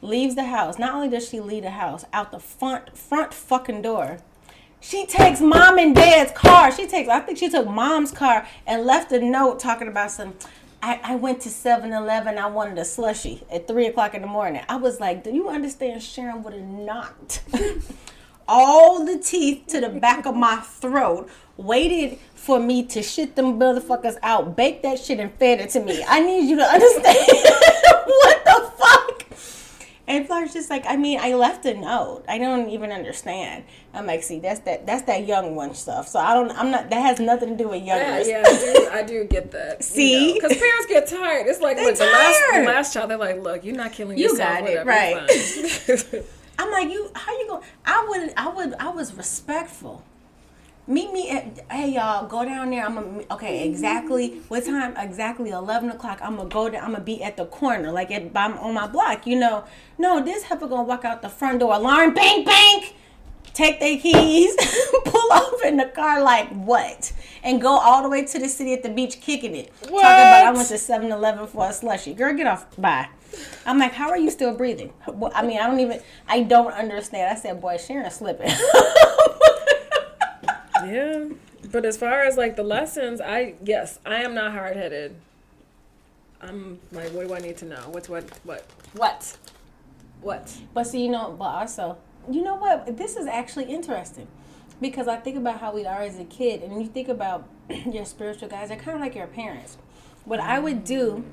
leaves 0.00 0.36
the 0.36 0.46
house. 0.46 0.78
Not 0.78 0.94
only 0.94 1.10
does 1.10 1.28
she 1.28 1.38
leave 1.38 1.64
the 1.64 1.70
house 1.70 2.06
out 2.14 2.32
the 2.32 2.40
front 2.40 2.96
front 2.96 3.34
fucking 3.34 3.82
door, 3.82 4.20
she 4.80 5.04
takes 5.04 5.42
mom 5.42 5.76
and 5.76 5.94
dad's 5.94 6.32
car. 6.32 6.72
She 6.72 6.86
takes 6.86 7.10
I 7.10 7.20
think 7.20 7.36
she 7.36 7.50
took 7.50 7.68
mom's 7.68 8.10
car 8.10 8.46
and 8.66 8.86
left 8.86 9.12
a 9.12 9.20
note 9.20 9.60
talking 9.60 9.86
about 9.86 10.12
some. 10.12 10.32
I, 10.82 11.00
I 11.02 11.14
went 11.16 11.42
to 11.42 11.48
7-Eleven. 11.48 12.38
I 12.38 12.46
wanted 12.46 12.78
a 12.78 12.84
slushy 12.84 13.42
at 13.52 13.68
three 13.68 13.86
o'clock 13.86 14.14
in 14.14 14.22
the 14.22 14.28
morning. 14.28 14.62
I 14.68 14.76
was 14.76 14.98
like, 15.00 15.22
"Do 15.22 15.30
you 15.30 15.48
understand?" 15.48 16.02
Sharon 16.02 16.42
would 16.42 16.54
have 16.54 16.62
knocked 16.62 17.42
all 18.48 19.04
the 19.04 19.18
teeth 19.18 19.66
to 19.68 19.80
the 19.80 19.88
back 19.88 20.26
of 20.26 20.34
my 20.34 20.56
throat. 20.56 21.28
Waited 21.56 22.18
for 22.34 22.58
me 22.58 22.82
to 22.86 23.02
shit 23.02 23.36
them 23.36 23.60
motherfuckers 23.60 24.16
out, 24.22 24.56
bake 24.56 24.82
that 24.82 24.98
shit 24.98 25.20
and 25.20 25.32
fed 25.34 25.60
it 25.60 25.68
to 25.70 25.80
me. 25.80 26.02
I 26.08 26.20
need 26.20 26.48
you 26.48 26.56
to 26.56 26.64
understand 26.64 27.04
what 28.06 28.44
the 28.44 28.72
fuck. 28.78 28.99
And 30.10 30.26
Flair's 30.26 30.52
just 30.52 30.68
like, 30.70 30.84
I 30.88 30.96
mean, 30.96 31.20
I 31.22 31.34
left 31.34 31.64
a 31.66 31.72
note. 31.74 32.24
I 32.28 32.36
don't 32.38 32.68
even 32.68 32.90
understand. 32.90 33.62
I'm 33.94 34.06
like, 34.06 34.24
see, 34.24 34.40
that's 34.40 34.58
that 34.60 34.84
that's 34.84 35.02
that 35.02 35.24
young 35.24 35.54
one 35.54 35.72
stuff. 35.74 36.08
So 36.08 36.18
I 36.18 36.34
don't 36.34 36.50
I'm 36.50 36.72
not 36.72 36.90
that 36.90 37.00
has 37.00 37.20
nothing 37.20 37.50
to 37.50 37.56
do 37.56 37.68
with 37.68 37.82
Yeah, 37.84 38.18
youngers. 38.18 38.28
yeah, 38.28 38.42
I 38.44 38.58
do, 38.58 38.88
I 38.92 39.02
do 39.04 39.24
get 39.24 39.52
that. 39.52 39.84
See? 39.84 40.34
because 40.34 40.56
parents 40.58 40.86
get 40.86 41.06
tired. 41.06 41.46
It's 41.46 41.60
like 41.60 41.76
look, 41.76 41.94
the 41.96 42.04
last, 42.06 42.40
the 42.54 42.62
last 42.64 42.92
child. 42.92 43.10
They're 43.10 43.18
like, 43.18 43.40
look, 43.40 43.64
you're 43.64 43.76
not 43.76 43.92
killing 43.92 44.18
You 44.18 44.24
yourself. 44.30 44.60
got 44.60 44.68
it, 44.68 44.84
right. 44.84 46.24
I'm 46.58 46.70
like, 46.72 46.90
you 46.90 47.08
how 47.14 47.32
you 47.38 47.46
going 47.46 47.62
I 47.86 48.06
would 48.08 48.32
I 48.36 48.48
would 48.48 48.74
I 48.80 48.88
was 48.88 49.14
respectful. 49.14 50.02
Meet 50.90 51.12
me 51.12 51.30
at 51.30 51.70
hey 51.70 51.92
y'all 51.92 52.26
go 52.26 52.44
down 52.44 52.70
there. 52.70 52.84
I'm 52.84 52.94
gonna 52.94 53.22
okay 53.30 53.64
exactly 53.68 54.40
what 54.48 54.64
time 54.64 54.96
exactly 54.96 55.50
eleven 55.50 55.88
o'clock. 55.88 56.18
I'm 56.20 56.34
gonna 56.34 56.48
go 56.48 56.68
down. 56.68 56.82
I'm 56.82 56.90
gonna 56.90 57.04
be 57.04 57.22
at 57.22 57.36
the 57.36 57.46
corner 57.46 57.92
like 57.92 58.10
at 58.10 58.32
by, 58.32 58.46
on 58.46 58.74
my 58.74 58.88
block. 58.88 59.24
You 59.24 59.38
know, 59.38 59.62
no 59.98 60.20
this 60.20 60.42
heifer 60.42 60.66
gonna 60.66 60.82
walk 60.82 61.04
out 61.04 61.22
the 61.22 61.28
front 61.28 61.60
door. 61.60 61.76
Alarm 61.76 62.12
bang 62.12 62.44
bang. 62.44 62.82
Take 63.54 63.78
their 63.78 63.98
keys, 63.98 64.56
pull 65.04 65.32
off 65.32 65.64
in 65.64 65.76
the 65.76 65.84
car 65.84 66.22
like 66.22 66.48
what, 66.48 67.12
and 67.44 67.60
go 67.60 67.78
all 67.78 68.02
the 68.02 68.08
way 68.08 68.24
to 68.24 68.38
the 68.40 68.48
city 68.48 68.72
at 68.72 68.82
the 68.82 68.88
beach 68.88 69.20
kicking 69.20 69.54
it. 69.54 69.72
Talking 69.82 69.98
about 69.98 70.46
I 70.46 70.52
went 70.52 70.68
to 70.68 70.74
7-Eleven 70.74 71.46
for 71.48 71.68
a 71.68 71.72
slushy. 71.72 72.14
Girl, 72.14 72.32
get 72.34 72.46
off. 72.46 72.66
Bye. 72.76 73.08
I'm 73.66 73.78
like, 73.78 73.92
how 73.92 74.08
are 74.10 74.18
you 74.18 74.30
still 74.30 74.54
breathing? 74.54 74.92
I 75.34 75.44
mean, 75.44 75.58
I 75.58 75.66
don't 75.66 75.80
even. 75.80 76.00
I 76.28 76.42
don't 76.42 76.72
understand. 76.72 77.36
I 77.36 77.40
said, 77.40 77.60
boy, 77.60 77.76
Sharon 77.76 78.10
slipping. 78.10 78.50
yeah, 80.86 81.28
but 81.70 81.84
as 81.84 81.96
far 81.96 82.22
as 82.22 82.36
like 82.36 82.56
the 82.56 82.62
lessons, 82.62 83.20
I 83.20 83.54
yes, 83.64 83.98
I 84.04 84.22
am 84.22 84.34
not 84.34 84.52
hard 84.52 84.76
headed. 84.76 85.16
I'm 86.42 86.78
like, 86.92 87.12
what 87.12 87.28
do 87.28 87.34
I 87.34 87.38
need 87.38 87.58
to 87.58 87.66
know? 87.66 87.82
What's 87.90 88.08
what? 88.08 88.24
What? 88.44 88.64
What? 88.94 89.38
What? 90.22 90.56
But 90.72 90.84
see, 90.84 91.04
you 91.04 91.10
know, 91.10 91.34
but 91.38 91.44
also, 91.44 91.98
you 92.30 92.42
know 92.42 92.54
what? 92.54 92.96
This 92.96 93.16
is 93.16 93.26
actually 93.26 93.64
interesting 93.64 94.26
because 94.80 95.08
I 95.08 95.16
think 95.16 95.36
about 95.36 95.60
how 95.60 95.72
we 95.72 95.84
are 95.86 96.02
as 96.02 96.18
a 96.18 96.24
kid, 96.24 96.62
and 96.62 96.80
you 96.80 96.88
think 96.88 97.08
about 97.08 97.48
your 97.68 98.04
spiritual 98.04 98.48
guys. 98.48 98.68
They're 98.68 98.78
kind 98.78 98.96
of 98.96 99.00
like 99.00 99.14
your 99.14 99.26
parents. 99.26 99.76
What 100.24 100.40
I 100.40 100.58
would 100.58 100.84
do 100.84 101.24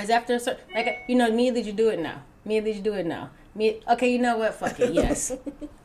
is 0.00 0.10
after 0.10 0.34
a 0.34 0.40
certain, 0.40 0.64
like, 0.74 1.04
you 1.08 1.16
know, 1.16 1.30
me, 1.30 1.50
did 1.50 1.66
you 1.66 1.72
do 1.72 1.88
it 1.88 1.98
now? 1.98 2.22
Me, 2.44 2.60
did 2.60 2.76
you 2.76 2.82
do 2.82 2.94
it 2.94 3.06
now? 3.06 3.30
Me, 3.54 3.80
okay, 3.90 4.10
you 4.10 4.18
know 4.18 4.36
what? 4.38 4.54
Fuck 4.54 4.78
it, 4.80 4.92
yes. 4.92 5.32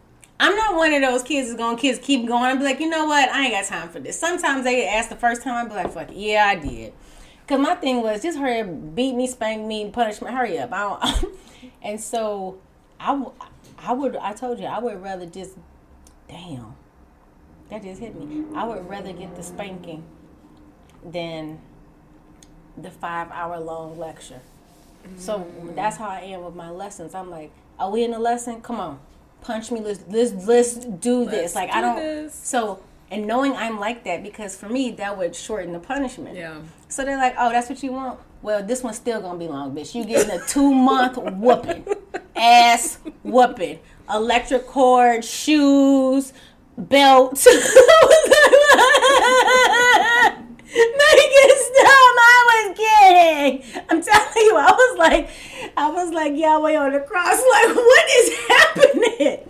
I'm 0.44 0.56
not 0.58 0.76
one 0.76 0.94
of 0.94 1.02
those 1.02 1.24
kids 1.24 1.48
that's 1.48 1.58
gonna 1.58 1.78
kids 1.78 2.00
keep 2.00 2.28
going 2.28 2.52
and 2.52 2.60
be 2.60 2.66
like, 2.66 2.80
you 2.82 2.90
know 2.90 3.06
what? 3.06 3.30
I 3.30 3.44
ain't 3.46 3.52
got 3.54 3.66
time 3.66 3.90
for 3.90 4.00
this. 4.00 4.20
Sometimes 4.20 4.64
they 4.66 4.88
ask 4.88 5.10
the 5.10 5.16
first 5.16 5.42
time, 5.42 5.54
I 5.66 5.70
be 5.70 5.74
like, 5.76 5.92
fuck 5.94 6.12
it, 6.12 6.18
yeah, 6.18 6.46
I 6.48 6.56
did. 6.56 6.94
Cause 7.48 7.60
my 7.60 7.76
thing 7.76 8.02
was 8.02 8.22
just 8.22 8.38
hurry 8.38 8.60
up, 8.62 8.96
beat 8.96 9.16
me, 9.16 9.28
spank 9.28 9.66
me, 9.66 9.90
punish 9.90 10.22
me, 10.22 10.32
hurry 10.32 10.58
up. 10.60 10.72
I 10.74 10.80
don't, 11.22 11.36
and 11.82 12.00
so 12.02 12.58
I, 13.00 13.08
w- 13.08 13.32
I 13.80 13.94
would, 13.94 14.16
I 14.18 14.34
told 14.34 14.60
you, 14.60 14.66
I 14.66 14.80
would 14.80 15.02
rather 15.02 15.26
just, 15.26 15.54
damn, 16.28 16.76
that 17.70 17.82
just 17.84 18.02
hit 18.02 18.14
me. 18.16 18.44
I 18.56 18.66
would 18.66 18.88
rather 18.90 19.14
get 19.14 19.36
the 19.36 19.44
spanking 19.44 20.04
than 21.06 21.60
the 22.78 22.90
five 22.90 23.30
hour 23.32 23.60
long 23.60 23.98
lecture. 23.98 24.42
So 25.18 25.40
Mm. 25.40 25.76
that's 25.76 25.98
how 25.98 26.08
I 26.10 26.22
am 26.22 26.44
with 26.46 26.56
my 26.56 26.70
lessons. 26.70 27.14
I'm 27.14 27.30
like, 27.30 27.52
are 27.80 27.90
we 27.92 28.04
in 28.06 28.14
a 28.14 28.20
lesson? 28.20 28.62
Come 28.62 28.80
on, 28.80 29.00
punch 29.44 29.72
me. 29.72 29.80
Let's 29.82 30.04
let's 30.10 30.34
let's 30.48 30.74
do 30.76 31.26
this. 31.26 31.54
Let's 31.54 31.56
Like 31.56 31.70
I 31.72 31.76
do 31.76 31.82
don't. 31.82 31.96
this. 31.98 32.34
So 32.36 32.82
and 33.12 33.28
knowing 33.28 33.54
I'm 33.54 33.80
like 33.80 34.04
that 34.06 34.24
because 34.24 34.56
for 34.56 34.70
me 34.70 34.92
that 34.92 35.18
would 35.18 35.36
shorten 35.36 35.72
the 35.74 35.80
punishment. 35.80 36.36
Yeah. 36.36 36.62
So 36.88 37.04
they're 37.06 37.18
like, 37.18 37.36
oh, 37.38 37.50
that's 37.52 37.70
what 37.70 37.82
you 37.84 37.92
want. 37.92 38.20
Well, 38.42 38.64
this 38.64 38.84
one's 38.84 38.98
still 38.98 39.22
gonna 39.22 39.40
be 39.40 39.48
long, 39.48 39.74
bitch. 39.76 39.94
You 39.96 40.04
getting 40.06 40.32
a 40.32 40.40
two 40.46 40.74
month 40.74 41.18
whooping, 41.18 41.86
ass 42.36 42.98
whooping, 43.24 43.80
electric 44.10 44.68
cord, 44.68 45.24
shoes, 45.24 46.34
belt. 46.78 47.46
Stop! 50.74 52.16
I 52.26 52.66
was 52.68 52.78
kidding. 52.78 53.84
I'm 53.90 54.02
telling 54.02 54.34
you, 54.36 54.56
I 54.58 54.72
was 54.72 54.98
like, 54.98 55.30
I 55.78 55.90
was 55.90 56.12
like 56.12 56.34
Yahweh 56.36 56.76
on 56.76 56.94
the 56.94 57.00
cross. 57.00 57.42
Like, 57.54 57.76
what 57.76 58.06
is 58.18 58.38
happening? 58.48 59.50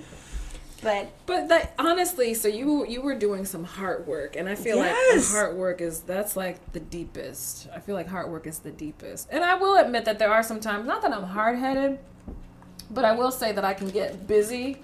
But 0.82 1.12
But 1.26 1.48
that 1.48 1.74
honestly, 1.80 2.34
so 2.34 2.50
you 2.50 2.86
you 2.86 3.02
were 3.02 3.16
doing 3.16 3.46
some 3.46 3.64
hard 3.64 4.06
work, 4.06 4.36
and 4.36 4.50
I 4.50 4.56
feel 4.56 4.78
like 4.78 4.92
Yes. 4.92 5.32
the 5.32 5.38
hard 5.38 5.56
work 5.56 5.80
is 5.80 6.02
that's 6.02 6.36
like 6.36 6.74
the 6.74 6.82
deepest. 6.82 7.70
I 7.74 7.80
feel 7.80 7.96
like 7.96 8.08
hard 8.10 8.30
work 8.30 8.46
is 8.48 8.60
the 8.60 8.72
deepest, 8.72 9.30
and 9.32 9.44
I 9.46 9.56
will 9.56 9.76
admit 9.78 10.04
that 10.06 10.20
there 10.20 10.32
are 10.32 10.44
some 10.44 10.60
times, 10.60 10.86
not 10.86 11.02
that 11.04 11.14
I'm 11.14 11.24
hard 11.24 11.58
headed, 11.58 12.00
but 12.92 13.06
I 13.06 13.14
will 13.14 13.32
say 13.32 13.54
that 13.54 13.64
I 13.64 13.74
can 13.74 13.90
get 13.90 14.28
busy, 14.28 14.84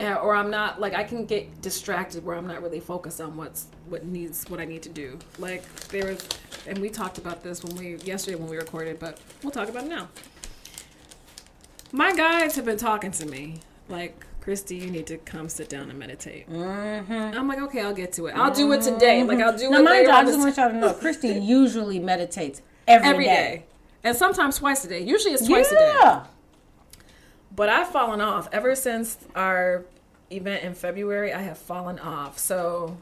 Uh, 0.00 0.14
or 0.14 0.34
I'm 0.34 0.50
not 0.50 0.80
like 0.80 0.94
I 0.94 1.04
can 1.04 1.24
get 1.24 1.62
distracted 1.62 2.24
where 2.24 2.36
I'm 2.36 2.46
not 2.46 2.62
really 2.62 2.80
focused 2.80 3.20
on 3.20 3.36
what's 3.36 3.66
what 3.88 4.04
needs 4.04 4.44
what 4.48 4.58
I 4.58 4.64
need 4.64 4.82
to 4.82 4.88
do. 4.88 5.18
Like 5.38 5.64
there 5.88 6.06
was, 6.06 6.26
and 6.66 6.78
we 6.78 6.88
talked 6.88 7.18
about 7.18 7.42
this 7.44 7.62
when 7.62 7.76
we 7.76 7.96
yesterday 7.98 8.36
when 8.36 8.48
we 8.48 8.56
recorded, 8.56 8.98
but 8.98 9.20
we'll 9.42 9.52
talk 9.52 9.68
about 9.68 9.84
it 9.84 9.90
now. 9.90 10.08
My 11.92 12.12
guides 12.12 12.56
have 12.56 12.64
been 12.64 12.76
talking 12.76 13.12
to 13.12 13.26
me 13.26 13.60
like, 13.88 14.26
Christy, 14.40 14.76
you 14.76 14.90
need 14.90 15.06
to 15.06 15.18
come 15.18 15.48
sit 15.48 15.68
down 15.68 15.90
and 15.90 15.98
meditate. 15.98 16.50
Mm-hmm. 16.50 17.12
I'm 17.12 17.46
like, 17.46 17.60
okay, 17.60 17.82
I'll 17.82 17.94
get 17.94 18.12
to 18.14 18.26
it. 18.26 18.36
I'll 18.36 18.52
do 18.52 18.72
it 18.72 18.80
mm-hmm. 18.80 18.94
today. 18.94 19.22
Like 19.22 19.38
I'll 19.38 19.56
do 19.56 19.70
now, 19.70 19.78
it 19.78 19.84
mind 19.84 20.06
you, 20.06 20.12
I 20.12 20.24
just 20.24 20.38
want 20.40 20.56
y'all 20.56 20.70
to 20.70 20.76
know, 20.76 20.92
Christy 20.92 21.28
usually 21.40 22.00
meditates 22.00 22.62
every, 22.88 23.08
every 23.08 23.24
day. 23.26 23.64
and 24.02 24.16
sometimes 24.16 24.58
twice 24.58 24.84
a 24.84 24.88
day. 24.88 25.00
Usually 25.02 25.34
it's 25.34 25.46
twice 25.46 25.70
a 25.70 25.74
day. 25.76 26.30
Yeah. 27.54 27.56
But 27.56 27.68
I've 27.68 27.88
fallen 27.88 28.20
off 28.20 28.48
ever 28.52 28.74
since 28.74 29.18
our 29.34 29.84
event 30.30 30.64
in 30.64 30.74
February. 30.74 31.32
I 31.32 31.42
have 31.42 31.58
fallen 31.58 31.98
off. 31.98 32.38
So 32.38 32.96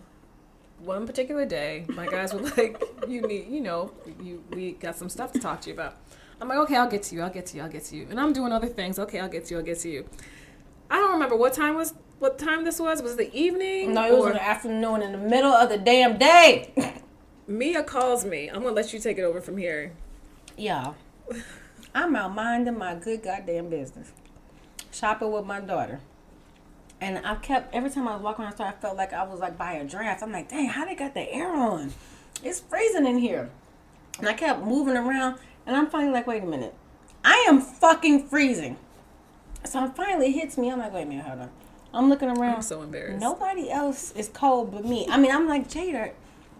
one 0.78 1.06
particular 1.06 1.44
day, 1.46 1.84
my 1.88 2.06
guys 2.06 2.32
were 2.34 2.40
like, 2.56 2.82
"You 3.08 3.22
need, 3.22 3.48
you 3.48 3.60
know, 3.60 3.92
you 4.20 4.42
we 4.50 4.72
got 4.72 4.96
some 4.96 5.08
stuff 5.08 5.32
to 5.32 5.38
talk 5.38 5.60
to 5.62 5.70
you 5.70 5.74
about." 5.74 5.96
I'm 6.40 6.48
like, 6.48 6.58
"Okay, 6.58 6.76
I'll 6.76 6.90
get 6.90 7.02
to 7.04 7.14
you. 7.14 7.22
I'll 7.22 7.30
get 7.30 7.46
to 7.46 7.56
you. 7.56 7.62
I'll 7.62 7.68
get 7.70 7.84
to 7.84 7.96
you." 7.96 8.06
And 8.10 8.20
I'm 8.20 8.32
doing 8.32 8.52
other 8.52 8.68
things. 8.68 8.98
Okay, 8.98 9.20
I'll 9.20 9.28
get 9.28 9.46
to 9.46 9.54
you. 9.54 9.58
I'll 9.58 9.66
get 9.66 9.78
to 9.80 9.88
you. 9.88 10.08
I 10.90 10.96
don't 10.96 11.12
remember 11.12 11.36
what 11.36 11.54
time 11.54 11.76
was 11.76 11.94
what 12.18 12.38
time 12.38 12.64
this 12.64 12.78
was. 12.78 13.02
Was 13.02 13.12
it 13.12 13.18
the 13.18 13.34
evening? 13.34 13.94
No, 13.94 14.06
it 14.06 14.16
was 14.16 14.26
in 14.26 14.32
the 14.34 14.42
afternoon 14.42 15.02
in 15.02 15.12
the 15.12 15.18
middle 15.18 15.52
of 15.52 15.68
the 15.68 15.78
damn 15.78 16.18
day. 16.18 16.72
Mia 17.46 17.82
calls 17.82 18.24
me. 18.24 18.48
I'm 18.48 18.62
gonna 18.62 18.74
let 18.74 18.92
you 18.92 19.00
take 19.00 19.18
it 19.18 19.22
over 19.22 19.40
from 19.40 19.56
here. 19.56 19.92
Y'all, 20.56 20.94
I'm 21.94 22.14
out 22.14 22.34
minding 22.34 22.78
my 22.78 22.94
good 22.94 23.22
goddamn 23.22 23.70
business. 23.70 24.12
Shopping 24.92 25.32
with 25.32 25.46
my 25.46 25.60
daughter. 25.60 26.00
And 27.00 27.26
I 27.26 27.34
kept, 27.34 27.74
every 27.74 27.90
time 27.90 28.06
I 28.06 28.14
was 28.14 28.22
walking 28.22 28.44
around 28.44 28.52
the 28.52 28.56
store, 28.56 28.66
I 28.68 28.72
felt 28.72 28.96
like 28.96 29.12
I 29.12 29.24
was 29.24 29.40
like 29.40 29.58
by 29.58 29.72
a 29.72 29.84
draft. 29.84 30.22
I'm 30.22 30.30
like, 30.30 30.48
dang, 30.48 30.68
how 30.68 30.84
they 30.84 30.94
got 30.94 31.14
the 31.14 31.32
air 31.32 31.52
on? 31.52 31.92
It's 32.44 32.60
freezing 32.60 33.06
in 33.06 33.18
here. 33.18 33.50
And 34.18 34.28
I 34.28 34.34
kept 34.34 34.62
moving 34.62 34.96
around. 34.96 35.40
And 35.66 35.74
I'm 35.74 35.88
finally 35.88 36.12
like, 36.12 36.28
wait 36.28 36.44
a 36.44 36.46
minute. 36.46 36.74
I 37.24 37.44
am 37.48 37.60
fucking 37.60 38.28
freezing. 38.28 38.76
So 39.64 39.84
it 39.84 39.96
finally 39.96 40.32
hits 40.32 40.56
me. 40.58 40.70
I'm 40.70 40.78
like, 40.78 40.92
wait 40.92 41.02
a 41.02 41.06
minute, 41.06 41.24
hold 41.24 41.40
on. 41.40 41.50
I'm 41.94 42.08
looking 42.08 42.28
around. 42.28 42.56
I'm 42.56 42.62
so 42.62 42.82
embarrassed. 42.82 43.20
Nobody 43.20 43.70
else 43.70 44.12
is 44.12 44.28
cold 44.28 44.72
but 44.72 44.84
me. 44.84 45.06
I 45.10 45.18
mean, 45.18 45.30
I'm 45.30 45.48
like, 45.48 45.68
Jada, 45.68 46.12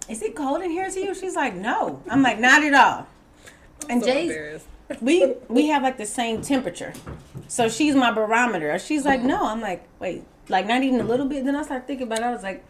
is 0.09 0.23
it 0.23 0.35
cold 0.35 0.63
in 0.63 0.71
here 0.71 0.91
to 0.91 1.01
you? 1.01 1.15
She's 1.15 1.37
like, 1.37 1.55
no. 1.55 2.03
I'm 2.09 2.23
like, 2.23 2.39
not 2.39 2.63
at 2.63 2.75
all. 2.75 3.07
And 3.89 4.03
so 4.03 4.09
Jay's. 4.09 4.65
We 5.01 5.35
we 5.49 5.69
have 5.69 5.83
like 5.83 5.97
the 5.97 6.07
same 6.07 6.43
temperature. 6.43 6.93
So 7.49 7.69
she's 7.69 7.95
my 7.95 8.11
barometer. 8.11 8.79
She's 8.79 9.05
like, 9.05 9.23
no. 9.23 9.47
I'm 9.47 9.61
like, 9.61 9.87
wait, 9.99 10.25
like 10.49 10.67
not 10.67 10.83
even 10.83 11.01
a 11.01 11.05
little 11.05 11.27
bit. 11.27 11.45
Then 11.45 11.57
I 11.57 11.63
started 11.63 11.87
thinking 11.87 12.07
about 12.07 12.21
it. 12.21 12.25
I 12.25 12.33
was 12.33 12.43
like, 12.43 12.65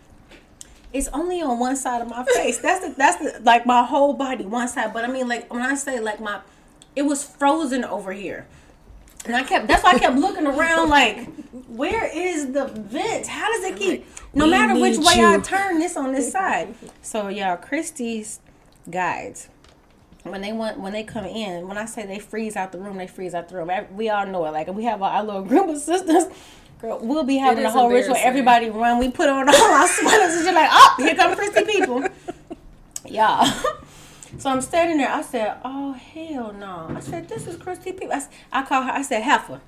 it's 0.93 1.09
only 1.09 1.41
on 1.41 1.59
one 1.59 1.77
side 1.77 2.03
of 2.03 2.09
my 2.09 2.25
face. 2.25 2.59
That's 2.59 2.87
the 2.87 2.95
that's 2.97 3.17
the 3.19 3.41
like 3.43 3.67
my 3.67 3.85
whole 3.85 4.13
body, 4.13 4.45
one 4.45 4.69
side. 4.69 4.93
But 4.93 5.05
I 5.05 5.09
mean, 5.09 5.29
like 5.29 5.53
when 5.53 5.63
I 5.63 5.75
say 5.75 6.01
like 6.01 6.21
my, 6.21 6.41
it 6.95 7.03
was 7.03 7.25
frozen 7.25 7.85
over 7.85 8.13
here. 8.13 8.47
And 9.25 9.37
I 9.37 9.45
kept 9.45 9.69
that's 9.69 9.85
why 9.85 9.93
I 9.93 9.99
kept 9.99 10.17
looking 10.17 10.47
around 10.47 10.89
like, 10.89 11.29
where 11.69 12.07
is 12.13 12.53
the 12.53 12.67
vent? 12.67 13.27
How 13.29 13.53
does 13.53 13.65
it 13.65 13.77
keep 13.77 14.05
no 14.35 14.47
matter 14.47 14.79
which 14.79 14.99
way 14.99 15.25
I 15.25 15.39
turn 15.39 15.79
this 15.79 15.97
on 15.97 16.13
this 16.13 16.33
side? 16.33 16.75
So 17.03 17.29
y'all, 17.29 17.57
Christy's 17.57 18.41
guides 18.91 19.49
when 20.23 20.41
they 20.41 20.53
want 20.53 20.79
when 20.79 20.93
they 20.93 21.03
come 21.03 21.25
in, 21.25 21.67
when 21.69 21.77
I 21.77 21.87
say 21.87 22.07
they 22.07 22.19
freeze 22.19 22.57
out 22.57 22.73
the 22.73 22.79
room, 22.79 22.97
they 22.97 23.07
freeze 23.07 23.35
out 23.35 23.49
the 23.49 23.57
room. 23.57 23.71
We 23.93 24.09
all 24.09 24.27
know 24.27 24.45
it. 24.47 24.53
Like 24.53 24.69
we 24.69 24.85
have 24.85 25.03
our, 25.03 25.23
little 25.23 25.43
group 25.51 25.69
of 25.69 25.79
sisters. 25.79 26.25
Girl, 26.81 26.99
we'll 27.01 27.25
be 27.25 27.37
having 27.37 27.65
a 27.65 27.71
whole 27.71 27.91
ritual. 27.91 28.17
Everybody 28.19 28.71
run. 28.71 28.99
We 28.99 29.11
put 29.11 29.29
on 29.29 29.49
all 29.55 29.55
our 29.55 29.89
sweaters 29.89 30.37
and 30.37 30.45
you're 30.45 30.55
like, 30.55 30.71
oh, 30.73 30.95
here 30.99 31.15
come 31.15 31.35
Christy 31.37 31.65
people. 31.65 32.05
Yeah. 33.05 33.53
So 34.39 34.49
I'm 34.49 34.61
standing 34.63 34.99
there. 34.99 35.11
I 35.11 35.23
said, 35.23 35.59
"Oh 35.65 35.93
hell 35.93 36.53
no!" 36.53 36.87
I 36.97 37.01
said, 37.01 37.29
"This 37.29 37.47
is 37.47 37.57
Christy 37.57 37.93
people." 37.93 38.13
I, 38.15 38.25
I 38.53 38.63
call 38.65 38.83
her. 38.83 38.91
I 38.91 39.03
said, 39.03 39.23
"Heifer." 39.23 39.61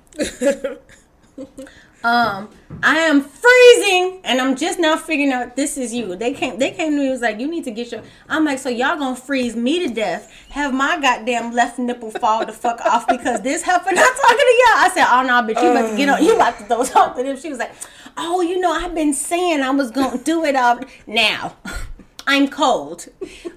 Um, 2.05 2.49
I 2.83 2.97
am 2.97 3.19
freezing, 3.21 4.21
and 4.23 4.39
I'm 4.39 4.55
just 4.55 4.77
now 4.77 4.95
figuring 4.95 5.31
out 5.31 5.55
this 5.55 5.75
is 5.75 5.91
you. 5.91 6.15
They 6.15 6.33
came. 6.33 6.59
They 6.59 6.69
came 6.69 6.91
to 6.91 6.97
me. 6.99 7.09
Was 7.09 7.21
like, 7.21 7.39
"You 7.39 7.47
need 7.47 7.63
to 7.63 7.71
get 7.71 7.91
your." 7.91 8.03
I'm 8.29 8.45
like, 8.45 8.59
"So 8.59 8.69
y'all 8.69 8.95
gonna 8.95 9.15
freeze 9.15 9.55
me 9.55 9.87
to 9.87 9.91
death? 9.91 10.31
Have 10.49 10.71
my 10.71 10.99
goddamn 11.01 11.51
left 11.51 11.79
nipple 11.79 12.11
fall 12.11 12.45
the 12.45 12.53
fuck 12.53 12.79
off 12.81 13.07
because 13.07 13.41
this 13.41 13.63
heifer 13.63 13.91
not 13.91 14.15
talking 14.15 14.37
to 14.37 14.55
y'all?" 14.59 14.77
I 14.77 14.91
said, 14.93 15.07
"Oh 15.09 15.23
no, 15.23 15.33
bitch, 15.41 15.63
you 15.63 15.71
about 15.71 15.89
to 15.89 15.97
get 15.97 16.09
on. 16.09 16.23
You 16.23 16.35
about 16.35 16.59
to 16.59 16.65
throw 16.65 16.83
something." 16.83 17.23
to 17.25 17.31
them." 17.31 17.41
She 17.41 17.49
was 17.49 17.57
like, 17.57 17.73
"Oh, 18.15 18.41
you 18.41 18.59
know, 18.59 18.71
I've 18.71 18.93
been 18.93 19.13
saying 19.13 19.61
I 19.61 19.71
was 19.71 19.89
gonna 19.89 20.19
do 20.19 20.45
it 20.45 20.55
up 20.55 20.85
now." 21.07 21.55
I'm 22.27 22.47
cold. 22.47 23.07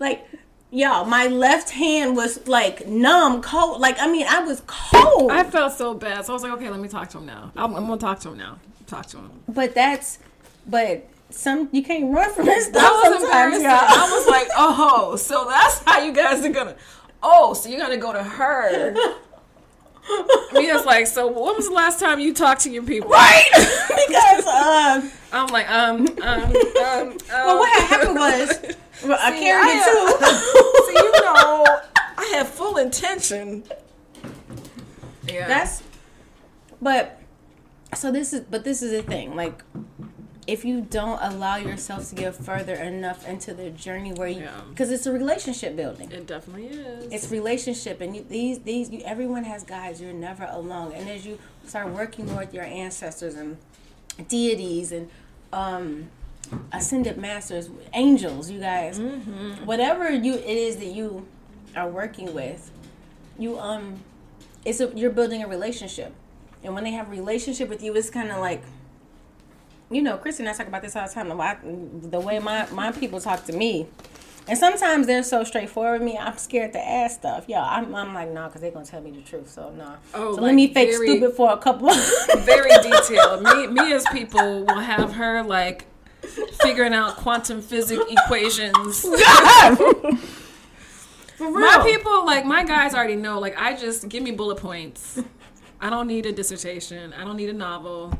Like, 0.00 0.26
y'all, 0.70 1.04
my 1.04 1.26
left 1.26 1.70
hand 1.70 2.16
was 2.16 2.46
like 2.46 2.86
numb, 2.86 3.42
cold. 3.42 3.80
Like, 3.80 4.00
I 4.00 4.10
mean, 4.10 4.26
I 4.28 4.40
was 4.40 4.62
cold. 4.66 5.30
I 5.30 5.44
felt 5.44 5.72
so 5.72 5.94
bad, 5.94 6.24
so 6.24 6.32
I 6.32 6.34
was 6.34 6.42
like, 6.42 6.52
okay, 6.52 6.70
let 6.70 6.80
me 6.80 6.88
talk 6.88 7.08
to 7.10 7.18
him 7.18 7.26
now. 7.26 7.52
I'm, 7.56 7.74
I'm 7.74 7.86
gonna 7.86 7.98
talk 7.98 8.20
to 8.20 8.30
him 8.30 8.38
now. 8.38 8.58
Talk 8.86 9.06
to 9.06 9.18
him. 9.18 9.30
but 9.48 9.74
that's, 9.74 10.18
but 10.66 11.06
some 11.30 11.68
you 11.72 11.82
can't 11.82 12.14
run 12.14 12.32
from 12.32 12.46
this 12.46 12.66
stuff 12.66 12.82
That 12.82 13.10
was 13.10 13.20
sometimes, 13.20 13.62
y'all. 13.62 13.72
I 13.72 14.10
was 14.10 14.26
like, 14.26 14.48
oh, 14.56 15.16
so 15.16 15.46
that's 15.48 15.82
how 15.84 16.02
you 16.02 16.12
guys 16.12 16.44
are 16.44 16.50
gonna. 16.50 16.76
Oh, 17.22 17.54
so 17.54 17.68
you're 17.68 17.80
gonna 17.80 17.96
go 17.96 18.12
to 18.12 18.22
her. 18.22 18.94
Mia's 20.52 20.86
like, 20.86 21.06
so 21.06 21.26
when 21.26 21.56
was 21.56 21.68
the 21.68 21.74
last 21.74 22.00
time 22.00 22.18
you 22.18 22.32
talked 22.32 22.62
to 22.62 22.70
your 22.70 22.82
people? 22.82 23.10
right? 23.10 23.44
because 24.08 24.46
um, 24.46 25.12
I'm 25.32 25.48
like, 25.48 25.68
um, 25.70 26.06
um, 26.22 26.42
um. 26.42 26.52
um. 26.82 27.18
well, 27.28 27.58
what 27.58 27.82
had 27.82 27.88
happened 27.88 28.14
was 28.14 28.76
well, 29.04 29.18
I 29.20 29.32
See, 29.32 29.40
carried 29.40 29.66
I 29.66 29.78
it 29.78 29.84
So 29.84 30.92
too. 30.92 30.92
you 31.06 31.12
know, 31.22 31.66
I 32.16 32.24
have 32.36 32.48
full 32.48 32.76
intention. 32.76 33.64
Yeah, 35.26 35.46
That's, 35.46 35.82
but 36.80 37.20
so 37.94 38.10
this 38.10 38.32
is, 38.32 38.40
but 38.50 38.64
this 38.64 38.82
is 38.82 38.90
the 38.92 39.02
thing, 39.02 39.36
like. 39.36 39.62
If 40.46 40.64
you 40.64 40.80
don't 40.80 41.18
allow 41.20 41.56
yourself 41.56 42.08
to 42.08 42.14
get 42.14 42.34
further 42.34 42.72
enough 42.72 43.28
into 43.28 43.52
the 43.52 43.68
journey 43.68 44.12
where 44.14 44.28
you, 44.28 44.44
Yeah. 44.44 44.62
because 44.70 44.90
it's 44.90 45.04
a 45.04 45.12
relationship 45.12 45.76
building, 45.76 46.10
it 46.10 46.26
definitely 46.26 46.68
is. 46.68 47.12
it's 47.12 47.30
relationship 47.30 48.00
and 48.00 48.16
you, 48.16 48.24
these 48.26 48.60
these 48.60 48.88
you, 48.88 49.02
everyone 49.04 49.44
has 49.44 49.62
guides 49.62 50.00
you're 50.00 50.14
never 50.14 50.48
alone 50.50 50.92
and 50.92 51.06
as 51.10 51.26
you 51.26 51.38
start 51.66 51.88
working 51.90 52.34
with 52.34 52.54
your 52.54 52.64
ancestors 52.64 53.34
and 53.34 53.58
deities 54.26 54.90
and 54.90 55.10
um 55.52 56.08
ascended 56.72 57.18
masters 57.18 57.70
angels 57.94 58.50
you 58.50 58.60
guys 58.60 58.98
whatever 59.64 60.10
you 60.10 60.34
it 60.34 60.46
is 60.46 60.76
that 60.76 60.86
you 60.86 61.26
are 61.76 61.88
working 61.88 62.32
with 62.34 62.70
you 63.38 63.58
um 63.58 63.96
it's 64.64 64.80
a, 64.80 64.90
you're 64.94 65.10
building 65.10 65.42
a 65.42 65.48
relationship 65.48 66.12
and 66.64 66.74
when 66.74 66.84
they 66.84 66.90
have 66.90 67.08
a 67.08 67.10
relationship 67.10 67.68
with 67.68 67.82
you 67.82 67.94
it's 67.94 68.10
kind 68.10 68.30
of 68.30 68.38
like 68.38 68.62
you 69.90 70.02
know, 70.02 70.18
Christy 70.18 70.42
and 70.42 70.50
I 70.50 70.52
talk 70.52 70.68
about 70.68 70.82
this 70.82 70.94
all 70.96 71.06
the 71.06 71.14
time. 71.14 71.28
The 71.28 71.36
way, 71.36 71.56
the 72.10 72.20
way 72.20 72.38
my, 72.38 72.68
my 72.70 72.92
people 72.92 73.20
talk 73.20 73.44
to 73.44 73.52
me, 73.52 73.86
And 74.46 74.56
sometimes 74.56 75.06
they're 75.06 75.22
so 75.22 75.44
straightforward 75.44 76.00
with 76.00 76.10
me, 76.10 76.18
I'm 76.18 76.38
scared 76.38 76.72
to 76.72 76.78
ask 76.78 77.20
stuff. 77.20 77.44
Yeah, 77.48 77.62
I'm, 77.62 77.94
I'm 77.94 78.14
like, 78.14 78.30
nah, 78.32 78.48
because 78.48 78.60
they're 78.62 78.70
going 78.70 78.84
to 78.84 78.90
tell 78.90 79.02
me 79.02 79.10
the 79.10 79.20
truth. 79.22 79.50
So, 79.50 79.70
nah. 79.70 79.96
Oh, 80.14 80.34
so 80.34 80.40
like 80.40 80.42
let 80.42 80.54
me 80.54 80.72
fake 80.72 80.90
very, 80.90 81.06
stupid 81.08 81.36
for 81.36 81.52
a 81.52 81.58
couple 81.58 81.90
of 81.90 81.96
Very 82.44 82.70
detailed. 82.82 83.42
Me, 83.42 83.66
me 83.66 83.92
as 83.92 84.04
people 84.12 84.64
will 84.64 84.80
have 84.80 85.12
her 85.14 85.42
like 85.42 85.86
figuring 86.62 86.94
out 86.94 87.16
quantum 87.16 87.62
physics 87.62 88.04
equations. 88.08 89.04
my 91.40 91.82
people, 91.84 92.26
like 92.26 92.44
my 92.44 92.64
guys 92.64 92.94
already 92.94 93.16
know. 93.16 93.38
Like 93.38 93.58
I 93.58 93.76
just 93.76 94.08
give 94.08 94.22
me 94.22 94.30
bullet 94.30 94.58
points. 94.58 95.20
I 95.80 95.90
don't 95.90 96.08
need 96.08 96.26
a 96.26 96.32
dissertation. 96.32 97.12
I 97.12 97.24
don't 97.24 97.36
need 97.36 97.48
a 97.48 97.54
novel. 97.54 98.18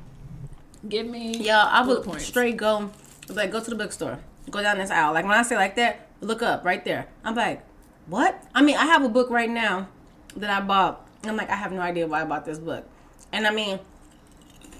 Give 0.88 1.06
me 1.06 1.36
yeah. 1.38 1.64
I 1.64 1.86
would 1.86 2.04
points. 2.04 2.24
straight 2.24 2.56
go 2.56 2.90
like 3.28 3.50
go 3.50 3.60
to 3.60 3.70
the 3.70 3.76
bookstore, 3.76 4.18
go 4.50 4.62
down 4.62 4.78
this 4.78 4.90
aisle. 4.90 5.12
Like 5.12 5.24
when 5.24 5.34
I 5.34 5.42
say 5.42 5.56
like 5.56 5.76
that, 5.76 6.08
look 6.20 6.42
up 6.42 6.64
right 6.64 6.84
there. 6.84 7.08
I'm 7.24 7.34
like, 7.34 7.62
what? 8.06 8.42
I 8.54 8.62
mean, 8.62 8.76
I 8.76 8.86
have 8.86 9.04
a 9.04 9.08
book 9.08 9.30
right 9.30 9.50
now 9.50 9.88
that 10.36 10.50
I 10.50 10.64
bought. 10.64 11.06
I'm 11.24 11.36
like, 11.36 11.50
I 11.50 11.56
have 11.56 11.72
no 11.72 11.80
idea 11.80 12.06
why 12.06 12.22
I 12.22 12.24
bought 12.24 12.44
this 12.44 12.58
book, 12.58 12.86
and 13.32 13.46
I 13.46 13.50
mean, 13.50 13.80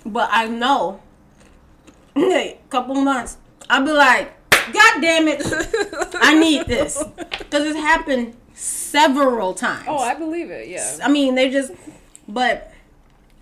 but 0.07 0.29
I 0.33 0.47
know. 0.47 1.01
A 2.25 2.59
couple 2.71 2.95
months, 2.97 3.39
I'll 3.69 3.85
be 3.85 3.93
like, 3.93 4.35
God 4.51 5.01
damn 5.01 5.29
it, 5.29 5.43
I 6.15 6.39
need 6.39 6.67
this 6.67 7.03
because 7.39 7.65
it's 7.65 7.79
happened 7.79 8.37
several 8.55 9.55
times. 9.55 9.87
Oh, 9.89 9.99
I 9.99 10.15
believe 10.15 10.51
it. 10.51 10.69
Yeah. 10.69 10.99
I 11.03 11.09
mean, 11.09 11.35
they 11.35 11.51
just, 11.51 11.73
but 12.27 12.73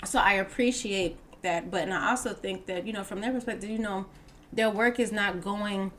so 0.04 0.18
I 0.18 0.34
appreciate 0.34 1.16
that, 1.42 1.70
but 1.70 1.82
and 1.82 1.94
I 1.94 2.10
also 2.10 2.32
think 2.32 2.66
that 2.66 2.86
you 2.86 2.92
know, 2.92 3.04
from 3.04 3.20
their 3.20 3.32
perspective, 3.32 3.70
you 3.70 3.78
know, 3.78 4.06
their 4.52 4.70
work 4.70 5.00
is 5.00 5.12
not 5.12 5.42
going 5.42 5.92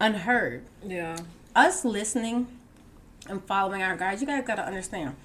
unheard. 0.00 0.64
Yeah. 0.84 1.18
Us 1.54 1.84
listening 1.84 2.46
and 3.28 3.42
following 3.44 3.82
our 3.82 3.96
guides, 3.96 4.20
you 4.20 4.26
guys 4.26 4.44
got 4.46 4.56
to 4.56 4.66
understand. 4.66 5.16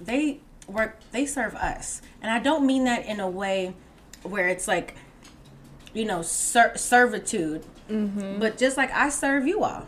They 0.00 0.40
work. 0.66 0.98
They 1.12 1.26
serve 1.26 1.54
us, 1.54 2.02
and 2.20 2.30
I 2.30 2.38
don't 2.38 2.66
mean 2.66 2.84
that 2.84 3.06
in 3.06 3.20
a 3.20 3.28
way 3.28 3.74
where 4.22 4.48
it's 4.48 4.68
like 4.68 4.94
you 5.94 6.04
know, 6.04 6.22
ser- 6.22 6.76
servitude. 6.76 7.64
Mm-hmm. 7.88 8.38
But 8.38 8.58
just 8.58 8.76
like 8.76 8.90
I 8.92 9.08
serve 9.08 9.46
you 9.46 9.64
all, 9.64 9.86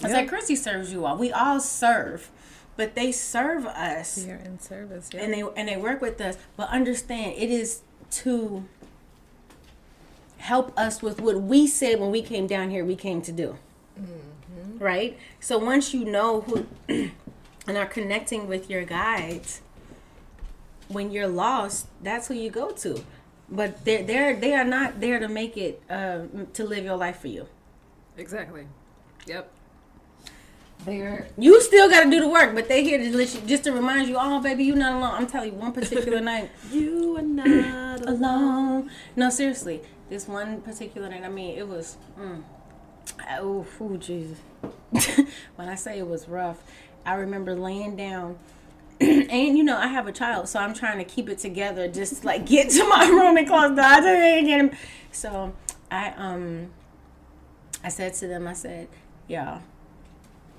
it's 0.00 0.08
yep. 0.08 0.12
like 0.12 0.28
Chrissy 0.28 0.56
serves 0.56 0.92
you 0.92 1.04
all. 1.06 1.16
We 1.16 1.30
all 1.30 1.60
serve, 1.60 2.30
but 2.76 2.94
they 2.94 3.12
serve 3.12 3.66
us. 3.66 4.26
You're 4.26 4.36
in 4.36 4.58
service, 4.58 5.10
yeah. 5.12 5.22
and 5.22 5.32
they 5.32 5.42
and 5.56 5.68
they 5.68 5.76
work 5.76 6.00
with 6.00 6.20
us. 6.20 6.36
But 6.56 6.68
understand, 6.70 7.36
it 7.36 7.50
is 7.50 7.82
to 8.10 8.64
help 10.38 10.76
us 10.78 11.00
with 11.02 11.20
what 11.20 11.40
we 11.40 11.66
said 11.66 12.00
when 12.00 12.10
we 12.10 12.22
came 12.22 12.46
down 12.46 12.70
here. 12.70 12.84
We 12.84 12.96
came 12.96 13.22
to 13.22 13.32
do, 13.32 13.56
mm-hmm. 14.00 14.78
right? 14.78 15.16
So 15.38 15.58
once 15.58 15.94
you 15.94 16.04
know 16.04 16.40
who 16.40 16.66
and 17.66 17.76
are 17.76 17.86
connecting 17.86 18.48
with 18.48 18.68
your 18.68 18.84
guides, 18.84 19.60
when 20.88 21.12
you're 21.12 21.28
lost, 21.28 21.86
that's 22.02 22.28
who 22.28 22.34
you 22.34 22.50
go 22.50 22.72
to 22.72 23.04
but 23.54 23.84
they're 23.84 24.02
they're 24.02 24.36
they 24.36 24.54
are 24.54 24.64
not 24.64 25.00
there 25.00 25.18
to 25.18 25.28
make 25.28 25.56
it 25.56 25.82
uh, 25.88 26.22
to 26.52 26.64
live 26.64 26.84
your 26.84 26.96
life 26.96 27.20
for 27.20 27.28
you. 27.28 27.46
Exactly. 28.16 28.66
Yep. 29.26 29.50
They're 30.84 31.28
you 31.38 31.60
still 31.62 31.88
got 31.88 32.04
to 32.04 32.10
do 32.10 32.20
the 32.20 32.28
work, 32.28 32.54
but 32.54 32.68
they're 32.68 32.82
here 32.82 32.98
to 32.98 33.16
let 33.16 33.34
you, 33.34 33.40
just 33.46 33.64
to 33.64 33.72
remind 33.72 34.08
you, 34.08 34.16
oh 34.18 34.40
baby, 34.40 34.64
you're 34.64 34.76
not 34.76 34.92
alone. 34.92 35.14
I'm 35.14 35.26
telling 35.26 35.52
you, 35.52 35.58
one 35.58 35.72
particular 35.72 36.20
night, 36.32 36.50
you 36.70 37.16
are 37.16 37.22
not 37.22 38.00
alone. 38.06 38.90
No, 39.16 39.30
seriously, 39.30 39.80
this 40.10 40.28
one 40.28 40.60
particular 40.60 41.08
night. 41.08 41.22
I 41.24 41.28
mean, 41.28 41.56
it 41.56 41.66
was. 41.66 41.96
Mm, 42.18 42.42
oh, 43.38 43.66
oh, 43.80 43.96
Jesus. 43.96 44.38
when 45.56 45.68
I 45.68 45.74
say 45.74 45.98
it 45.98 46.06
was 46.06 46.28
rough, 46.28 46.62
I 47.06 47.14
remember 47.14 47.54
laying 47.54 47.96
down 47.96 48.38
and 49.00 49.58
you 49.58 49.64
know 49.64 49.76
I 49.76 49.88
have 49.88 50.06
a 50.06 50.12
child, 50.12 50.48
so 50.48 50.60
I'm 50.60 50.74
trying 50.74 50.98
to 50.98 51.04
keep 51.04 51.28
it 51.28 51.38
together, 51.38 51.88
just 51.88 52.24
like 52.24 52.46
get 52.46 52.70
to 52.70 52.88
my 52.88 53.06
room 53.08 53.36
and 53.36 53.46
close 53.46 53.70
the 53.70 53.82
door. 53.82 54.02
Get 54.02 54.46
him. 54.46 54.70
So 55.12 55.54
I 55.90 56.10
um 56.10 56.70
I 57.82 57.88
said 57.88 58.14
to 58.14 58.26
them, 58.26 58.46
I 58.46 58.54
said, 58.54 58.88
y'all, 59.28 59.60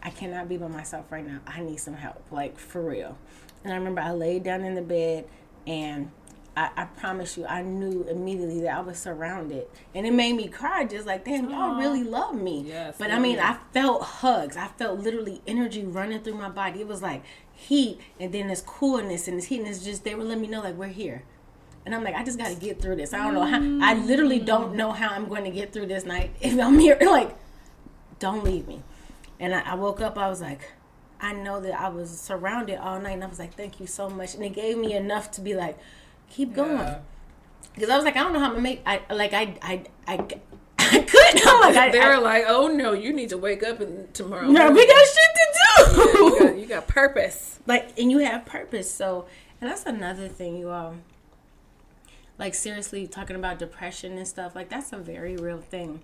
I 0.04 0.10
cannot 0.10 0.48
be 0.48 0.58
by 0.58 0.68
myself 0.68 1.12
right 1.12 1.26
now. 1.26 1.40
I 1.48 1.62
need 1.62 1.80
some 1.80 1.96
help, 1.96 2.24
like 2.32 2.58
for 2.58 2.82
real." 2.82 3.18
And 3.64 3.74
I 3.74 3.78
remember 3.78 4.02
I 4.02 4.12
laid 4.12 4.44
down 4.44 4.64
in 4.64 4.76
the 4.76 4.82
bed 4.82 5.28
and 5.66 6.12
I, 6.58 6.70
I, 6.78 6.86
promise 6.86 7.38
you, 7.38 7.46
I 7.46 7.62
knew 7.62 8.04
immediately 8.04 8.62
that 8.62 8.78
I 8.78 8.80
was 8.80 8.98
surrounded, 8.98 9.68
and 9.94 10.08
it 10.08 10.14
made 10.14 10.34
me 10.34 10.48
cry. 10.48 10.86
Just 10.86 11.06
like, 11.06 11.26
damn, 11.26 11.50
y'all 11.50 11.76
really 11.76 12.04
love 12.04 12.34
me. 12.34 12.64
Yes, 12.66 12.96
but 12.98 13.12
I 13.12 13.20
mean, 13.20 13.40
I 13.40 13.58
felt 13.74 14.04
hugs. 14.04 14.56
I 14.56 14.68
felt 14.68 15.00
literally 15.00 15.42
energy 15.46 15.84
running 15.84 16.22
through 16.22 16.36
my 16.36 16.50
body. 16.50 16.80
It 16.80 16.88
was 16.88 17.02
like 17.02 17.24
heat, 17.56 18.00
and 18.20 18.32
then 18.32 18.48
this 18.48 18.62
coolness 18.62 19.28
and 19.28 19.38
this 19.38 19.46
heat, 19.46 19.60
and 19.60 19.68
it's 19.68 19.84
just 19.84 20.04
they 20.04 20.14
were 20.16 20.24
letting 20.24 20.42
me 20.42 20.48
know 20.48 20.62
like 20.62 20.76
we're 20.76 20.88
here. 20.88 21.24
And 21.86 21.94
I'm 21.94 22.04
like, 22.04 22.16
I 22.16 22.24
just 22.24 22.38
got 22.40 22.50
to 22.50 22.56
get 22.56 22.82
through 22.82 22.96
this. 22.96 23.14
I 23.14 23.20
don't 23.20 23.36
know 23.36 23.46
how. 23.46 23.88
I 23.88 23.94
literally 23.94 24.40
don't 24.40 24.76
know 24.76 24.92
how 24.92 25.10
I'm 25.10 25.28
going 25.28 25.44
to 25.44 25.52
get 25.52 25.72
through 25.72 25.86
this 25.86 26.04
night 26.04 26.32
if 26.42 26.60
I'm 26.60 26.80
here. 26.80 26.98
Like, 27.06 27.36
don't 28.20 28.44
leave 28.44 28.68
me. 28.68 28.82
And 29.40 29.54
I, 29.54 29.62
I 29.62 29.76
woke 29.76 30.02
up. 30.02 30.18
I 30.18 30.28
was 30.30 30.42
like, 30.42 30.72
I 31.22 31.34
know 31.34 31.62
that 31.62 31.80
I 31.80 31.90
was 31.90 32.10
surrounded 32.20 32.80
all 32.80 33.00
night, 33.00 33.12
and 33.12 33.24
I 33.24 33.28
was 33.28 33.40
like, 33.40 33.56
thank 33.56 33.80
you 33.80 33.88
so 33.88 34.10
much. 34.10 34.34
And 34.34 34.44
it 34.44 34.54
gave 34.54 34.78
me 34.78 34.94
enough 34.94 35.32
to 35.32 35.42
be 35.42 35.54
like 35.54 35.78
keep 36.30 36.54
going. 36.54 36.96
Because 37.74 37.90
I 37.90 37.96
was 37.96 38.06
like, 38.06 38.16
I 38.16 38.24
don't 38.24 38.34
know 38.34 38.40
how 38.40 38.46
I'm 38.46 38.52
gonna 38.52 38.62
make. 38.62 38.82
I 38.86 39.02
like 39.14 39.34
I 39.34 39.58
I 39.62 39.84
I. 40.08 40.16
I 40.78 41.00
couldn't. 41.00 41.48
I'm 41.48 41.62
like, 41.62 41.76
I, 41.76 41.90
they 41.90 42.00
were 42.00 42.20
like, 42.20 42.44
"Oh 42.48 42.68
no, 42.68 42.94
you 42.94 43.12
need 43.12 43.30
to 43.30 43.40
wake 43.40 43.64
up 43.64 43.80
and 43.80 44.14
tomorrow." 44.14 44.46
No, 44.46 44.70
we 44.70 44.86
got 44.86 45.08
shit. 45.08 45.30
Yeah, 45.35 45.35
you, 45.94 46.40
got, 46.40 46.58
you 46.58 46.66
got 46.66 46.88
purpose. 46.88 47.60
Like, 47.66 47.98
and 48.00 48.12
you 48.12 48.20
have 48.20 48.46
purpose. 48.46 48.92
So, 48.92 49.26
and 49.62 49.70
that's 49.70 49.86
another 49.86 50.28
thing, 50.28 50.58
you 50.58 50.70
all. 50.70 50.96
Like 52.38 52.54
seriously, 52.54 53.08
talking 53.08 53.36
about 53.36 53.60
depression 53.60 54.18
and 54.18 54.28
stuff. 54.28 54.56
Like 54.56 54.70
that's 54.70 54.92
a 54.92 54.98
very 54.98 55.38
real 55.38 55.62
thing, 55.62 56.02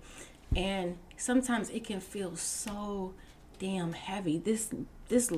and 0.56 0.96
sometimes 1.18 1.68
it 1.68 1.84
can 1.84 2.00
feel 2.00 2.36
so 2.36 3.12
damn 3.58 3.92
heavy. 3.92 4.38
This 4.38 4.70
this 5.08 5.30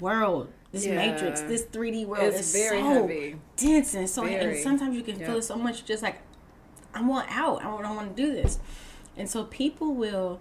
world, 0.00 0.48
this 0.72 0.84
yeah. 0.84 0.96
matrix, 0.96 1.42
this 1.42 1.62
3D 1.64 2.06
world 2.06 2.24
it's 2.24 2.40
is 2.40 2.52
very 2.52 2.80
so 2.80 2.88
heavy. 2.88 3.36
dense 3.56 3.94
and 3.94 4.08
so 4.08 4.22
very. 4.22 4.54
and 4.56 4.62
sometimes 4.62 4.96
you 4.96 5.02
can 5.02 5.16
feel 5.16 5.36
it 5.36 5.42
so 5.42 5.56
much 5.56 5.84
just 5.84 6.02
like 6.02 6.18
I 6.94 7.02
want 7.02 7.28
out. 7.30 7.60
I 7.60 7.64
don't, 7.64 7.84
I 7.84 7.88
don't 7.88 7.96
want 7.96 8.16
to 8.16 8.22
do 8.22 8.32
this. 8.32 8.58
And 9.16 9.28
so 9.28 9.44
people 9.44 9.94
will 9.94 10.40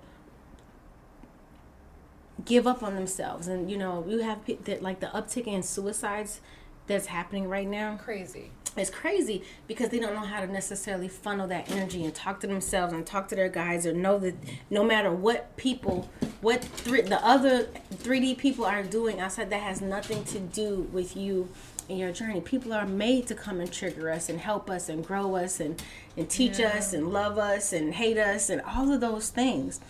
give 2.46 2.68
up 2.68 2.84
on 2.84 2.96
themselves 2.96 3.48
and 3.48 3.70
you 3.70 3.78
know, 3.78 4.06
you 4.08 4.20
have 4.20 4.40
that 4.66 4.82
like 4.82 5.00
the 5.00 5.08
uptick 5.08 5.48
in 5.48 5.64
suicides 5.64 6.42
that's 6.88 7.08
happening 7.08 7.48
right 7.48 7.68
now. 7.68 7.98
Crazy 7.98 8.52
it's 8.78 8.90
crazy 8.90 9.44
because 9.68 9.90
they 9.90 10.00
don't 10.00 10.14
know 10.14 10.22
how 10.22 10.40
to 10.40 10.48
necessarily 10.48 11.08
funnel 11.08 11.48
that 11.48 11.70
energy 11.70 12.06
and 12.06 12.16
talk 12.16 12.40
to 12.40 12.48
themselves 12.48 12.94
and 12.94 13.06
talk 13.06 13.28
to 13.28 13.36
their 13.36 13.50
guys 13.50 13.86
or 13.86 13.94
know 13.94 14.18
that 14.18 14.34
no 14.70 14.84
matter 14.84 15.12
what 15.12 15.56
people 15.58 16.10
what 16.40 16.62
th- 16.78 17.06
the 17.06 17.26
other 17.26 17.66
3d 17.96 18.38
people 18.38 18.66
are 18.66 18.84
doing 18.84 19.20
outside 19.20 19.50
that 19.50 19.62
has 19.62 19.82
nothing 19.82 20.24
to 20.24 20.40
do 20.40 20.88
with 20.94 21.18
you 21.18 21.50
and 21.90 22.00
your 22.00 22.12
journey 22.14 22.40
people 22.40 22.72
are 22.72 22.88
made 22.88 23.28
to 23.28 23.36
come 23.36 23.60
and 23.60 23.74
trigger 23.74 24.10
us 24.10 24.30
and 24.30 24.40
help 24.40 24.70
us 24.70 24.88
and 24.88 25.06
grow 25.06 25.36
us 25.36 25.60
and 25.60 25.82
and 26.16 26.30
teach 26.30 26.60
yeah. 26.60 26.70
us 26.70 26.94
and 26.94 27.12
love 27.12 27.38
us 27.38 27.74
and 27.74 27.96
hate 27.96 28.18
us 28.18 28.50
and 28.50 28.62
all 28.62 28.92
of 28.92 29.02
those 29.02 29.30
things 29.30 29.82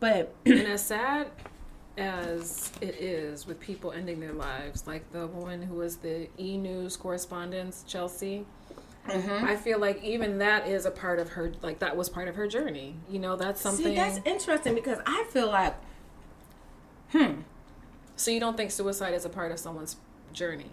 but 0.00 0.34
and 0.44 0.60
as 0.60 0.84
sad 0.84 1.28
as 1.98 2.72
it 2.80 2.94
is 2.96 3.46
with 3.46 3.60
people 3.60 3.92
ending 3.92 4.20
their 4.20 4.32
lives, 4.32 4.86
like 4.86 5.10
the 5.12 5.26
woman 5.26 5.60
who 5.62 5.74
was 5.74 5.96
the 5.96 6.28
E 6.38 6.56
News 6.56 6.96
correspondent, 6.96 7.76
Chelsea. 7.86 8.46
Mm-hmm. 9.06 9.44
I 9.44 9.56
feel 9.56 9.78
like 9.78 10.02
even 10.04 10.38
that 10.38 10.68
is 10.68 10.84
a 10.84 10.90
part 10.90 11.18
of 11.18 11.30
her, 11.30 11.52
like 11.62 11.78
that 11.78 11.96
was 11.96 12.08
part 12.08 12.28
of 12.28 12.36
her 12.36 12.46
journey. 12.46 12.94
You 13.10 13.18
know, 13.18 13.36
that's 13.36 13.60
something. 13.60 13.86
See, 13.86 13.94
that's 13.94 14.20
interesting 14.24 14.74
because 14.74 14.98
I 15.06 15.24
feel 15.30 15.48
like, 15.48 15.74
hmm. 17.12 17.40
So 18.16 18.30
you 18.30 18.40
don't 18.40 18.56
think 18.56 18.70
suicide 18.70 19.14
is 19.14 19.24
a 19.24 19.28
part 19.28 19.52
of 19.52 19.58
someone's 19.58 19.96
journey? 20.32 20.70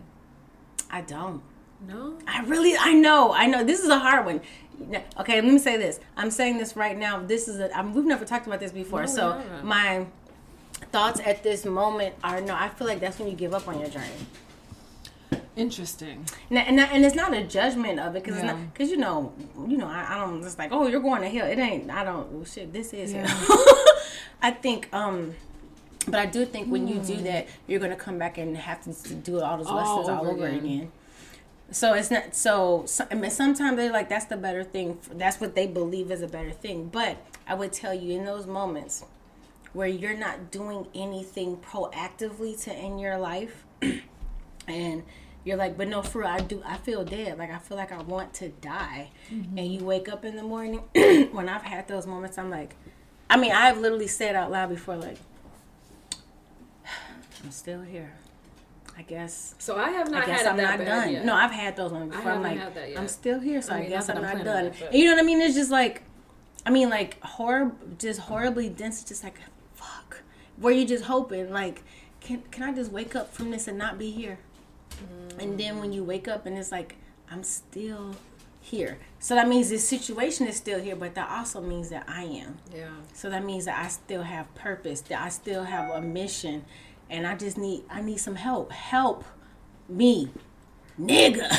I 0.89 1.01
don't. 1.01 1.41
No. 1.87 2.17
I 2.27 2.43
really, 2.43 2.75
I 2.77 2.93
know, 2.93 3.33
I 3.33 3.47
know. 3.47 3.63
This 3.63 3.81
is 3.81 3.89
a 3.89 3.99
hard 3.99 4.25
one. 4.25 4.41
Okay, 5.19 5.41
let 5.41 5.45
me 5.45 5.59
say 5.59 5.77
this. 5.77 5.99
I'm 6.17 6.31
saying 6.31 6.57
this 6.57 6.75
right 6.75 6.97
now. 6.97 7.19
This 7.19 7.47
is 7.47 7.59
a. 7.59 7.75
I'm, 7.75 7.93
we've 7.93 8.05
never 8.05 8.25
talked 8.25 8.47
about 8.47 8.59
this 8.59 8.71
before, 8.71 9.01
no, 9.01 9.05
so 9.07 9.43
my 9.63 10.07
thoughts 10.91 11.19
at 11.25 11.43
this 11.43 11.65
moment 11.65 12.15
are 12.23 12.41
no. 12.41 12.55
I 12.55 12.69
feel 12.69 12.87
like 12.87 12.99
that's 12.99 13.19
when 13.19 13.29
you 13.29 13.35
give 13.35 13.53
up 13.53 13.67
on 13.67 13.79
your 13.79 13.89
journey. 13.89 14.05
Interesting. 15.55 16.25
And 16.49 16.59
and, 16.59 16.79
and 16.79 17.05
it's 17.05 17.15
not 17.15 17.33
a 17.33 17.43
judgment 17.43 17.99
of 17.99 18.15
it 18.15 18.23
because 18.23 18.41
yeah. 18.41 18.57
because 18.73 18.89
you 18.89 18.97
know 18.97 19.33
you 19.67 19.77
know 19.77 19.87
I, 19.87 20.05
I 20.09 20.19
don't 20.19 20.41
just 20.41 20.59
like 20.59 20.71
oh 20.71 20.87
you're 20.87 21.01
going 21.01 21.21
to 21.21 21.29
hell. 21.29 21.47
It 21.47 21.59
ain't. 21.59 21.89
I 21.89 22.03
don't. 22.03 22.31
Well, 22.31 22.45
shit. 22.45 22.73
This 22.73 22.93
is 22.93 23.13
yeah. 23.13 23.25
I 24.41 24.51
think. 24.51 24.89
um 24.93 25.33
but 26.07 26.19
I 26.19 26.25
do 26.27 26.45
think 26.45 26.71
when 26.71 26.87
you 26.87 26.99
do 26.99 27.15
hmm. 27.15 27.23
that, 27.23 27.47
you're 27.67 27.79
gonna 27.79 27.95
come 27.95 28.19
back 28.19 28.37
and 28.37 28.55
have 28.55 28.83
to 28.83 29.13
do 29.15 29.41
all 29.41 29.57
those 29.57 29.67
lessons 29.67 30.09
all, 30.09 30.19
all 30.19 30.27
over 30.27 30.45
again. 30.45 30.59
again. 30.59 30.91
So 31.71 31.93
it's 31.93 32.11
not 32.11 32.35
so. 32.35 32.83
so 32.85 33.07
I 33.09 33.15
mean, 33.15 33.31
sometimes 33.31 33.77
they're 33.77 33.91
like 33.91 34.09
that's 34.09 34.25
the 34.25 34.37
better 34.37 34.63
thing. 34.63 34.99
That's 35.11 35.41
what 35.41 35.55
they 35.55 35.67
believe 35.67 36.11
is 36.11 36.21
a 36.21 36.27
better 36.27 36.51
thing. 36.51 36.89
But 36.89 37.17
I 37.47 37.55
would 37.55 37.73
tell 37.73 37.93
you 37.93 38.13
in 38.13 38.25
those 38.25 38.45
moments, 38.45 39.03
where 39.75 39.87
you're 39.87 40.17
not 40.17 40.51
doing 40.51 40.87
anything 40.95 41.57
proactively 41.57 42.61
to 42.63 42.71
end 42.71 42.99
your 42.99 43.17
life 43.17 43.65
and 44.67 45.03
you're 45.43 45.57
like 45.57 45.77
but 45.77 45.87
no 45.87 46.01
for 46.01 46.19
real, 46.19 46.29
i 46.29 46.39
do 46.39 46.61
i 46.65 46.77
feel 46.77 47.03
dead 47.03 47.37
like 47.37 47.51
i 47.51 47.57
feel 47.57 47.77
like 47.77 47.91
i 47.91 48.01
want 48.01 48.33
to 48.33 48.49
die 48.49 49.09
mm-hmm. 49.29 49.57
and 49.57 49.67
you 49.73 49.83
wake 49.83 50.09
up 50.09 50.23
in 50.23 50.35
the 50.35 50.43
morning 50.43 50.79
when 51.31 51.49
i've 51.49 51.61
had 51.61 51.87
those 51.87 52.07
moments 52.07 52.37
i'm 52.37 52.49
like 52.49 52.75
i 53.29 53.37
mean 53.37 53.51
i've 53.51 53.77
literally 53.77 54.07
said 54.07 54.35
out 54.35 54.49
loud 54.49 54.69
before 54.69 54.95
like 54.95 55.17
i'm 57.43 57.51
still 57.51 57.81
here 57.81 58.13
I 58.97 59.01
guess. 59.01 59.55
So 59.57 59.75
I 59.75 59.89
have 59.89 60.09
not 60.09 60.23
I 60.23 60.25
guess 60.25 60.43
had 60.43 60.47
I'm 60.47 60.57
not 60.57 60.79
done. 60.79 61.11
Yet. 61.11 61.25
No, 61.25 61.35
I've 61.35 61.51
had 61.51 61.75
those 61.75 61.91
ones 61.91 62.15
before. 62.15 62.31
I 62.31 62.35
am 62.35 62.41
like, 62.41 62.97
I'm 62.97 63.09
still 63.09 63.41
here, 63.41 63.61
so 63.61 63.73
I, 63.73 63.79
mean, 63.79 63.87
I 63.87 63.89
guess 63.89 64.07
I'm 64.07 64.21
not 64.21 64.41
done. 64.41 64.67
It, 64.67 64.93
you 64.93 65.03
know 65.03 65.15
what 65.15 65.21
I 65.21 65.25
mean? 65.25 65.41
It's 65.41 65.53
just 65.53 65.69
like, 65.69 66.03
I 66.65 66.69
mean, 66.69 66.89
like 66.89 67.19
horrible, 67.21 67.75
just 67.99 68.21
horribly 68.21 68.69
dense. 68.69 69.03
Just 69.03 69.21
like. 69.21 69.35
Where 70.57 70.73
you 70.73 70.85
just 70.85 71.05
hoping, 71.05 71.51
like, 71.51 71.83
can 72.21 72.41
can 72.51 72.63
I 72.63 72.73
just 72.73 72.91
wake 72.91 73.15
up 73.15 73.33
from 73.33 73.51
this 73.51 73.67
and 73.67 73.77
not 73.77 73.97
be 73.97 74.11
here? 74.11 74.39
Mm. 74.91 75.41
And 75.41 75.59
then 75.59 75.79
when 75.79 75.91
you 75.91 76.03
wake 76.03 76.27
up 76.27 76.45
and 76.45 76.57
it's 76.57 76.71
like, 76.71 76.95
I'm 77.29 77.43
still 77.43 78.15
here. 78.65 78.97
So 79.19 79.35
that 79.35 79.47
means 79.47 79.69
this 79.69 79.87
situation 79.87 80.47
is 80.47 80.57
still 80.57 80.79
here, 80.79 80.95
but 80.95 81.13
that 81.15 81.29
also 81.29 81.61
means 81.61 81.89
that 81.89 82.05
I 82.07 82.23
am. 82.23 82.57
Yeah. 82.73 82.89
So 83.13 83.29
that 83.29 83.45
means 83.45 83.65
that 83.65 83.83
I 83.83 83.87
still 83.89 84.23
have 84.23 84.53
purpose, 84.55 85.01
that 85.01 85.21
I 85.21 85.29
still 85.29 85.63
have 85.63 85.91
a 85.91 86.01
mission, 86.01 86.65
and 87.09 87.27
I 87.27 87.35
just 87.35 87.57
need 87.57 87.83
I 87.89 88.01
need 88.01 88.17
some 88.17 88.35
help. 88.35 88.71
Help 88.71 89.23
me, 89.87 90.29
nigga. 90.99 91.47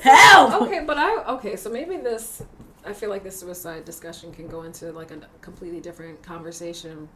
help. 0.00 0.62
Okay, 0.62 0.84
but 0.86 0.96
I 0.96 1.24
okay. 1.34 1.56
So 1.56 1.70
maybe 1.70 1.98
this. 1.98 2.42
I 2.84 2.92
feel 2.92 3.10
like 3.10 3.22
this 3.22 3.38
suicide 3.38 3.84
discussion 3.84 4.32
can 4.32 4.48
go 4.48 4.62
into 4.62 4.92
like 4.92 5.10
a 5.10 5.20
completely 5.40 5.80
different 5.80 6.22
conversation. 6.22 7.08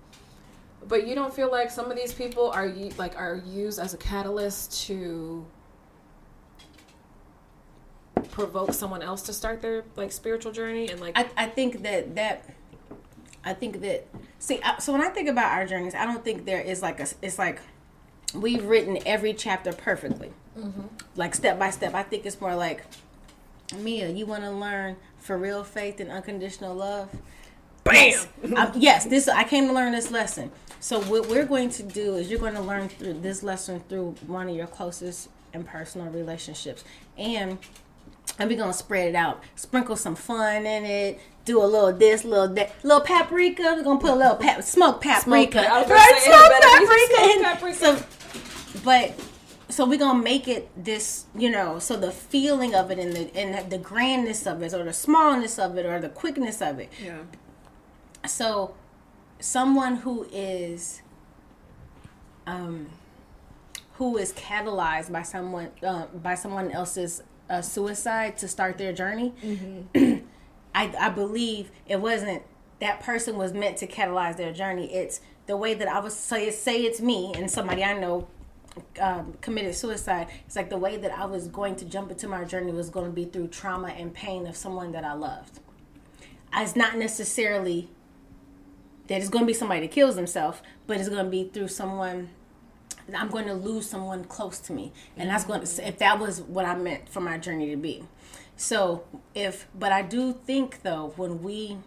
But 0.88 1.06
you 1.06 1.14
don't 1.14 1.32
feel 1.32 1.50
like 1.50 1.70
some 1.70 1.90
of 1.90 1.96
these 1.96 2.12
people 2.12 2.50
are 2.50 2.68
like 2.98 3.16
are 3.16 3.36
used 3.46 3.78
as 3.78 3.94
a 3.94 3.98
catalyst 3.98 4.86
to 4.86 5.46
provoke 8.30 8.72
someone 8.72 9.02
else 9.02 9.22
to 9.22 9.32
start 9.32 9.62
their 9.62 9.84
like 9.96 10.12
spiritual 10.12 10.52
journey 10.52 10.88
and 10.88 11.00
like 11.00 11.16
I, 11.16 11.28
I 11.36 11.46
think 11.46 11.82
that 11.82 12.14
that 12.14 12.48
I 13.44 13.52
think 13.52 13.80
that 13.82 14.06
see 14.38 14.60
so 14.78 14.92
when 14.92 15.02
I 15.02 15.08
think 15.08 15.28
about 15.28 15.52
our 15.52 15.66
journeys 15.66 15.94
I 15.94 16.04
don't 16.04 16.24
think 16.24 16.44
there 16.44 16.60
is 16.60 16.82
like 16.82 17.00
a 17.00 17.06
it's 17.20 17.38
like 17.38 17.60
we've 18.34 18.64
written 18.64 18.98
every 19.04 19.34
chapter 19.34 19.72
perfectly 19.72 20.32
mm-hmm. 20.58 20.82
like 21.16 21.34
step 21.34 21.58
by 21.58 21.70
step 21.70 21.94
I 21.94 22.02
think 22.02 22.26
it's 22.26 22.40
more 22.40 22.54
like 22.54 22.84
Mia 23.78 24.08
you 24.08 24.26
want 24.26 24.44
to 24.44 24.50
learn 24.50 24.96
for 25.22 25.38
real 25.38 25.64
faith 25.64 26.00
and 26.00 26.10
unconditional 26.10 26.74
love 26.74 27.08
bam 27.84 28.12
yes, 28.42 28.76
yes 28.76 29.04
this 29.06 29.28
I 29.28 29.44
came 29.44 29.68
to 29.68 29.72
learn 29.72 29.92
this 29.92 30.10
lesson 30.10 30.50
so 30.80 31.00
what 31.02 31.28
we're 31.28 31.46
going 31.46 31.70
to 31.70 31.82
do 31.82 32.16
is 32.16 32.30
you're 32.30 32.40
going 32.40 32.54
to 32.54 32.60
learn 32.60 32.88
through 32.88 33.20
this 33.20 33.42
lesson 33.42 33.80
through 33.88 34.16
one 34.26 34.48
of 34.48 34.56
your 34.56 34.66
closest 34.66 35.28
and 35.54 35.66
personal 35.66 36.08
relationships 36.08 36.84
and 37.16 37.58
and 38.38 38.48
we're 38.48 38.58
gonna 38.58 38.72
spread 38.72 39.08
it 39.08 39.14
out. 39.14 39.42
Sprinkle 39.56 39.96
some 39.96 40.14
fun 40.14 40.66
in 40.66 40.84
it. 40.84 41.20
Do 41.44 41.62
a 41.62 41.66
little 41.66 41.92
this, 41.92 42.24
little 42.24 42.48
that, 42.54 42.72
little 42.84 43.00
paprika. 43.00 43.74
We're 43.76 43.82
gonna 43.82 44.00
put 44.00 44.10
a 44.10 44.14
little 44.14 44.36
pap, 44.36 44.62
smoke 44.62 45.00
paprika. 45.00 45.64
Smoke, 45.64 45.88
right, 45.88 46.20
smoke 46.22 47.58
paprika. 47.58 47.76
So, 47.76 48.02
but 48.84 49.14
so 49.72 49.86
we're 49.86 49.98
gonna 49.98 50.22
make 50.22 50.48
it 50.48 50.68
this, 50.76 51.24
you 51.34 51.50
know, 51.50 51.78
so 51.78 51.96
the 51.96 52.12
feeling 52.12 52.74
of 52.74 52.90
it 52.90 52.98
and 52.98 53.14
the 53.14 53.34
and 53.34 53.70
the 53.70 53.78
grandness 53.78 54.46
of 54.46 54.62
it, 54.62 54.74
or 54.74 54.84
the 54.84 54.92
smallness 54.92 55.58
of 55.58 55.78
it, 55.78 55.86
or 55.86 55.98
the 55.98 56.10
quickness 56.10 56.60
of 56.60 56.78
it. 56.78 56.90
Yeah. 57.02 57.20
So, 58.26 58.74
someone 59.40 59.96
who 59.96 60.28
is, 60.30 61.00
um, 62.46 62.90
who 63.94 64.18
is 64.18 64.34
catalyzed 64.34 65.10
by 65.10 65.22
someone 65.22 65.70
uh, 65.82 66.04
by 66.06 66.34
someone 66.34 66.70
else's 66.70 67.22
a 67.48 67.62
suicide 67.62 68.36
to 68.38 68.48
start 68.48 68.76
their 68.76 68.92
journey, 68.92 69.32
mm-hmm. 69.42 70.26
I, 70.74 70.94
I 71.00 71.08
believe 71.08 71.70
it 71.88 72.00
wasn't 72.00 72.42
that 72.80 73.00
person 73.00 73.38
was 73.38 73.54
meant 73.54 73.78
to 73.78 73.86
catalyze 73.86 74.36
their 74.36 74.52
journey. 74.52 74.92
It's 74.92 75.22
the 75.46 75.56
way 75.56 75.72
that 75.72 75.88
I 75.88 75.98
was 75.98 76.14
say 76.14 76.50
say 76.50 76.82
it's 76.82 77.00
me 77.00 77.32
and 77.34 77.50
somebody 77.50 77.82
I 77.82 77.98
know 77.98 78.28
um, 79.00 79.34
committed 79.40 79.74
suicide. 79.74 80.28
It's 80.46 80.56
like 80.56 80.70
the 80.70 80.78
way 80.78 80.96
that 80.96 81.12
I 81.12 81.24
was 81.24 81.48
going 81.48 81.76
to 81.76 81.84
jump 81.84 82.10
into 82.10 82.28
my 82.28 82.44
journey 82.44 82.72
was 82.72 82.90
going 82.90 83.06
to 83.06 83.12
be 83.12 83.24
through 83.24 83.48
trauma 83.48 83.88
and 83.88 84.12
pain 84.12 84.46
of 84.46 84.56
someone 84.56 84.92
that 84.92 85.04
I 85.04 85.12
loved. 85.12 85.60
It's 86.54 86.76
not 86.76 86.96
necessarily 86.96 87.88
that 89.08 89.20
it's 89.20 89.28
going 89.28 89.44
to 89.44 89.46
be 89.46 89.54
somebody 89.54 89.80
that 89.80 89.90
kills 89.90 90.16
themselves, 90.16 90.60
but 90.86 90.98
it's 90.98 91.08
going 91.08 91.24
to 91.24 91.30
be 91.30 91.44
through 91.44 91.68
someone 91.68 92.30
I'm 93.16 93.28
going 93.28 93.46
to 93.46 93.54
lose 93.54 93.88
someone 93.88 94.24
close 94.24 94.58
to 94.60 94.72
me, 94.72 94.92
and 95.16 95.28
that's 95.28 95.44
going 95.44 95.64
to 95.64 95.88
if 95.88 95.98
that 95.98 96.18
was 96.18 96.40
what 96.40 96.64
I 96.64 96.76
meant 96.76 97.08
for 97.08 97.20
my 97.20 97.38
journey 97.38 97.70
to 97.70 97.76
be. 97.76 98.04
So 98.56 99.04
if, 99.34 99.66
but 99.74 99.92
I 99.92 100.02
do 100.02 100.32
think 100.32 100.82
though 100.82 101.12
when 101.16 101.42
we 101.42 101.78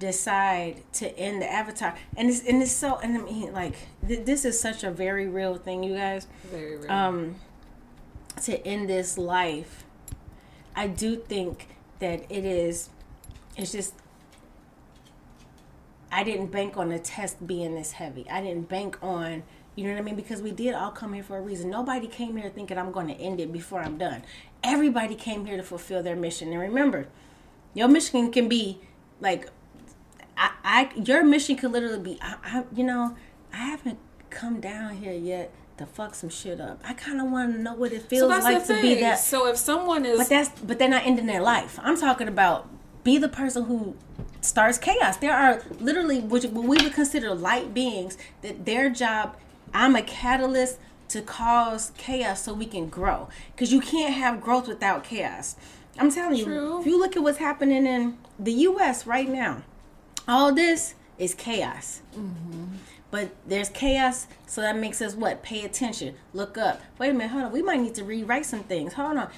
decide 0.00 0.82
to 0.94 1.16
end 1.16 1.40
the 1.40 1.52
avatar, 1.52 1.96
and 2.16 2.28
it's 2.28 2.44
and 2.44 2.60
it's 2.60 2.72
so, 2.72 2.98
and 2.98 3.16
I 3.16 3.22
mean 3.22 3.52
like 3.52 3.74
th- 4.06 4.26
this 4.26 4.44
is 4.44 4.58
such 4.58 4.82
a 4.82 4.90
very 4.90 5.28
real 5.28 5.54
thing, 5.54 5.84
you 5.84 5.94
guys. 5.94 6.26
Very 6.50 6.76
real. 6.76 6.90
Um, 6.90 7.36
to 8.42 8.66
end 8.66 8.88
this 8.88 9.16
life, 9.16 9.84
I 10.74 10.88
do 10.88 11.14
think 11.16 11.68
that 12.00 12.24
it 12.28 12.44
is. 12.44 12.90
It's 13.56 13.70
just 13.70 13.94
I 16.10 16.24
didn't 16.24 16.48
bank 16.48 16.76
on 16.76 16.88
the 16.88 16.98
test 16.98 17.46
being 17.46 17.76
this 17.76 17.92
heavy. 17.92 18.28
I 18.28 18.40
didn't 18.40 18.68
bank 18.68 18.98
on 19.00 19.44
you 19.76 19.84
know 19.84 19.92
what 19.92 20.00
I 20.00 20.02
mean? 20.02 20.16
Because 20.16 20.42
we 20.42 20.50
did 20.50 20.74
all 20.74 20.90
come 20.90 21.14
here 21.14 21.22
for 21.22 21.38
a 21.38 21.40
reason. 21.40 21.70
Nobody 21.70 22.06
came 22.06 22.36
here 22.36 22.50
thinking 22.50 22.76
I'm 22.76 22.92
going 22.92 23.06
to 23.06 23.14
end 23.14 23.40
it 23.40 23.52
before 23.52 23.80
I'm 23.80 23.96
done. 23.96 24.22
Everybody 24.62 25.14
came 25.14 25.46
here 25.46 25.56
to 25.56 25.62
fulfill 25.62 26.02
their 26.02 26.16
mission. 26.16 26.50
And 26.50 26.60
remember, 26.60 27.06
your 27.72 27.88
mission 27.88 28.32
can 28.32 28.48
be 28.48 28.80
like, 29.20 29.48
I, 30.40 30.50
I 30.64 30.90
your 30.96 31.22
mission 31.22 31.56
could 31.56 31.70
literally 31.70 32.00
be, 32.00 32.18
I, 32.22 32.36
I, 32.42 32.64
you 32.74 32.82
know, 32.82 33.16
I 33.52 33.58
haven't 33.58 33.98
come 34.30 34.60
down 34.60 34.96
here 34.96 35.12
yet 35.12 35.52
to 35.76 35.86
fuck 35.86 36.14
some 36.14 36.30
shit 36.30 36.60
up. 36.60 36.80
I 36.82 36.94
kind 36.94 37.20
of 37.20 37.30
want 37.30 37.54
to 37.54 37.60
know 37.60 37.74
what 37.74 37.92
it 37.92 38.02
feels 38.02 38.32
so 38.32 38.38
like 38.38 38.66
to 38.66 38.80
be 38.80 38.94
that. 39.00 39.18
So 39.18 39.46
if 39.46 39.56
someone 39.56 40.06
is, 40.06 40.18
but 40.18 40.28
that's, 40.28 40.60
but 40.60 40.78
they're 40.78 40.88
not 40.88 41.06
ending 41.06 41.26
their 41.26 41.42
life. 41.42 41.78
I'm 41.82 41.98
talking 41.98 42.26
about 42.26 42.68
be 43.04 43.18
the 43.18 43.28
person 43.28 43.64
who 43.64 43.96
starts 44.40 44.78
chaos. 44.78 45.18
There 45.18 45.34
are 45.34 45.62
literally 45.78 46.20
which 46.20 46.44
what 46.44 46.64
we 46.64 46.82
would 46.82 46.94
consider 46.94 47.34
light 47.34 47.74
beings 47.74 48.16
that 48.40 48.64
their 48.64 48.88
job 48.88 49.36
I'm 49.74 49.94
a 49.94 50.02
catalyst 50.02 50.78
to 51.08 51.22
cause 51.22 51.92
chaos 51.98 52.42
so 52.42 52.54
we 52.54 52.66
can 52.66 52.88
grow. 52.88 53.28
Because 53.52 53.72
you 53.72 53.80
can't 53.80 54.14
have 54.14 54.40
growth 54.40 54.68
without 54.68 55.04
chaos. 55.04 55.56
I'm 55.98 56.10
telling 56.10 56.42
True. 56.42 56.54
you, 56.54 56.80
if 56.80 56.86
you 56.86 56.98
look 56.98 57.16
at 57.16 57.22
what's 57.22 57.38
happening 57.38 57.84
in 57.84 58.16
the 58.38 58.52
U.S. 58.52 59.06
right 59.06 59.28
now, 59.28 59.62
all 60.30 60.52
this 60.54 60.94
is 61.18 61.34
chaos. 61.34 62.00
Mm-hmm. 62.16 62.64
But 63.10 63.30
there's 63.44 63.68
chaos, 63.68 64.28
so 64.46 64.60
that 64.60 64.76
makes 64.76 65.02
us 65.02 65.14
what? 65.14 65.42
Pay 65.42 65.64
attention, 65.64 66.14
look 66.32 66.56
up. 66.56 66.80
Wait 66.98 67.10
a 67.10 67.12
minute, 67.12 67.32
hold 67.32 67.44
on. 67.44 67.52
We 67.52 67.60
might 67.60 67.80
need 67.80 67.96
to 67.96 68.04
rewrite 68.04 68.46
some 68.46 68.62
things. 68.62 68.92
Hold 68.94 69.18
on. 69.18 69.30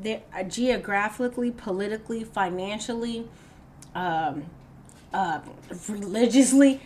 There, 0.00 0.20
uh, 0.36 0.42
geographically, 0.42 1.50
politically, 1.50 2.22
financially, 2.24 3.26
um, 3.94 4.44
uh, 5.14 5.40
religiously, 5.88 6.82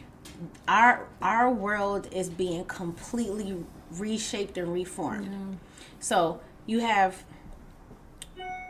our 0.69 1.07
our 1.21 1.51
world 1.51 2.07
is 2.13 2.29
being 2.29 2.65
completely 2.67 3.65
reshaped 3.91 4.57
and 4.59 4.73
reformed. 4.73 5.33
Yeah. 5.33 5.59
So 5.99 6.41
you 6.67 6.81
have 6.81 7.25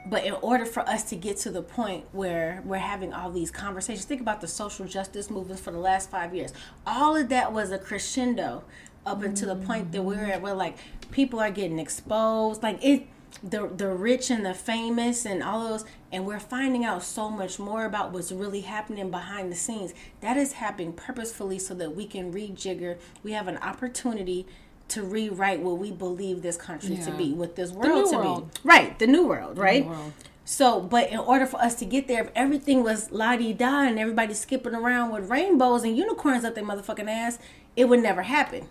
but 0.08 0.24
in 0.24 0.32
order 0.34 0.64
for 0.64 0.80
us 0.80 1.02
to 1.04 1.16
get 1.16 1.36
to 1.38 1.50
the 1.50 1.62
point 1.62 2.04
where 2.12 2.62
we're 2.64 2.78
having 2.78 3.12
all 3.12 3.30
these 3.30 3.50
conversations, 3.50 4.04
think 4.04 4.20
about 4.20 4.40
the 4.40 4.48
social 4.48 4.86
justice 4.86 5.30
movements 5.30 5.62
for 5.62 5.70
the 5.70 5.78
last 5.78 6.10
five 6.10 6.34
years. 6.34 6.52
All 6.86 7.16
of 7.16 7.28
that 7.28 7.52
was 7.52 7.70
a 7.70 7.78
crescendo 7.78 8.64
up 9.06 9.22
until 9.22 9.48
mm-hmm. 9.48 9.60
the 9.60 9.66
point 9.66 9.92
that 9.92 10.02
we're 10.02 10.24
at 10.24 10.42
where 10.42 10.54
like 10.54 10.76
people 11.10 11.40
are 11.40 11.50
getting 11.50 11.78
exposed. 11.78 12.62
Like 12.62 12.82
it 12.82 13.06
the 13.42 13.68
the 13.68 13.88
rich 13.88 14.30
and 14.30 14.44
the 14.44 14.54
famous 14.54 15.24
and 15.24 15.42
all 15.42 15.68
those 15.68 15.84
and 16.10 16.26
we're 16.26 16.40
finding 16.40 16.84
out 16.84 17.02
so 17.02 17.28
much 17.28 17.58
more 17.58 17.84
about 17.84 18.10
what's 18.10 18.32
really 18.32 18.62
happening 18.62 19.10
behind 19.10 19.52
the 19.52 19.56
scenes 19.56 19.92
that 20.20 20.36
is 20.36 20.54
happening 20.54 20.92
purposefully 20.92 21.58
so 21.58 21.74
that 21.74 21.94
we 21.94 22.06
can 22.06 22.32
rejigger 22.32 22.98
we 23.22 23.32
have 23.32 23.46
an 23.46 23.58
opportunity 23.58 24.46
to 24.88 25.02
rewrite 25.02 25.60
what 25.60 25.78
we 25.78 25.90
believe 25.90 26.42
this 26.42 26.56
country 26.56 26.94
yeah. 26.94 27.04
to 27.04 27.12
be 27.12 27.32
what 27.32 27.56
this 27.56 27.70
world 27.70 28.10
to 28.10 28.16
world. 28.16 28.52
be 28.54 28.60
right 28.68 28.98
the 28.98 29.06
new 29.06 29.26
world 29.26 29.58
right 29.58 29.84
new 29.84 29.90
world. 29.90 30.12
so 30.44 30.80
but 30.80 31.10
in 31.10 31.18
order 31.18 31.46
for 31.46 31.60
us 31.60 31.74
to 31.74 31.84
get 31.84 32.08
there 32.08 32.24
if 32.24 32.30
everything 32.34 32.82
was 32.82 33.10
la-di-da 33.10 33.82
and 33.82 33.98
everybody 33.98 34.32
skipping 34.32 34.74
around 34.74 35.12
with 35.12 35.30
rainbows 35.30 35.84
and 35.84 35.96
unicorns 35.96 36.44
up 36.44 36.54
their 36.54 36.64
motherfucking 36.64 37.08
ass 37.08 37.38
it 37.76 37.84
would 37.86 38.00
never 38.00 38.22
happen 38.22 38.66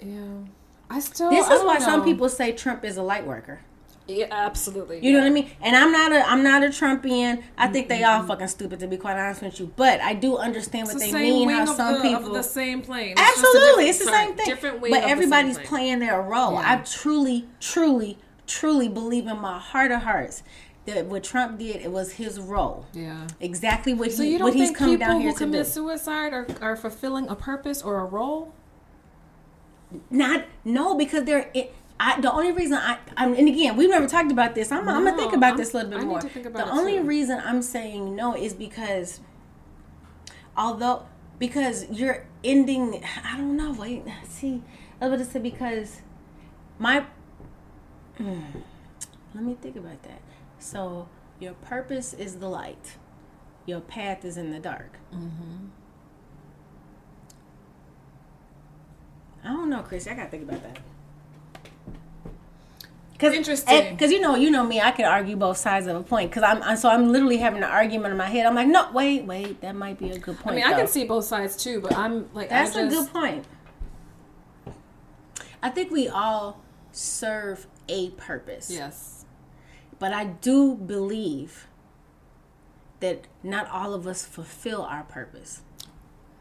yeah 0.00 0.38
I 0.88 1.00
still. 1.00 1.30
This 1.30 1.48
is 1.48 1.62
why 1.62 1.78
know. 1.78 1.84
some 1.84 2.04
people 2.04 2.28
say 2.28 2.52
Trump 2.52 2.84
is 2.84 2.96
a 2.96 3.02
light 3.02 3.26
worker. 3.26 3.60
Yeah, 4.08 4.26
absolutely. 4.30 4.96
You 4.98 5.10
yeah. 5.10 5.18
know 5.18 5.24
what 5.24 5.30
I 5.30 5.34
mean? 5.34 5.50
And 5.60 5.76
I'm 5.76 5.90
not 5.90 6.12
a 6.12 6.28
I'm 6.28 6.42
not 6.42 6.62
a 6.62 6.68
Trumpian. 6.68 7.42
I 7.58 7.66
think 7.68 7.88
mm-hmm. 7.88 7.98
they 7.98 8.04
all 8.04 8.22
fucking 8.22 8.48
stupid 8.48 8.78
to 8.80 8.86
be 8.86 8.96
quite 8.96 9.16
honest 9.16 9.42
with 9.42 9.58
you. 9.58 9.72
But 9.74 10.00
I 10.00 10.14
do 10.14 10.36
understand 10.36 10.86
what 10.86 10.98
they 10.98 11.12
mean. 11.12 11.48
How 11.48 11.64
some 11.64 11.94
the, 11.94 12.00
people 12.00 12.32
the 12.32 12.42
same 12.42 12.82
plane. 12.82 13.14
It's 13.18 13.20
absolutely, 13.20 13.88
it's 13.88 13.98
the 13.98 14.04
same 14.06 14.34
thing. 14.34 14.46
Different 14.46 14.80
way. 14.80 14.90
But 14.90 15.04
everybody's 15.04 15.58
playing 15.58 15.98
their 15.98 16.22
role. 16.22 16.52
Yeah. 16.52 16.72
I 16.72 16.76
truly, 16.76 17.46
truly, 17.58 18.18
truly 18.46 18.88
believe 18.88 19.26
in 19.26 19.38
my 19.38 19.58
heart 19.58 19.90
of 19.90 20.02
hearts 20.02 20.44
that 20.86 21.06
what 21.06 21.24
Trump 21.24 21.58
did, 21.58 21.76
it 21.76 21.90
was 21.90 22.12
his 22.12 22.38
role. 22.38 22.86
Yeah. 22.92 23.26
Exactly 23.40 23.92
what 23.92 24.12
so 24.12 24.22
he. 24.22 24.32
you 24.32 24.38
don't 24.38 24.46
what 24.46 24.54
think 24.54 24.78
people 24.78 25.20
who 25.20 25.34
commit 25.34 25.66
suicide 25.66 26.32
are, 26.32 26.46
are 26.60 26.76
fulfilling 26.76 27.28
a 27.28 27.34
purpose 27.34 27.82
or 27.82 27.98
a 27.98 28.04
role? 28.04 28.54
Not 30.10 30.44
no, 30.64 30.94
because 30.94 31.24
they're. 31.24 31.50
It, 31.54 31.74
I, 31.98 32.20
the 32.20 32.30
only 32.30 32.52
reason 32.52 32.74
I, 32.74 32.98
I'm, 33.16 33.34
and 33.34 33.48
again, 33.48 33.76
we've 33.76 33.88
never 33.88 34.06
talked 34.06 34.30
about 34.30 34.54
this. 34.54 34.70
I'm, 34.70 34.84
no, 34.84 34.94
I'm 34.94 35.04
gonna 35.04 35.16
think 35.16 35.32
about 35.32 35.52
I'm, 35.52 35.56
this 35.56 35.72
a 35.72 35.78
little 35.78 35.90
bit 35.90 36.00
I 36.00 36.04
more. 36.04 36.20
the 36.20 36.68
only 36.70 36.98
too. 36.98 37.04
reason 37.04 37.40
I'm 37.42 37.62
saying 37.62 38.14
no 38.14 38.36
is 38.36 38.52
because, 38.52 39.20
although, 40.56 41.06
because 41.38 41.86
you're 41.90 42.26
ending, 42.44 43.02
I 43.24 43.38
don't 43.38 43.56
know. 43.56 43.72
Wait, 43.72 44.04
see, 44.28 44.62
I 45.00 45.08
was 45.08 45.26
say 45.28 45.38
because 45.38 46.02
my, 46.78 47.06
mm, 48.18 48.42
let 49.34 49.44
me 49.44 49.56
think 49.60 49.76
about 49.76 50.02
that. 50.02 50.20
So 50.58 51.08
your 51.40 51.54
purpose 51.54 52.12
is 52.12 52.36
the 52.36 52.48
light, 52.48 52.96
your 53.64 53.80
path 53.80 54.24
is 54.24 54.36
in 54.36 54.52
the 54.52 54.60
dark. 54.60 54.98
Mm-hmm. 55.14 55.66
I 59.44 59.48
don't 59.48 59.70
know, 59.70 59.82
Chris. 59.82 60.06
I 60.06 60.14
gotta 60.14 60.28
think 60.28 60.42
about 60.42 60.62
that. 60.62 60.78
Cause, 63.18 63.32
Interesting. 63.32 63.92
Because 63.92 64.12
you 64.12 64.20
know, 64.20 64.34
you 64.34 64.50
know 64.50 64.64
me, 64.64 64.80
I 64.80 64.90
can 64.90 65.06
argue 65.06 65.36
both 65.36 65.56
sides 65.56 65.86
of 65.86 65.96
a 65.96 66.02
point. 66.02 66.30
Because 66.30 66.42
I'm, 66.42 66.76
so 66.76 66.88
I'm 66.88 67.10
literally 67.10 67.38
having 67.38 67.62
an 67.62 67.70
argument 67.70 68.12
in 68.12 68.18
my 68.18 68.28
head. 68.28 68.46
I'm 68.46 68.54
like, 68.54 68.68
no, 68.68 68.90
wait, 68.92 69.24
wait, 69.24 69.60
that 69.62 69.74
might 69.74 69.98
be 69.98 70.10
a 70.10 70.18
good 70.18 70.38
point. 70.38 70.54
I 70.54 70.56
mean, 70.56 70.68
though. 70.68 70.76
I 70.76 70.78
can 70.78 70.88
see 70.88 71.04
both 71.04 71.24
sides 71.24 71.56
too, 71.56 71.80
but 71.80 71.96
I'm 71.96 72.28
like, 72.34 72.50
that's 72.50 72.74
just... 72.74 72.86
a 72.86 72.88
good 72.88 73.12
point. 73.12 73.44
I 75.62 75.70
think 75.70 75.90
we 75.90 76.08
all 76.08 76.62
serve 76.92 77.66
a 77.88 78.10
purpose. 78.10 78.70
Yes. 78.70 79.24
But 79.98 80.12
I 80.12 80.24
do 80.24 80.74
believe 80.74 81.66
that 83.00 83.26
not 83.42 83.68
all 83.70 83.94
of 83.94 84.06
us 84.06 84.24
fulfill 84.24 84.82
our 84.82 85.04
purpose. 85.04 85.62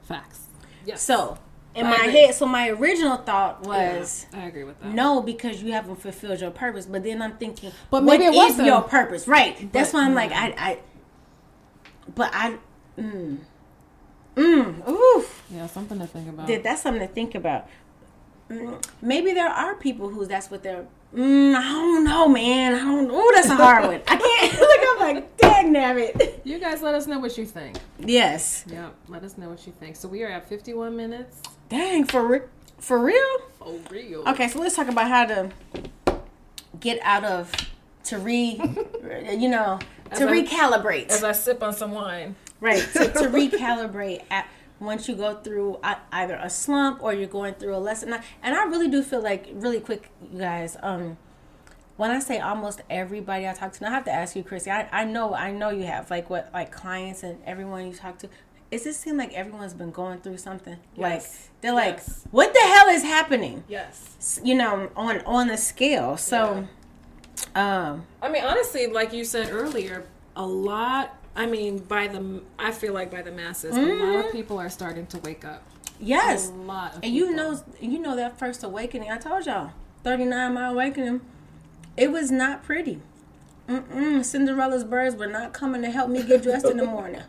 Facts. 0.04 0.48
Yes. 0.86 1.02
So 1.02 1.38
in 1.76 1.86
I 1.86 1.90
my 1.90 2.06
agree. 2.06 2.12
head. 2.12 2.36
So 2.36 2.46
my 2.46 2.70
original 2.70 3.18
thought 3.18 3.62
was, 3.64 4.26
yeah, 4.32 4.40
I 4.40 4.46
agree 4.46 4.64
with 4.64 4.80
that. 4.80 4.94
No, 4.94 5.22
because 5.22 5.62
you 5.62 5.74
haven't 5.74 5.98
fulfilled 5.98 6.40
your 6.40 6.52
purpose. 6.52 6.86
But 6.86 7.04
then 7.04 7.22
I'm 7.22 7.38
thinking, 7.38 7.72
but 7.90 8.04
maybe 8.04 8.26
it 8.26 8.34
was 8.34 8.58
your 8.58 8.82
purpose, 8.82 9.28
right? 9.28 9.58
But, 9.60 9.74
That's 9.74 9.94
why 9.94 10.06
I'm 10.06 10.12
mm. 10.12 10.16
like, 10.16 10.32
I, 10.32 10.54
I, 10.58 10.80
but 12.16 12.32
I, 12.34 12.58
mm, 12.98 13.40
mm, 14.36 14.90
oof. 14.90 15.44
Yeah, 15.52 15.68
something 15.68 16.00
to 16.00 16.08
think 16.08 16.30
about. 16.30 16.48
That's 16.48 16.82
something 16.82 17.06
to 17.06 17.14
think 17.14 17.36
about. 17.36 17.68
Mm, 18.50 18.84
maybe 19.02 19.34
there 19.34 19.50
are 19.50 19.76
people 19.76 20.10
who 20.10 20.26
that's 20.26 20.50
what 20.52 20.64
they're. 20.64 20.86
Mm, 21.14 21.56
I 21.56 21.62
don't 21.62 22.04
know, 22.04 22.28
man. 22.28 22.76
I 22.76 22.80
don't. 22.80 23.10
Oh, 23.12 23.32
that's 23.34 23.50
a 23.50 23.56
hard 23.56 23.86
one. 23.86 24.02
I 24.08 24.18
can't. 24.18 24.54
like 24.60 24.88
I'm 24.88 25.16
like, 25.16 25.38
dang, 25.38 25.74
damn 25.74 25.98
it. 25.98 26.42
You 26.44 26.60
guys, 26.60 26.82
let 26.82 26.94
us 26.94 27.08
know 27.08 27.20
what 27.20 27.38
you 27.38 27.46
think. 27.46 27.78
Yes. 28.00 28.64
Yep. 28.68 28.96
Let 29.08 29.24
us 29.24 29.38
know 29.38 29.50
what 29.50 29.66
you 29.66 29.74
think. 29.80 29.96
So 29.96 30.08
we 30.08 30.24
are 30.24 30.30
at 30.30 30.48
51 30.48 30.96
minutes. 30.96 31.42
Dang, 31.70 32.06
for 32.06 32.26
re- 32.26 32.42
for 32.78 33.00
real? 33.00 33.40
For 33.58 33.80
real. 33.90 34.24
Okay, 34.28 34.48
so 34.48 34.60
let's 34.60 34.76
talk 34.76 34.88
about 34.88 35.10
how 35.10 35.26
to 35.26 35.52
get 36.80 37.00
out 37.02 37.24
of 37.24 37.52
to 38.06 38.20
re, 38.20 38.62
you 39.32 39.50
know, 39.50 39.80
as 40.12 40.20
to 40.20 40.30
I, 40.30 40.42
recalibrate. 40.42 41.10
As 41.10 41.24
I 41.24 41.32
sip 41.32 41.64
on 41.64 41.74
some 41.74 41.92
wine. 41.92 42.36
Right. 42.60 42.86
To, 42.94 43.00
to 43.12 43.20
recalibrate 43.30 44.24
at 44.30 44.48
once 44.80 45.08
you 45.08 45.16
go 45.16 45.36
through 45.36 45.80
either 46.12 46.36
a 46.36 46.50
slump 46.50 47.02
or 47.02 47.14
you're 47.14 47.28
going 47.28 47.56
through 47.56 47.76
a 47.76 47.80
lesson. 47.80 48.14
And 48.44 48.56
I 48.56 48.66
really 48.66 48.90
do 48.90 49.02
feel 49.02 49.22
like, 49.22 49.48
really 49.54 49.80
quick, 49.80 50.12
you 50.32 50.40
guys. 50.40 50.78
Um, 50.82 51.18
when 51.98 52.12
I 52.12 52.20
say 52.20 52.40
almost 52.40 52.82
everybody 52.90 53.48
I 53.48 53.54
talk 53.54 53.72
to, 53.74 53.86
and 53.86 53.94
I 53.94 53.96
have 53.96 54.06
to 54.06 54.12
ask 54.12 54.36
you, 54.36 54.44
Chrissy. 54.44 54.70
I, 54.70 54.88
I 54.92 55.06
know 55.06 55.34
I 55.34 55.52
know 55.52 55.70
you 55.70 55.86
have 55.86 56.12
like 56.12 56.30
what 56.30 56.50
like 56.54 56.72
clients 56.72 57.24
and 57.24 57.42
everyone 57.46 57.88
you 57.88 57.94
talk 57.94 58.18
to 58.20 58.30
it 58.72 58.84
just 58.84 59.02
seems 59.02 59.18
like 59.18 59.34
everyone's 59.34 59.74
been 59.74 59.92
going 59.92 60.20
through 60.20 60.38
something. 60.38 60.78
Yes. 60.96 61.00
Like 61.00 61.62
they're 61.62 61.74
like, 61.74 61.98
yes. 61.98 62.26
what 62.32 62.54
the 62.54 62.60
hell 62.60 62.88
is 62.90 63.04
happening? 63.04 63.64
Yes. 63.68 64.40
You 64.44 64.56
know, 64.56 64.90
on 64.96 65.22
on 65.22 65.48
the 65.48 65.58
scale. 65.58 66.18
So, 66.18 66.68
yeah. 67.56 67.90
um, 67.90 68.06
I 68.22 68.30
mean, 68.30 68.44
honestly, 68.44 68.88
like 68.88 69.14
you 69.14 69.24
said 69.24 69.50
earlier, 69.52 70.06
a 70.36 70.46
lot. 70.46 71.18
I 71.36 71.46
mean, 71.46 71.80
by 71.80 72.08
the 72.08 72.42
I 72.58 72.72
feel 72.72 72.94
like 72.94 73.12
by 73.12 73.22
the 73.22 73.32
masses, 73.32 73.76
mm-hmm. 73.76 73.84
a 73.84 73.94
lot 73.94 74.16
of 74.16 74.26
mm-hmm. 74.26 74.38
people 74.38 74.58
are 74.58 74.70
starting 74.70 75.06
to 75.08 75.20
wake 75.20 75.46
up. 75.46 75.64
Yes, 76.00 76.50
a 76.50 76.54
lot. 76.54 76.94
and 76.96 77.04
people. 77.04 77.18
you 77.18 77.36
know, 77.36 77.64
you 77.80 78.00
know 78.00 78.16
that 78.16 78.38
first 78.38 78.64
awakening. 78.64 79.12
I 79.12 79.18
told 79.18 79.46
y'all, 79.46 79.72
thirty 80.04 80.26
nine 80.26 80.54
mile 80.54 80.74
awakening. 80.74 81.22
It 81.98 82.12
was 82.12 82.32
not 82.32 82.64
pretty. 82.64 83.00
Mm-mm. 83.70 84.24
Cinderella's 84.24 84.84
birds 84.84 85.16
were 85.16 85.28
not 85.28 85.54
coming 85.54 85.82
to 85.82 85.90
help 85.90 86.10
me 86.10 86.22
get 86.24 86.44
dressed 86.44 86.66
in 86.66 86.78
the 86.78 86.86
morning. 86.86 87.24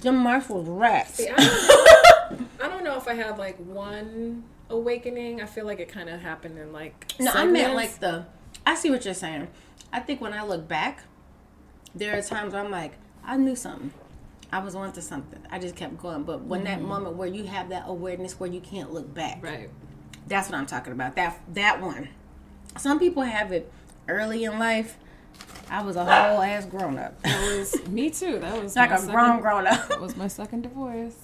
Jim 0.00 0.16
Marshall's 0.16 0.68
rats. 0.68 1.14
See, 1.14 1.28
I, 1.28 1.36
don't 1.36 2.38
know, 2.40 2.46
I 2.60 2.68
don't 2.68 2.84
know 2.84 2.96
if 2.96 3.08
I 3.08 3.14
have 3.14 3.38
like 3.38 3.56
one 3.58 4.44
awakening. 4.70 5.40
I 5.40 5.46
feel 5.46 5.66
like 5.66 5.80
it 5.80 5.88
kind 5.88 6.08
of 6.08 6.20
happened 6.20 6.58
in 6.58 6.72
like. 6.72 7.12
No, 7.18 7.32
segments. 7.32 7.36
I 7.36 7.46
meant 7.46 7.74
like 7.74 8.00
the. 8.00 8.26
I 8.66 8.74
see 8.74 8.90
what 8.90 9.04
you're 9.04 9.14
saying. 9.14 9.48
I 9.92 10.00
think 10.00 10.20
when 10.20 10.32
I 10.32 10.42
look 10.42 10.66
back, 10.66 11.04
there 11.94 12.18
are 12.18 12.22
times 12.22 12.52
where 12.52 12.62
I'm 12.62 12.70
like, 12.70 12.94
I 13.24 13.36
knew 13.36 13.56
something. 13.56 13.92
I 14.52 14.58
was 14.60 14.74
onto 14.74 15.00
something. 15.00 15.40
I 15.50 15.58
just 15.58 15.76
kept 15.76 15.98
going. 15.98 16.24
But 16.24 16.42
when 16.42 16.64
mm-hmm. 16.64 16.80
that 16.80 16.82
moment 16.82 17.16
where 17.16 17.28
you 17.28 17.44
have 17.44 17.68
that 17.70 17.84
awareness 17.86 18.38
where 18.38 18.50
you 18.50 18.60
can't 18.60 18.92
look 18.92 19.12
back, 19.12 19.42
right? 19.42 19.70
That's 20.26 20.48
what 20.48 20.58
I'm 20.58 20.66
talking 20.66 20.92
about. 20.92 21.16
That 21.16 21.40
that 21.54 21.80
one. 21.80 22.08
Some 22.76 22.98
people 22.98 23.22
have 23.22 23.52
it 23.52 23.72
early 24.08 24.44
in 24.44 24.58
life 24.58 24.98
I 25.70 25.82
was 25.82 25.96
a 25.96 26.04
whole 26.04 26.42
ass 26.42 26.66
grown 26.66 26.98
up. 26.98 27.20
That 27.22 27.58
was 27.58 27.86
me 27.88 28.10
too. 28.10 28.38
That 28.38 28.62
was 28.62 28.76
like 28.76 28.90
a 28.90 28.98
second, 28.98 29.12
grown 29.12 29.40
grown 29.40 29.66
up. 29.66 29.88
That 29.88 30.00
was 30.00 30.16
my 30.16 30.28
second 30.28 30.62
divorce. 30.62 31.16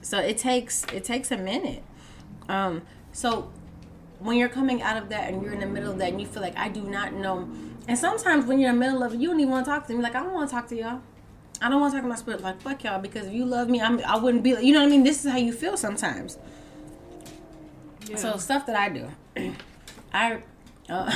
So 0.00 0.18
it 0.18 0.38
takes 0.38 0.84
it 0.92 1.04
takes 1.04 1.30
a 1.30 1.36
minute. 1.36 1.82
Um, 2.48 2.82
so 3.12 3.50
when 4.18 4.36
you're 4.38 4.48
coming 4.48 4.82
out 4.82 4.96
of 4.96 5.08
that 5.10 5.28
and 5.28 5.42
you're 5.42 5.52
in 5.52 5.60
the 5.60 5.66
middle 5.66 5.92
of 5.92 5.98
that 5.98 6.10
and 6.10 6.20
you 6.20 6.26
feel 6.26 6.42
like 6.42 6.56
I 6.56 6.68
do 6.68 6.82
not 6.82 7.12
know, 7.12 7.48
and 7.88 7.98
sometimes 7.98 8.46
when 8.46 8.58
you're 8.58 8.70
in 8.70 8.76
the 8.76 8.86
middle 8.86 9.02
of 9.02 9.14
it, 9.14 9.20
you 9.20 9.28
don't 9.28 9.40
even 9.40 9.50
want 9.50 9.64
to 9.64 9.70
talk 9.70 9.86
to 9.88 9.94
me. 9.94 10.02
Like 10.02 10.14
I 10.14 10.22
don't 10.22 10.32
want 10.32 10.48
to 10.48 10.54
talk 10.54 10.68
to 10.68 10.76
y'all. 10.76 11.00
I 11.60 11.68
don't 11.68 11.80
want 11.80 11.92
to 11.92 11.98
talk 11.98 12.04
to 12.04 12.08
my 12.08 12.16
spirit. 12.16 12.40
Like 12.40 12.60
fuck 12.60 12.82
y'all 12.84 13.00
because 13.00 13.26
if 13.26 13.32
you 13.32 13.44
love 13.44 13.68
me, 13.68 13.80
I'm 13.80 14.00
I 14.04 14.16
wouldn't 14.16 14.42
be. 14.42 14.50
You 14.50 14.72
know 14.72 14.80
what 14.80 14.86
I 14.86 14.90
mean? 14.90 15.04
This 15.04 15.24
is 15.24 15.30
how 15.30 15.38
you 15.38 15.52
feel 15.52 15.76
sometimes. 15.76 16.38
Yeah. 18.08 18.16
So 18.16 18.36
stuff 18.36 18.66
that 18.66 18.76
I 18.76 18.88
do, 18.88 19.08
I, 20.12 20.42
uh, 20.88 21.14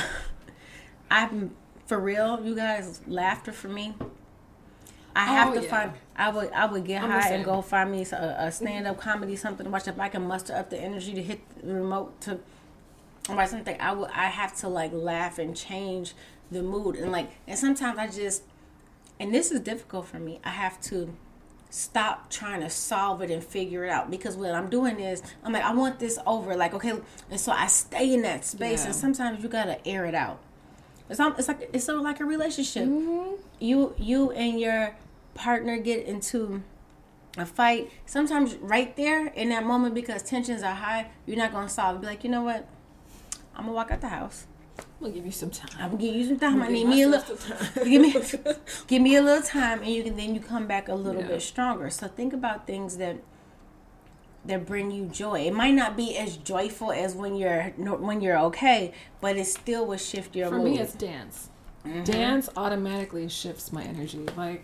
I'm 1.11 1.51
for 1.87 1.99
real, 1.99 2.43
you 2.43 2.55
guys, 2.55 3.01
laughter 3.07 3.51
for 3.51 3.69
me. 3.69 3.95
I 5.15 5.23
oh, 5.23 5.33
have 5.33 5.49
oh, 5.49 5.55
to 5.55 5.63
yeah. 5.63 5.69
find. 5.69 5.91
I 6.15 6.29
would. 6.29 6.51
I 6.51 6.65
would 6.67 6.85
get 6.85 7.01
I'm 7.01 7.09
high 7.09 7.29
and 7.29 7.43
go 7.43 7.61
find 7.61 7.91
me 7.91 8.01
a, 8.01 8.03
a 8.03 8.05
mm-hmm. 8.05 8.49
stand 8.51 8.87
up 8.87 8.99
comedy 8.99 9.35
something 9.35 9.63
to 9.63 9.69
watch. 9.71 9.87
If 9.87 9.99
I 9.99 10.09
can 10.09 10.27
muster 10.27 10.53
up 10.53 10.69
the 10.69 10.77
energy 10.77 11.13
to 11.15 11.23
hit 11.23 11.39
the 11.63 11.73
remote 11.73 12.21
to 12.21 12.39
watch 13.29 13.49
something, 13.49 13.79
I 13.79 13.93
would. 13.93 14.11
I 14.11 14.25
have 14.25 14.55
to 14.57 14.67
like 14.67 14.91
laugh 14.93 15.39
and 15.39 15.55
change 15.55 16.13
the 16.51 16.61
mood 16.61 16.97
and 16.97 17.11
like. 17.11 17.31
And 17.47 17.57
sometimes 17.57 17.97
I 17.97 18.07
just, 18.07 18.43
and 19.19 19.33
this 19.33 19.51
is 19.51 19.61
difficult 19.61 20.05
for 20.05 20.19
me. 20.19 20.39
I 20.43 20.49
have 20.49 20.79
to 20.81 21.15
stop 21.69 22.29
trying 22.29 22.61
to 22.61 22.69
solve 22.69 23.21
it 23.21 23.31
and 23.31 23.43
figure 23.43 23.85
it 23.85 23.89
out 23.89 24.09
because 24.09 24.37
what 24.37 24.51
I'm 24.51 24.69
doing 24.69 24.99
is 24.99 25.21
I'm 25.43 25.51
like 25.51 25.63
I 25.63 25.73
want 25.73 25.99
this 25.99 26.19
over. 26.27 26.55
Like 26.55 26.75
okay, 26.75 26.93
and 27.31 27.39
so 27.39 27.53
I 27.53 27.65
stay 27.67 28.13
in 28.13 28.21
that 28.21 28.45
space. 28.45 28.81
Yeah. 28.81 28.87
And 28.87 28.95
sometimes 28.95 29.41
you 29.41 29.49
gotta 29.49 29.85
air 29.87 30.05
it 30.05 30.13
out. 30.13 30.39
It's 31.09 31.19
not, 31.19 31.39
it's 31.39 31.47
like 31.47 31.69
it's 31.73 31.85
sort 31.85 31.97
of 31.97 32.03
like 32.03 32.19
a 32.19 32.25
relationship. 32.25 32.85
Mm-hmm. 32.85 33.35
You 33.59 33.95
you 33.97 34.31
and 34.31 34.59
your 34.59 34.95
partner 35.33 35.77
get 35.77 36.05
into 36.05 36.63
a 37.37 37.45
fight. 37.45 37.91
Sometimes 38.05 38.55
right 38.55 38.95
there 38.95 39.27
in 39.27 39.49
that 39.49 39.63
moment 39.63 39.95
because 39.95 40.23
tensions 40.23 40.63
are 40.63 40.75
high, 40.75 41.11
you're 41.25 41.37
not 41.37 41.51
gonna 41.51 41.69
solve. 41.69 41.97
It. 41.97 42.01
Be 42.01 42.07
like, 42.07 42.23
you 42.23 42.29
know 42.29 42.43
what? 42.43 42.67
I'm 43.55 43.63
gonna 43.63 43.73
walk 43.73 43.91
out 43.91 44.01
the 44.01 44.09
house. 44.09 44.45
I'm 44.77 44.85
gonna 44.99 45.13
give 45.13 45.25
you 45.25 45.31
some 45.31 45.49
time. 45.49 45.69
I'm 45.79 45.91
gonna 45.91 46.03
give 46.03 46.15
you 46.15 46.27
some 46.27 46.39
time. 46.39 46.61
I 46.61 46.67
need 46.67 46.87
me 46.87 47.03
a 47.03 47.07
little. 47.07 47.37
give 47.83 48.01
me, 48.01 48.15
give 48.87 49.01
me 49.01 49.15
a 49.15 49.21
little 49.21 49.43
time, 49.43 49.81
and 49.81 49.89
you 49.89 50.03
can 50.03 50.15
then 50.15 50.35
you 50.35 50.41
come 50.41 50.67
back 50.67 50.89
a 50.89 50.95
little 50.95 51.21
yeah. 51.21 51.27
bit 51.27 51.41
stronger. 51.41 51.89
So 51.89 52.07
think 52.07 52.33
about 52.33 52.67
things 52.67 52.97
that 52.97 53.17
that 54.47 54.65
bring 54.65 54.91
you 54.91 55.05
joy. 55.05 55.41
It 55.41 55.53
might 55.53 55.73
not 55.73 55.95
be 55.95 56.17
as 56.17 56.37
joyful 56.37 56.91
as 56.91 57.13
when 57.13 57.35
you're 57.35 57.63
when 57.77 58.21
you're 58.21 58.37
okay, 58.39 58.93
but 59.21 59.37
it 59.37 59.45
still 59.45 59.85
will 59.85 59.97
shift 59.97 60.35
your 60.35 60.49
mood. 60.49 60.59
For 60.59 60.63
mood. 60.63 60.73
me, 60.73 60.79
it's 60.79 60.93
dance. 60.93 61.49
Mm-hmm. 61.85 62.03
Dance 62.03 62.49
automatically 62.57 63.29
shifts 63.29 63.71
my 63.71 63.83
energy. 63.83 64.25
Like 64.35 64.63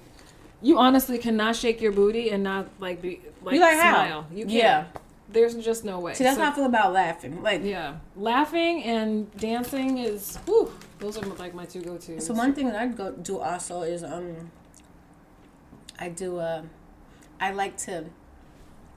you 0.62 0.80
honestly 0.80 1.18
cannot 1.18 1.56
shake 1.56 1.82
your 1.82 1.92
booty 1.92 2.32
and 2.32 2.44
not 2.44 2.70
like 2.80 3.02
be 3.02 3.22
like, 3.42 3.56
you 3.56 3.62
like 3.62 3.74
smile. 3.74 4.24
How? 4.24 4.26
You 4.32 4.46
can't. 4.46 4.52
Yeah. 4.52 4.86
There's 5.30 5.56
just 5.56 5.84
no 5.84 6.00
way. 6.00 6.14
See, 6.14 6.24
that's 6.24 6.38
so, 6.38 6.44
how 6.44 6.52
I 6.52 6.56
feel 6.56 6.66
about 6.66 6.94
laughing. 6.94 7.42
Like 7.42 7.64
yeah, 7.64 7.96
laughing 8.16 8.84
and 8.84 9.36
dancing 9.38 9.98
is 9.98 10.38
whew, 10.46 10.72
Those 11.00 11.18
are 11.18 11.26
like 11.26 11.56
my 11.56 11.66
two 11.66 11.82
go 11.82 11.98
tos. 11.98 12.26
So 12.28 12.34
one 12.34 12.54
thing 12.54 12.68
that 12.68 12.76
I 12.76 12.88
go 12.88 13.12
do 13.12 13.40
also 13.40 13.82
is 13.82 14.04
um. 14.04 14.52
I 16.00 16.10
do 16.10 16.40
uh, 16.40 16.64
I 17.40 17.52
like 17.52 17.78
to. 17.80 18.06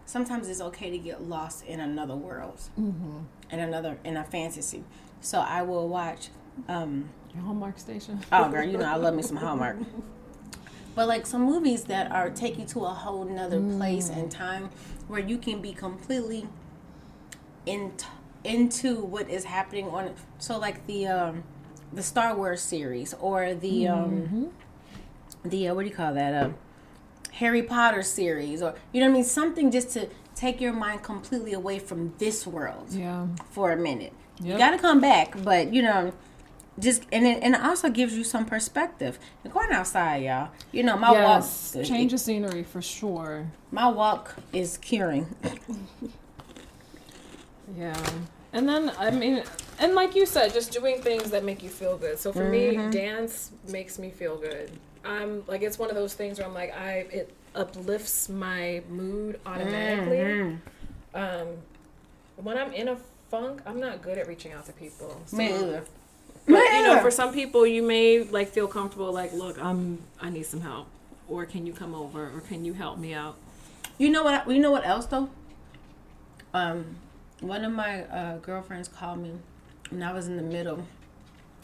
Sometimes 0.06 0.48
it's 0.48 0.60
okay 0.60 0.90
to 0.90 0.98
get 0.98 1.22
lost 1.22 1.64
in 1.66 1.80
another 1.80 2.14
world, 2.14 2.60
mm-hmm. 2.78 3.18
in 3.50 3.58
another 3.58 3.98
in 4.04 4.16
a 4.16 4.24
fantasy. 4.24 4.84
So 5.20 5.40
I 5.40 5.62
will 5.62 5.88
watch. 5.88 6.28
Um, 6.68 7.10
Your 7.34 7.42
Hallmark 7.42 7.78
station. 7.78 8.20
oh, 8.32 8.50
girl, 8.50 8.64
you 8.64 8.78
know 8.78 8.90
I 8.90 8.96
love 8.96 9.14
me 9.14 9.22
some 9.22 9.36
Hallmark. 9.44 9.78
But 10.94 11.08
like 11.08 11.26
some 11.26 11.42
movies 11.42 11.84
that 11.84 12.10
are 12.10 12.30
take 12.30 12.58
you 12.58 12.64
to 12.66 12.86
a 12.86 12.90
whole 12.90 13.24
nother 13.24 13.60
mm. 13.60 13.76
place 13.76 14.08
and 14.08 14.30
time 14.30 14.70
where 15.08 15.20
you 15.20 15.36
can 15.36 15.60
be 15.60 15.72
completely 15.72 16.48
in 17.66 17.92
into 18.44 19.00
what 19.00 19.28
is 19.28 19.44
happening 19.44 19.88
on. 19.88 20.14
So 20.38 20.58
like 20.58 20.86
the 20.86 21.08
um, 21.08 21.42
the 21.92 22.02
Star 22.02 22.34
Wars 22.34 22.62
series 22.62 23.12
or 23.14 23.54
the 23.54 23.88
um, 23.88 24.10
mm-hmm. 24.10 25.48
the 25.48 25.68
uh, 25.68 25.74
what 25.74 25.82
do 25.82 25.88
you 25.88 25.94
call 25.94 26.14
that? 26.14 26.32
Uh, 26.32 26.50
Harry 27.36 27.62
Potter 27.62 28.02
series 28.02 28.62
or 28.62 28.74
you 28.92 29.00
know 29.00 29.06
what 29.06 29.12
I 29.12 29.14
mean? 29.14 29.24
Something 29.24 29.70
just 29.70 29.90
to 29.90 30.08
take 30.34 30.60
your 30.60 30.72
mind 30.72 31.02
completely 31.02 31.52
away 31.52 31.78
from 31.78 32.14
this 32.18 32.46
world 32.46 32.86
yeah. 32.90 33.26
for 33.50 33.72
a 33.72 33.76
minute. 33.76 34.12
Yep. 34.40 34.52
you 34.52 34.58
got 34.58 34.72
to 34.72 34.78
come 34.78 35.00
back 35.00 35.34
but 35.42 35.72
you 35.72 35.80
know 35.80 36.12
just 36.78 37.04
and 37.10 37.26
it, 37.26 37.42
and 37.42 37.54
it 37.54 37.60
also 37.62 37.88
gives 37.88 38.14
you 38.14 38.22
some 38.22 38.44
perspective. 38.44 39.18
And 39.44 39.52
going 39.52 39.72
outside 39.72 40.22
y'all. 40.24 40.50
You 40.72 40.82
know 40.82 40.96
my 40.96 41.12
yes, 41.12 41.74
walk 41.74 41.86
change 41.86 42.12
of 42.12 42.20
scenery 42.20 42.64
for 42.64 42.82
sure. 42.82 43.50
My 43.70 43.88
walk 43.88 44.36
is 44.52 44.78
curing. 44.78 45.34
Yeah. 47.76 48.00
And 48.52 48.68
then 48.68 48.92
i 48.96 49.10
mean 49.10 49.42
and 49.80 49.96
like 49.96 50.14
you 50.14 50.24
said 50.24 50.54
just 50.54 50.70
doing 50.70 51.02
things 51.02 51.32
that 51.32 51.44
make 51.44 51.64
you 51.64 51.68
feel 51.68 51.98
good. 51.98 52.16
So 52.16 52.32
for 52.32 52.48
mm-hmm. 52.48 52.86
me 52.86 52.90
dance 52.92 53.50
makes 53.66 53.98
me 53.98 54.10
feel 54.10 54.36
good 54.36 54.70
I'm 55.06 55.44
like 55.46 55.62
it's 55.62 55.78
one 55.78 55.90
of 55.90 55.96
those 55.96 56.14
things 56.14 56.38
where 56.38 56.46
I'm 56.46 56.54
like 56.54 56.76
I 56.76 57.06
it 57.10 57.34
uplifts 57.54 58.28
my 58.28 58.82
mood 58.88 59.40
automatically. 59.46 60.16
Mm-hmm. 60.16 61.16
Um, 61.16 61.48
when 62.36 62.58
I'm 62.58 62.72
in 62.72 62.88
a 62.88 62.96
funk, 63.30 63.62
I'm 63.66 63.80
not 63.80 64.02
good 64.02 64.18
at 64.18 64.28
reaching 64.28 64.52
out 64.52 64.66
to 64.66 64.72
people. 64.72 65.20
So, 65.26 65.36
Me 65.36 65.52
either. 65.52 65.84
But 66.46 66.62
you 66.74 66.82
know, 66.82 67.00
for 67.00 67.10
some 67.10 67.32
people, 67.32 67.66
you 67.66 67.82
may 67.82 68.22
like 68.22 68.48
feel 68.50 68.68
comfortable. 68.68 69.12
Like, 69.12 69.32
look, 69.32 69.62
I'm 69.62 69.98
I 70.20 70.30
need 70.30 70.46
some 70.46 70.60
help, 70.60 70.86
or 71.28 71.44
can 71.44 71.66
you 71.66 71.72
come 71.72 71.94
over, 71.94 72.30
or 72.34 72.40
can 72.40 72.64
you 72.64 72.72
help 72.74 72.98
me 72.98 73.14
out? 73.14 73.36
You 73.98 74.10
know 74.10 74.22
what? 74.22 74.48
You 74.48 74.60
know 74.60 74.70
what 74.70 74.86
else 74.86 75.06
though? 75.06 75.28
Um, 76.54 76.96
one 77.40 77.64
of 77.64 77.72
my 77.72 78.04
uh, 78.04 78.38
girlfriends 78.38 78.88
called 78.88 79.18
me, 79.18 79.32
and 79.90 80.04
I 80.04 80.12
was 80.12 80.28
in 80.28 80.36
the 80.36 80.42
middle 80.42 80.86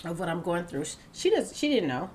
of 0.05 0.18
what 0.18 0.28
I'm 0.28 0.43
going 0.43 0.64
through. 0.64 0.84
She 1.12 1.30
does. 1.30 1.57
She 1.57 1.68
didn't 1.68 1.88
know. 1.88 2.11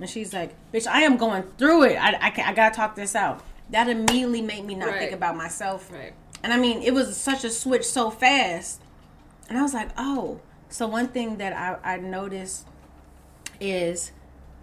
And 0.00 0.08
she's 0.08 0.32
like, 0.32 0.54
bitch, 0.72 0.86
I 0.86 1.02
am 1.02 1.16
going 1.16 1.44
through 1.58 1.84
it. 1.84 1.96
I, 1.96 2.14
I, 2.14 2.50
I 2.50 2.52
gotta 2.52 2.74
talk 2.74 2.96
this 2.96 3.14
out. 3.14 3.42
That 3.70 3.88
immediately 3.88 4.42
made 4.42 4.64
me 4.64 4.74
not 4.74 4.88
right. 4.88 4.98
think 4.98 5.12
about 5.12 5.36
myself. 5.36 5.90
Right. 5.92 6.12
And 6.42 6.52
I 6.52 6.58
mean, 6.58 6.82
it 6.82 6.92
was 6.92 7.16
such 7.16 7.44
a 7.44 7.50
switch 7.50 7.84
so 7.84 8.10
fast. 8.10 8.82
And 9.48 9.58
I 9.58 9.62
was 9.62 9.74
like, 9.74 9.90
oh. 9.96 10.40
So 10.68 10.86
one 10.86 11.08
thing 11.08 11.36
that 11.38 11.52
I, 11.52 11.94
I 11.94 11.96
noticed 11.98 12.66
is 13.60 14.12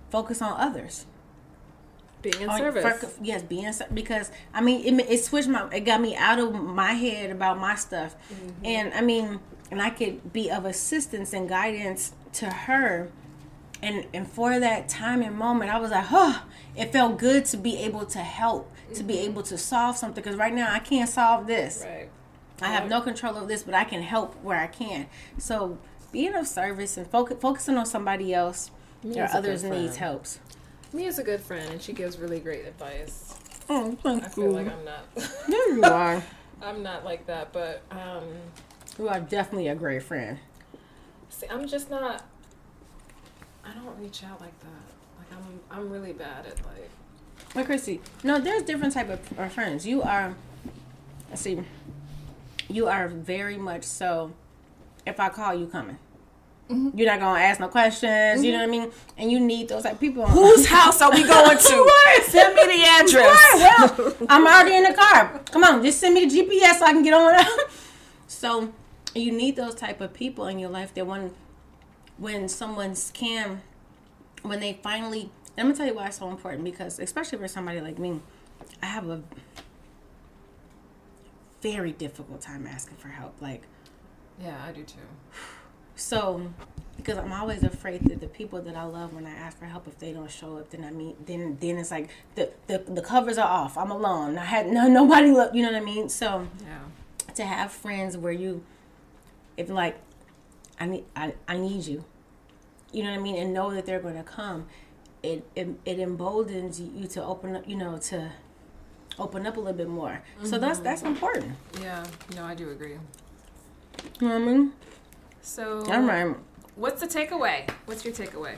focus 0.09 0.41
on 0.41 0.59
others. 0.59 1.05
Being 2.21 2.41
in 2.41 2.49
on, 2.49 2.59
service. 2.59 2.83
For, 2.83 3.09
yes, 3.23 3.41
being 3.41 3.71
because 3.93 4.31
I 4.53 4.61
mean 4.61 4.99
it, 4.99 5.09
it 5.09 5.23
switched 5.23 5.47
my 5.47 5.67
it 5.71 5.81
got 5.81 6.01
me 6.01 6.15
out 6.15 6.37
of 6.37 6.53
my 6.53 6.91
head 6.91 7.31
about 7.31 7.57
my 7.57 7.73
stuff, 7.73 8.15
mm-hmm. 8.31 8.65
and 8.65 8.93
I 8.93 9.01
mean 9.01 9.39
and 9.71 9.81
I 9.81 9.89
could 9.89 10.31
be 10.31 10.51
of 10.51 10.65
assistance 10.65 11.33
and 11.33 11.49
guidance 11.49 12.13
to 12.33 12.47
her 12.47 13.09
and 13.83 14.05
and 14.13 14.27
for 14.29 14.59
that 14.59 14.87
time 14.87 15.21
and 15.21 15.35
moment 15.37 15.71
i 15.71 15.79
was 15.79 15.91
like 15.91 16.05
oh 16.11 16.43
it 16.75 16.91
felt 16.91 17.17
good 17.17 17.45
to 17.45 17.57
be 17.57 17.77
able 17.77 18.05
to 18.05 18.19
help 18.19 18.71
to 18.93 19.03
be 19.03 19.19
able 19.19 19.41
to 19.43 19.57
solve 19.57 19.97
something. 19.97 20.21
Because 20.21 20.37
right 20.37 20.53
now 20.53 20.71
i 20.73 20.79
can't 20.79 21.09
solve 21.09 21.47
this. 21.47 21.85
Right. 21.87 22.09
I 22.61 22.67
have 22.67 22.89
no 22.89 23.01
control 23.01 23.35
of 23.37 23.47
this 23.47 23.63
but 23.63 23.73
i 23.73 23.83
can 23.83 24.01
help 24.01 24.35
where 24.43 24.59
i 24.59 24.67
can. 24.67 25.07
So 25.37 25.77
being 26.11 26.35
of 26.35 26.45
service 26.47 26.97
and 26.97 27.07
focus, 27.07 27.37
focusing 27.39 27.77
on 27.77 27.85
somebody 27.85 28.33
else 28.33 28.71
me 29.03 29.19
or 29.19 29.27
others 29.33 29.63
needs 29.63 29.97
helps 29.97 30.39
me 30.93 31.05
is 31.05 31.17
a 31.17 31.23
good 31.23 31.39
friend 31.41 31.71
and 31.71 31.81
she 31.81 31.93
gives 31.93 32.17
really 32.19 32.39
great 32.39 32.65
advice. 32.65 33.33
Oh 33.69 33.97
thank 34.03 34.23
i 34.25 34.27
feel 34.27 34.51
like 34.51 34.67
i'm 34.67 34.85
not 34.85 35.15
there 35.47 35.75
you 35.75 35.83
are. 35.85 36.21
I'm 36.61 36.83
not 36.83 37.03
like 37.05 37.25
that 37.27 37.51
but 37.53 37.81
um 37.91 38.23
you 38.99 39.07
are 39.07 39.19
definitely 39.21 39.69
a 39.69 39.75
great 39.75 40.03
friend. 40.03 40.37
see 41.29 41.47
i'm 41.49 41.67
just 41.67 41.89
not 41.89 42.25
I 43.71 43.83
don't 43.83 43.97
reach 43.99 44.23
out 44.23 44.41
like 44.41 44.59
that. 44.59 44.67
Like 45.17 45.31
I'm 45.31 45.79
I'm 45.79 45.89
really 45.89 46.13
bad 46.13 46.45
at 46.45 46.57
like. 46.65 46.89
Well, 47.55 47.65
Christy, 47.65 48.01
no, 48.23 48.39
there's 48.39 48.63
different 48.63 48.93
type 48.93 49.09
of 49.09 49.51
friends. 49.51 49.85
You 49.85 50.01
are, 50.03 50.35
let's 51.29 51.41
see, 51.41 51.59
you 52.69 52.87
are 52.87 53.07
very 53.07 53.57
much 53.57 53.83
so. 53.83 54.33
If 55.05 55.19
I 55.19 55.29
call 55.29 55.55
you, 55.55 55.67
coming. 55.67 55.97
Mm-hmm. 56.69 56.97
You're 56.97 57.07
not 57.07 57.19
gonna 57.19 57.39
ask 57.39 57.59
no 57.59 57.67
questions. 57.67 58.11
Mm-hmm. 58.11 58.43
You 58.43 58.51
know 58.51 58.59
what 58.59 58.67
I 58.67 58.71
mean? 58.71 58.91
And 59.17 59.31
you 59.31 59.39
need 59.39 59.67
those 59.67 59.83
like 59.83 59.99
people. 59.99 60.25
Whose 60.27 60.67
house 60.67 61.01
are 61.01 61.11
we 61.11 61.23
going 61.23 61.57
to? 61.57 61.75
right. 62.05 62.19
Send 62.23 62.55
me 62.55 62.65
the 62.65 62.83
address. 62.83 63.13
Right. 63.53 63.97
Well, 63.97 64.15
I'm 64.29 64.45
already 64.45 64.75
in 64.75 64.83
the 64.83 64.93
car. 64.93 65.41
Come 65.51 65.63
on, 65.63 65.83
just 65.83 65.99
send 65.99 66.13
me 66.13 66.25
the 66.25 66.41
GPS 66.41 66.79
so 66.79 66.85
I 66.85 66.93
can 66.93 67.03
get 67.03 67.13
on. 67.13 67.45
so 68.27 68.73
you 69.15 69.31
need 69.31 69.55
those 69.55 69.75
type 69.75 69.99
of 69.99 70.13
people 70.13 70.47
in 70.47 70.59
your 70.59 70.69
life 70.69 70.93
that 70.93 71.05
want 71.05 71.33
when 72.21 72.47
someone's 72.47 73.11
scam, 73.11 73.57
when 74.43 74.59
they 74.59 74.79
finally, 74.83 75.31
I'm 75.57 75.65
gonna 75.65 75.75
tell 75.75 75.87
you 75.87 75.95
why 75.95 76.05
it's 76.05 76.19
so 76.19 76.29
important 76.29 76.63
because, 76.63 76.99
especially 76.99 77.39
for 77.39 77.47
somebody 77.47 77.81
like 77.81 77.97
me, 77.97 78.21
I 78.81 78.85
have 78.85 79.09
a 79.09 79.23
very 81.63 81.91
difficult 81.91 82.39
time 82.39 82.67
asking 82.67 82.97
for 82.97 83.07
help. 83.07 83.41
Like, 83.41 83.63
yeah, 84.39 84.55
I 84.63 84.71
do 84.71 84.83
too. 84.83 84.99
So, 85.95 86.51
because 86.95 87.17
I'm 87.17 87.33
always 87.33 87.63
afraid 87.63 88.03
that 88.05 88.21
the 88.21 88.27
people 88.27 88.61
that 88.61 88.75
I 88.75 88.83
love, 88.83 89.13
when 89.13 89.25
I 89.25 89.31
ask 89.31 89.57
for 89.57 89.65
help, 89.65 89.87
if 89.87 89.97
they 89.97 90.13
don't 90.13 90.29
show 90.29 90.57
up, 90.57 90.69
then 90.69 90.83
I 90.83 90.91
mean, 90.91 91.15
then 91.25 91.57
then 91.59 91.77
it's 91.77 91.89
like 91.89 92.09
the 92.35 92.51
the, 92.67 92.77
the 92.87 93.01
covers 93.01 93.39
are 93.39 93.49
off. 93.49 93.79
I'm 93.79 93.89
alone. 93.89 94.37
I 94.37 94.45
had 94.45 94.67
no 94.67 94.87
nobody. 94.87 95.31
Look, 95.31 95.55
you 95.55 95.63
know 95.63 95.71
what 95.71 95.81
I 95.81 95.85
mean? 95.85 96.07
So, 96.07 96.47
yeah, 96.61 97.33
to 97.33 97.45
have 97.45 97.71
friends 97.71 98.15
where 98.15 98.31
you, 98.31 98.63
if 99.57 99.69
like, 99.69 99.97
I 100.79 100.85
need 100.85 101.05
I, 101.15 101.33
I 101.47 101.57
need 101.57 101.87
you 101.87 102.05
you 102.91 103.03
know 103.03 103.11
what 103.11 103.19
I 103.19 103.21
mean, 103.21 103.35
and 103.37 103.53
know 103.53 103.73
that 103.73 103.85
they're 103.85 103.99
going 103.99 104.17
to 104.17 104.23
come, 104.23 104.67
it, 105.23 105.45
it 105.55 105.69
it 105.85 105.99
emboldens 105.99 106.79
you 106.79 107.07
to 107.07 107.23
open 107.23 107.55
up, 107.55 107.67
you 107.67 107.75
know, 107.75 107.97
to 107.97 108.31
open 109.19 109.45
up 109.45 109.57
a 109.57 109.59
little 109.59 109.77
bit 109.77 109.89
more. 109.89 110.21
Mm-hmm. 110.37 110.45
So 110.47 110.57
that's 110.57 110.77
mm-hmm. 110.77 110.83
that's 110.83 111.01
important. 111.03 111.53
Yeah, 111.81 112.05
no, 112.35 112.43
I 112.43 112.55
do 112.55 112.69
agree. 112.69 112.97
You 114.19 114.27
know 114.27 114.33
what 114.33 114.41
I 114.41 114.45
mean? 114.45 114.73
So, 115.41 115.85
all 115.85 116.01
right. 116.01 116.35
What's 116.75 117.01
the 117.01 117.07
takeaway? 117.07 117.69
What's 117.85 118.05
your 118.05 118.13
takeaway? 118.13 118.55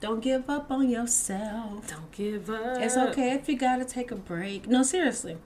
Don't 0.00 0.20
give 0.20 0.48
up 0.48 0.70
on 0.70 0.88
yourself. 0.88 1.88
Don't 1.88 2.12
give 2.12 2.48
up. 2.50 2.78
It's 2.78 2.96
okay 2.96 3.32
if 3.32 3.48
you 3.48 3.58
gotta 3.58 3.84
take 3.84 4.10
a 4.10 4.16
break. 4.16 4.68
No, 4.68 4.82
seriously. 4.82 5.36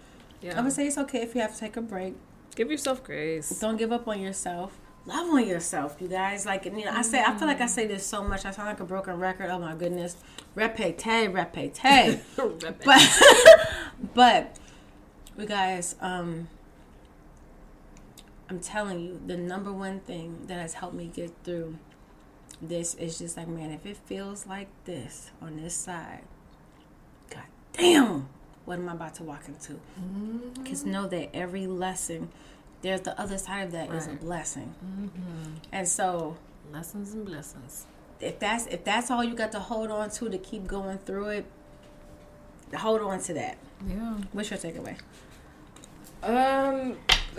Yeah. 0.42 0.58
I 0.58 0.62
would 0.62 0.72
say 0.72 0.86
it's 0.86 0.98
okay 0.98 1.22
if 1.22 1.34
you 1.34 1.40
have 1.40 1.54
to 1.54 1.60
take 1.60 1.76
a 1.76 1.80
break. 1.80 2.14
Give 2.54 2.70
yourself 2.70 3.02
grace. 3.02 3.48
Don't 3.60 3.78
give 3.78 3.92
up 3.92 4.06
on 4.06 4.20
yourself 4.20 4.78
love 5.06 5.30
on 5.30 5.46
yourself, 5.46 5.96
you 6.00 6.08
guys. 6.08 6.46
Like, 6.46 6.64
you 6.64 6.84
know, 6.84 6.92
I 6.92 7.02
say, 7.02 7.22
I 7.22 7.36
feel 7.36 7.48
like 7.48 7.60
I 7.60 7.66
say 7.66 7.86
this 7.86 8.06
so 8.06 8.22
much. 8.22 8.44
I 8.44 8.50
sound 8.50 8.68
like 8.68 8.80
a 8.80 8.84
broken 8.84 9.18
record. 9.18 9.50
Oh 9.50 9.58
my 9.58 9.74
goodness, 9.74 10.16
repete, 10.56 11.02
repete. 11.32 12.20
but, 12.84 13.68
but, 14.14 14.56
you 15.36 15.46
guys, 15.46 15.96
um, 16.00 16.48
I'm 18.48 18.60
telling 18.60 19.00
you, 19.00 19.20
the 19.26 19.36
number 19.36 19.72
one 19.72 20.00
thing 20.00 20.46
that 20.46 20.60
has 20.60 20.74
helped 20.74 20.94
me 20.94 21.10
get 21.12 21.32
through 21.44 21.78
this 22.60 22.94
is 22.94 23.18
just 23.18 23.36
like, 23.36 23.48
man, 23.48 23.70
if 23.70 23.86
it 23.86 23.96
feels 23.96 24.46
like 24.46 24.68
this 24.84 25.30
on 25.40 25.56
this 25.56 25.74
side, 25.74 26.22
god 27.30 27.44
damn, 27.72 28.28
what 28.64 28.78
am 28.78 28.88
I 28.88 28.92
about 28.92 29.14
to 29.16 29.24
walk 29.24 29.48
into? 29.48 29.80
Because 30.54 30.82
mm-hmm. 30.82 30.92
know 30.92 31.08
that 31.08 31.34
every 31.34 31.66
lesson 31.66 32.28
there's 32.82 33.00
the 33.00 33.18
other 33.18 33.38
side 33.38 33.62
of 33.62 33.72
that 33.72 33.88
right. 33.88 33.98
is 33.98 34.06
a 34.08 34.10
blessing. 34.10 34.74
Mm-hmm. 34.84 35.54
And 35.72 35.88
so 35.88 36.36
lessons 36.72 37.14
and 37.14 37.24
blessings. 37.24 37.86
If 38.20 38.38
that's 38.38 38.66
if 38.66 38.84
that's 38.84 39.10
all 39.10 39.24
you 39.24 39.34
got 39.34 39.52
to 39.52 39.60
hold 39.60 39.90
on 39.90 40.10
to 40.10 40.28
to 40.28 40.38
keep 40.38 40.66
going 40.66 40.98
through 40.98 41.28
it, 41.28 41.44
hold 42.76 43.00
on 43.00 43.20
to 43.22 43.34
that. 43.34 43.56
Yeah. 43.88 44.18
What's 44.32 44.50
your 44.50 44.58
takeaway? 44.58 44.98
Um, 46.22 46.96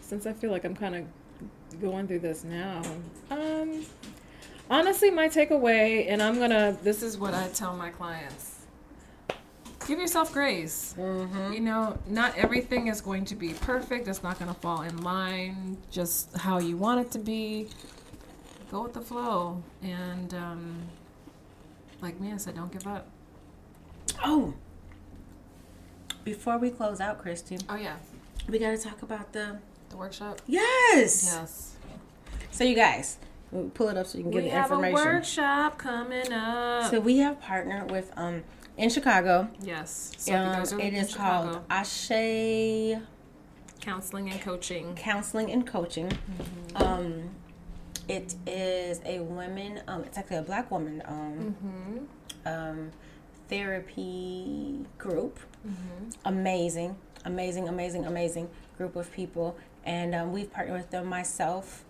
since 0.00 0.26
I 0.26 0.32
feel 0.32 0.50
like 0.50 0.64
I'm 0.64 0.76
kind 0.76 0.94
of 0.94 1.80
going 1.80 2.06
through 2.06 2.20
this 2.20 2.44
now, 2.44 2.82
um, 3.30 3.84
honestly, 4.70 5.10
my 5.10 5.28
takeaway, 5.28 6.06
and 6.08 6.22
I'm 6.22 6.38
gonna. 6.38 6.76
This 6.82 7.02
is 7.02 7.18
what 7.18 7.34
I 7.34 7.48
tell 7.48 7.74
my 7.76 7.90
clients 7.90 8.51
give 9.86 9.98
yourself 9.98 10.32
grace. 10.32 10.94
Mm-hmm. 10.98 11.52
You 11.52 11.60
know, 11.60 11.98
not 12.08 12.36
everything 12.36 12.88
is 12.88 13.00
going 13.00 13.24
to 13.26 13.34
be 13.34 13.52
perfect. 13.54 14.08
It's 14.08 14.22
not 14.22 14.38
going 14.38 14.52
to 14.52 14.60
fall 14.60 14.82
in 14.82 15.02
line 15.02 15.76
just 15.90 16.36
how 16.36 16.58
you 16.58 16.76
want 16.76 17.00
it 17.00 17.10
to 17.12 17.18
be. 17.18 17.68
go 18.70 18.82
with 18.82 18.94
the 18.94 19.00
flow, 19.00 19.62
and 19.82 20.32
um, 20.34 20.76
like 22.00 22.18
Mia 22.20 22.38
said, 22.38 22.54
don't 22.56 22.72
give 22.72 22.86
up. 22.86 23.06
Oh, 24.24 24.54
before 26.24 26.58
we 26.58 26.70
close 26.70 27.00
out, 27.00 27.18
Christy, 27.20 27.58
Oh 27.68 27.76
yeah, 27.76 27.96
we 28.48 28.58
got 28.58 28.70
to 28.70 28.78
talk 28.78 29.02
about 29.02 29.32
the 29.32 29.58
the 29.90 29.96
workshop. 29.96 30.40
yes. 30.46 31.24
Yes, 31.34 31.76
So 32.50 32.64
you 32.64 32.74
guys, 32.74 33.18
pull 33.74 33.88
it 33.88 33.96
up 33.98 34.06
so 34.06 34.16
you 34.18 34.24
can 34.24 34.30
get 34.30 34.42
we 34.44 34.48
the 34.48 34.54
have 34.56 34.70
a 34.70 34.74
information. 34.74 35.04
workshop 35.04 35.76
coming 35.78 36.32
up. 36.32 36.90
So 36.90 37.00
we 37.00 37.18
have 37.18 37.40
partnered 37.40 37.90
with 37.90 38.10
um 38.16 38.42
in 38.76 38.90
Chicago. 38.90 39.48
yes, 39.60 40.12
so 40.18 40.34
Um, 40.34 40.80
it 40.80 40.94
is 40.94 41.14
called 41.14 41.60
Ashe 41.70 42.98
counseling 43.80 44.30
and 44.30 44.40
coaching. 44.40 44.94
Counseling 44.94 45.50
and 45.50 45.66
Coaching. 45.66 46.08
Mm-hmm. 46.08 46.82
Um, 46.82 47.30
it 48.08 48.34
is 48.46 49.00
a 49.04 49.20
woman. 49.20 49.80
Um, 49.88 50.04
it's 50.04 50.16
actually 50.18 50.36
a 50.38 50.42
black 50.42 50.70
woman. 50.70 51.02
Um, 51.06 51.56
Mm-hmm. 52.44 52.48
um, 52.48 52.90
therapy 53.48 54.84
group. 54.98 55.38
Mm-hmm. 55.66 56.08
Amazing, 56.24 56.96
amazing, 57.24 57.68
amazing, 57.68 58.04
amazing 58.06 58.48
group 58.78 58.96
of 58.96 59.12
people, 59.12 59.56
and 59.84 60.14
um, 60.14 60.32
we've 60.32 60.50
partnered 60.52 60.76
with 60.78 60.90
them. 60.90 61.06
Myself, 61.06 61.84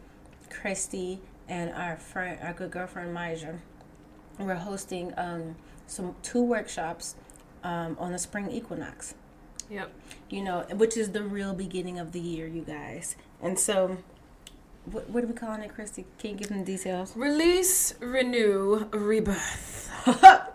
Christy, 0.51 1.20
and 1.49 1.70
our 1.72 1.97
friend, 1.97 2.39
our 2.43 2.53
good 2.53 2.70
girlfriend 2.70 3.14
Maja. 3.14 3.55
We're 4.39 4.55
hosting 4.57 5.12
um, 5.16 5.57
some 5.93 6.14
two 6.22 6.43
workshops 6.43 7.14
um, 7.64 7.97
on 7.99 8.12
the 8.12 8.18
spring 8.18 8.51
equinox. 8.51 9.14
Yep. 9.70 9.93
You 10.28 10.43
know, 10.43 10.66
which 10.72 10.97
is 10.97 11.12
the 11.12 11.22
real 11.22 11.55
beginning 11.55 11.99
of 11.99 12.12
the 12.12 12.20
year, 12.20 12.47
you 12.47 12.62
guys. 12.62 13.16
And 13.40 13.59
so, 13.59 13.97
what, 14.86 15.09
what 15.09 15.24
are 15.24 15.26
we 15.26 15.34
calling 15.34 15.62
it, 15.62 15.74
Christy? 15.74 16.05
Can 16.18 16.30
you 16.30 16.36
give 16.36 16.49
them 16.49 16.61
the 16.61 16.64
details? 16.64 17.16
Release, 17.16 17.95
renew, 18.01 18.88
rebirth. 18.93 19.90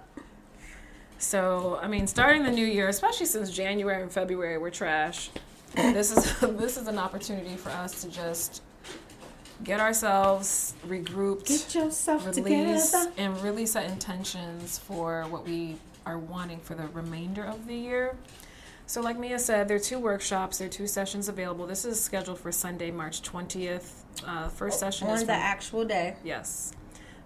So, 1.19 1.79
I 1.81 1.88
mean, 1.88 2.05
starting 2.05 2.43
the 2.43 2.51
new 2.51 2.65
year, 2.65 2.89
especially 2.89 3.25
since 3.25 3.49
January 3.49 4.01
and 4.01 4.11
February 4.11 4.57
were 4.57 4.69
trash, 4.69 5.29
this 5.75 6.15
is 6.15 6.39
this 6.57 6.77
is 6.77 6.88
an 6.88 6.97
opportunity 6.97 7.55
for 7.55 7.69
us 7.69 8.01
to 8.03 8.09
just 8.09 8.61
get 9.64 9.80
ourselves 9.80 10.74
regrouped, 10.88 11.47
Get 11.47 11.76
yourself 11.76 12.26
release, 12.28 12.91
together. 12.91 13.12
and 13.18 13.41
really 13.41 13.66
set 13.66 13.89
intentions 13.89 14.78
for 14.78 15.24
what 15.30 15.45
we 15.45 15.76
are 16.05 16.18
wanting 16.18 16.60
for 16.60 16.76
the 16.76 16.88
remainder 16.88 17.43
of 17.43 17.68
the 17.68 17.76
year. 17.76 18.16
So, 18.86 19.01
like 19.01 19.20
Mia 19.20 19.38
said, 19.39 19.68
there 19.68 19.76
are 19.76 19.82
two 19.82 19.99
workshops, 19.99 20.60
there 20.60 20.68
are 20.68 20.72
two 20.72 20.88
sessions 20.88 21.28
available. 21.28 21.68
This 21.68 21.84
is 21.84 22.01
scheduled 22.01 22.39
for 22.39 22.51
Sunday, 22.53 22.89
March 22.91 23.22
20th. 23.22 23.89
Uh, 24.26 24.47
first 24.47 24.80
session 24.80 25.08
On 25.10 25.14
is 25.16 25.22
the 25.22 25.26
from 25.28 25.36
actual 25.36 25.86
day. 25.86 26.16
Yes. 26.24 26.72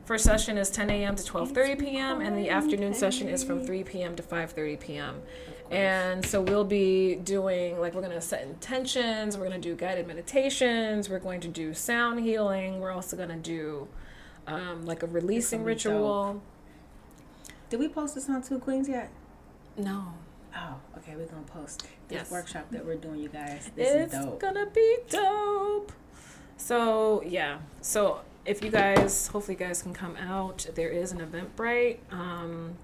First 0.05 0.25
session 0.25 0.57
is 0.57 0.71
10 0.71 0.89
a.m. 0.89 1.15
to 1.15 1.23
12:30 1.23 1.79
p.m. 1.79 2.21
and 2.21 2.35
the 2.35 2.49
afternoon 2.49 2.93
session 2.95 3.29
is 3.29 3.43
from 3.43 3.63
3 3.63 3.83
p.m. 3.83 4.15
to 4.15 4.23
5:30 4.23 4.79
p.m. 4.79 5.21
And 5.71 6.25
so 6.25 6.41
we'll 6.41 6.65
be 6.65 7.15
doing 7.15 7.79
like 7.79 7.93
we're 7.93 8.01
going 8.01 8.13
to 8.13 8.21
set 8.21 8.43
intentions, 8.43 9.37
we're 9.37 9.47
going 9.47 9.61
to 9.61 9.69
do 9.69 9.75
guided 9.75 10.05
meditations, 10.07 11.09
we're 11.09 11.19
going 11.19 11.39
to 11.41 11.47
do 11.47 11.73
sound 11.73 12.19
healing, 12.19 12.79
we're 12.81 12.91
also 12.91 13.15
going 13.15 13.29
to 13.29 13.35
do 13.37 13.87
um, 14.47 14.85
like 14.85 15.01
a 15.03 15.07
releasing 15.07 15.63
ritual. 15.63 16.41
Did 17.69 17.79
we 17.79 17.87
post 17.87 18.15
this 18.15 18.29
on 18.29 18.41
Two 18.43 18.59
Queens 18.59 18.89
yet? 18.89 19.09
No. 19.77 20.13
Oh, 20.53 20.75
okay. 20.97 21.15
We're 21.15 21.27
gonna 21.27 21.43
post 21.43 21.83
this 22.09 22.17
Yes. 22.17 22.31
workshop 22.31 22.69
that 22.71 22.85
we're 22.85 22.95
doing, 22.97 23.19
you 23.21 23.29
guys. 23.29 23.71
This 23.75 23.89
it's 23.93 24.13
is 24.13 24.25
dope. 24.25 24.39
gonna 24.41 24.65
be 24.65 24.97
dope. 25.09 25.93
So 26.57 27.23
yeah, 27.25 27.59
so 27.79 28.19
if 28.45 28.61
you 28.63 28.69
guys, 28.71 29.27
hopefully, 29.27 29.55
you 29.57 29.65
guys 29.65 29.81
can 29.81 29.93
come 29.93 30.17
out. 30.17 30.67
There 30.75 30.89
is 30.89 31.13
an 31.13 31.19
Eventbrite. 31.19 31.99
Um, 32.11 32.77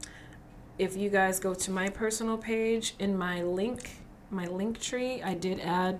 if 0.78 0.96
you 0.96 1.10
guys 1.10 1.40
go 1.40 1.54
to 1.54 1.72
my 1.72 1.90
personal 1.90 2.38
page 2.38 2.94
in 3.00 3.18
my 3.18 3.42
link, 3.42 3.90
my 4.30 4.46
Linktree, 4.46 5.24
I 5.24 5.34
did 5.34 5.60
add 5.62 6.00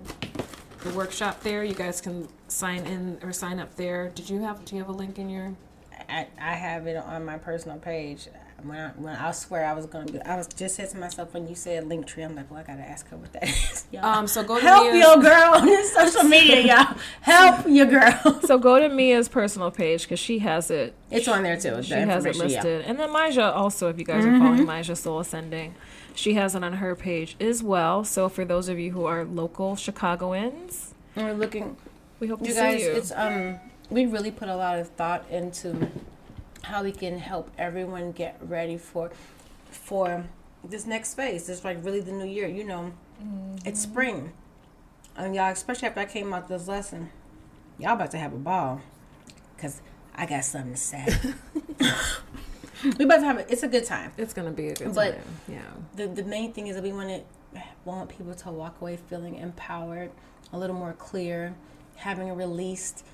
the 0.82 0.90
workshop 0.90 1.42
there. 1.42 1.64
You 1.64 1.74
guys 1.74 2.00
can 2.00 2.28
sign 2.46 2.86
in 2.86 3.18
or 3.22 3.32
sign 3.32 3.58
up 3.58 3.74
there. 3.74 4.10
Did 4.14 4.30
you 4.30 4.40
have? 4.42 4.64
Do 4.64 4.76
you 4.76 4.82
have 4.82 4.88
a 4.88 4.96
link 4.96 5.18
in 5.18 5.28
your? 5.28 5.54
I, 6.08 6.28
I 6.40 6.54
have 6.54 6.86
it 6.86 6.96
on 6.96 7.24
my 7.24 7.38
personal 7.38 7.78
page. 7.78 8.28
When 8.62 8.76
I, 8.76 8.88
when 8.96 9.14
I 9.14 9.30
swear 9.30 9.64
I 9.66 9.72
was 9.72 9.86
gonna 9.86 10.10
be, 10.10 10.20
I 10.22 10.36
was 10.36 10.48
just 10.48 10.74
said 10.74 10.90
to 10.90 10.98
myself 10.98 11.32
when 11.32 11.46
you 11.48 11.54
said 11.54 11.84
Linktree, 11.84 12.24
I'm 12.24 12.34
like, 12.34 12.50
well, 12.50 12.58
I 12.58 12.64
gotta 12.64 12.82
ask 12.82 13.08
her 13.10 13.16
what 13.16 13.32
that 13.34 13.44
is. 13.48 13.86
Um, 14.00 14.26
so 14.26 14.42
go 14.42 14.56
to 14.58 14.60
Help 14.60 14.92
Mia's- 14.92 14.98
your 14.98 15.16
girl 15.22 15.54
on 15.54 15.64
this 15.66 15.92
social 15.94 16.24
media, 16.28 16.60
y'all. 16.62 16.96
Help 17.20 17.66
your 17.68 17.86
girl. 17.86 18.40
So 18.48 18.58
go 18.58 18.80
to 18.80 18.88
Mia's 18.88 19.28
personal 19.28 19.70
page 19.70 20.02
because 20.02 20.18
she 20.18 20.40
has 20.40 20.70
it 20.72 20.94
It's 21.10 21.28
on 21.28 21.42
there 21.44 21.56
too. 21.56 21.70
The 21.76 21.82
she 21.82 21.92
has 21.94 22.24
it 22.24 22.28
information, 22.30 22.40
yeah. 22.50 22.56
listed. 22.62 22.84
And 22.86 22.98
then 22.98 23.12
Maja 23.12 23.52
also, 23.52 23.88
if 23.90 23.98
you 23.98 24.04
guys 24.04 24.24
are 24.24 24.38
following 24.38 24.64
Maja 24.66 24.96
Soul 24.96 25.20
Ascending, 25.20 25.74
she 26.14 26.34
has 26.34 26.54
it 26.56 26.64
on 26.64 26.72
her 26.74 26.96
page 26.96 27.36
as 27.40 27.62
well. 27.62 28.02
So 28.04 28.28
for 28.28 28.44
those 28.44 28.68
of 28.68 28.78
you 28.78 28.90
who 28.90 29.04
are 29.04 29.24
local 29.24 29.76
Chicagoans, 29.76 30.94
And 31.14 31.26
we're 31.26 31.32
looking 31.34 31.76
we 32.20 32.26
hope 32.26 32.40
to 32.40 32.46
you 32.48 32.54
see 32.54 32.60
guys 32.60 32.82
you. 32.82 32.90
it's 32.90 33.12
um 33.14 33.60
we 33.90 34.06
really 34.06 34.30
put 34.32 34.48
a 34.48 34.56
lot 34.56 34.78
of 34.80 34.88
thought 34.88 35.24
into 35.30 35.88
how 36.62 36.82
we 36.82 36.92
can 36.92 37.18
help 37.18 37.50
everyone 37.58 38.12
get 38.12 38.36
ready 38.40 38.76
for 38.76 39.10
for 39.70 40.24
this 40.64 40.86
next 40.86 41.14
phase 41.14 41.48
it's 41.48 41.64
like 41.64 41.82
really 41.84 42.00
the 42.00 42.12
new 42.12 42.26
year 42.26 42.48
you 42.48 42.64
know 42.64 42.92
it's 43.64 43.84
mm-hmm. 43.84 43.92
spring 43.92 44.32
and 45.16 45.34
y'all 45.34 45.50
especially 45.50 45.88
after 45.88 46.00
i 46.00 46.04
came 46.04 46.32
out 46.32 46.48
this 46.48 46.68
lesson 46.68 47.10
y'all 47.78 47.92
about 47.92 48.10
to 48.10 48.18
have 48.18 48.32
a 48.32 48.36
ball 48.36 48.80
because 49.56 49.80
i 50.14 50.26
got 50.26 50.44
something 50.44 50.72
to 50.72 50.78
say 50.78 51.06
we 52.98 53.04
about 53.04 53.18
to 53.18 53.24
have 53.24 53.38
a, 53.38 53.52
it's 53.52 53.62
a 53.62 53.68
good 53.68 53.84
time 53.84 54.10
it's 54.16 54.34
gonna 54.34 54.50
be 54.50 54.68
a 54.68 54.74
good 54.74 54.94
But- 54.94 55.14
time. 55.14 55.22
Yeah. 55.46 55.62
the 55.94 56.06
the 56.08 56.24
main 56.24 56.52
thing 56.52 56.66
is 56.66 56.76
that 56.76 56.82
we 56.82 56.92
want 56.92 57.08
to 57.08 57.22
want 57.84 58.08
people 58.08 58.34
to 58.34 58.50
walk 58.50 58.80
away 58.80 58.98
feeling 59.08 59.36
empowered, 59.36 60.10
a 60.52 60.58
little 60.58 60.76
more 60.76 60.92
clear, 60.92 61.54
having 61.96 62.34
released. 62.34 63.04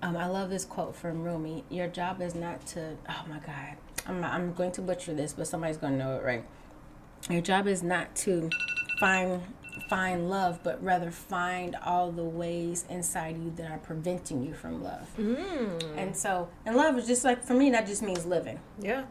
Um, 0.00 0.16
I 0.16 0.26
love 0.26 0.50
this 0.50 0.64
quote 0.64 0.94
from 0.94 1.22
Rumi. 1.22 1.64
Your 1.68 1.88
job 1.88 2.20
is 2.20 2.34
not 2.34 2.64
to. 2.68 2.96
Oh 3.08 3.24
my 3.28 3.38
God, 3.38 3.76
I'm 4.06 4.24
I'm 4.24 4.52
going 4.54 4.72
to 4.72 4.82
butcher 4.82 5.14
this, 5.14 5.32
but 5.32 5.46
somebody's 5.46 5.76
going 5.76 5.94
to 5.94 5.98
know 5.98 6.16
it 6.16 6.22
right. 6.22 6.44
Your 7.28 7.40
job 7.40 7.66
is 7.66 7.82
not 7.82 8.14
to 8.16 8.48
find 9.00 9.42
find 9.88 10.28
love, 10.28 10.60
but 10.62 10.82
rather 10.82 11.10
find 11.10 11.76
all 11.84 12.12
the 12.12 12.24
ways 12.24 12.84
inside 12.88 13.38
you 13.38 13.52
that 13.56 13.70
are 13.70 13.78
preventing 13.78 14.44
you 14.44 14.54
from 14.54 14.82
love. 14.82 15.08
And 15.96 16.16
so, 16.16 16.48
and 16.66 16.76
love 16.76 16.98
is 16.98 17.06
just 17.06 17.24
like 17.24 17.42
for 17.42 17.54
me, 17.54 17.70
that 17.70 17.86
just 17.86 18.02
means 18.02 18.26
living. 18.26 18.60
Yeah. 18.80 19.04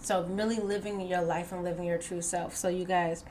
So 0.00 0.24
really 0.24 0.56
living 0.56 1.00
your 1.00 1.22
life 1.22 1.52
and 1.52 1.62
living 1.62 1.84
your 1.84 1.98
true 1.98 2.22
self. 2.22 2.56
So 2.56 2.68
you 2.68 2.84
guys, 2.84 3.24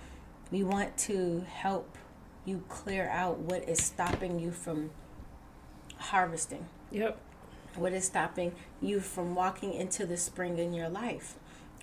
we 0.51 0.63
want 0.63 0.97
to 0.99 1.45
help 1.49 1.97
you 2.45 2.63
clear 2.69 3.09
out 3.09 3.39
what 3.39 3.67
is 3.67 3.83
stopping 3.83 4.39
you 4.39 4.51
from 4.51 4.91
harvesting. 5.97 6.65
Yep. 6.91 7.17
What 7.75 7.93
is 7.93 8.05
stopping 8.05 8.51
you 8.81 8.99
from 8.99 9.33
walking 9.35 9.73
into 9.73 10.05
the 10.05 10.17
spring 10.17 10.57
in 10.57 10.73
your 10.73 10.89
life 10.89 11.35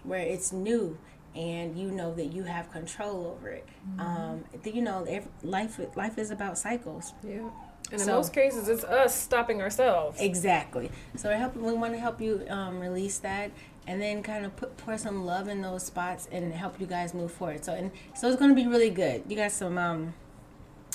where 0.04 0.20
it's 0.20 0.52
new 0.52 0.98
and 1.34 1.78
you 1.78 1.90
know 1.90 2.14
that 2.14 2.26
you 2.26 2.44
have 2.44 2.70
control 2.72 3.26
over 3.26 3.48
it. 3.50 3.66
Um, 3.98 4.44
you 4.64 4.82
know, 4.82 5.04
ev- 5.04 5.28
life 5.42 5.78
life 5.96 6.18
is 6.18 6.30
about 6.30 6.58
cycles. 6.58 7.12
Yeah. 7.22 7.48
And 7.90 8.00
in 8.00 8.06
So- 8.06 8.16
most 8.16 8.32
cases, 8.34 8.68
it's 8.68 8.84
us 8.84 9.14
stopping 9.14 9.62
ourselves. 9.62 10.20
Exactly. 10.20 10.90
So 11.16 11.28
we're 11.30 11.36
helping, 11.38 11.62
we 11.62 11.72
want 11.72 11.94
to 11.94 11.98
help 12.00 12.20
you 12.20 12.44
um, 12.50 12.80
release 12.80 13.18
that, 13.20 13.50
and 13.86 14.00
then 14.00 14.22
kind 14.22 14.44
of 14.44 14.56
put 14.56 14.76
pour 14.78 14.98
some 14.98 15.24
love 15.24 15.48
in 15.48 15.62
those 15.62 15.84
spots 15.86 16.28
and 16.32 16.52
help 16.52 16.80
you 16.80 16.86
guys 16.86 17.14
move 17.14 17.32
forward. 17.32 17.64
So 17.64 17.72
and 17.72 17.90
so 18.14 18.28
it's 18.28 18.36
going 18.38 18.50
to 18.50 18.56
be 18.56 18.66
really 18.66 18.90
good. 18.90 19.22
You 19.28 19.36
got 19.36 19.52
some. 19.52 19.78
Um, 19.78 20.14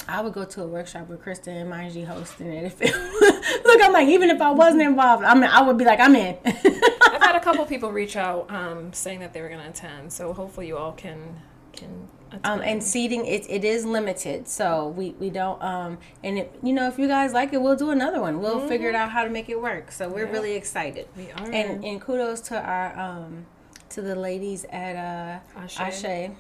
I 0.08 0.22
would 0.22 0.34
go 0.34 0.44
to 0.46 0.64
a 0.64 0.68
workshop 0.68 1.08
with 1.08 1.22
Kristen 1.22 1.56
and 1.56 1.72
Manji 1.72 2.06
hosting 2.06 2.48
it. 2.52 2.66
If 2.66 2.82
it, 2.82 2.94
look, 3.66 3.82
I'm 3.82 3.94
like, 3.94 4.08
even 4.10 4.30
if 4.30 4.42
I 4.42 4.52
wasn't 4.52 4.82
involved, 4.84 5.24
I 5.24 5.34
mean, 5.34 5.46
I 5.46 5.62
would 5.62 5.78
be 5.78 5.86
like, 5.86 6.00
I'm 6.00 6.16
in. 6.16 6.38
I've 6.46 7.22
had 7.22 7.36
a 7.36 7.40
couple 7.40 7.66
people 7.66 7.92
reach 7.92 8.16
out 8.16 8.50
um, 8.52 8.92
saying 8.94 9.20
that 9.22 9.34
they 9.34 9.42
were 9.42 9.50
gonna 9.50 9.70
attend. 9.70 10.12
So 10.12 10.34
hopefully 10.34 10.68
you 10.68 10.78
all 10.78 10.92
can 10.92 11.40
can 11.72 12.08
attend. 12.32 12.46
Um, 12.46 12.62
and 12.62 12.84
seating 12.84 13.26
it, 13.26 13.46
it 13.50 13.64
is 13.64 13.86
limited, 13.86 14.48
so 14.48 14.90
we, 14.90 15.12
we 15.20 15.30
don't 15.30 15.62
um 15.64 15.98
and 16.24 16.40
if, 16.40 16.48
you 16.62 16.74
know 16.74 16.88
if 16.88 17.00
you 17.00 17.08
guys 17.08 17.32
like 17.34 17.54
it, 17.54 17.62
we'll 17.62 17.76
do 17.78 17.92
another 17.92 18.20
one. 18.22 18.40
We'll 18.42 18.68
figure 18.68 18.90
it 18.90 18.96
out 18.96 19.10
how 19.12 19.24
to 19.24 19.30
make 19.30 19.48
it 19.50 19.60
work. 19.62 19.92
So 19.92 20.10
we're 20.10 20.26
Yeah. 20.26 20.32
really 20.34 20.54
excited. 20.56 21.08
we 21.16 21.32
are. 21.32 21.50
and 21.52 21.84
and 21.86 22.02
kudos 22.02 22.42
to 22.50 22.60
our 22.62 22.98
um 23.00 23.46
to 23.90 24.02
the 24.02 24.16
ladies 24.16 24.66
at 24.66 24.96
uh 24.96 25.60
Ashe. 25.60 25.80
Ashe, 25.80 26.32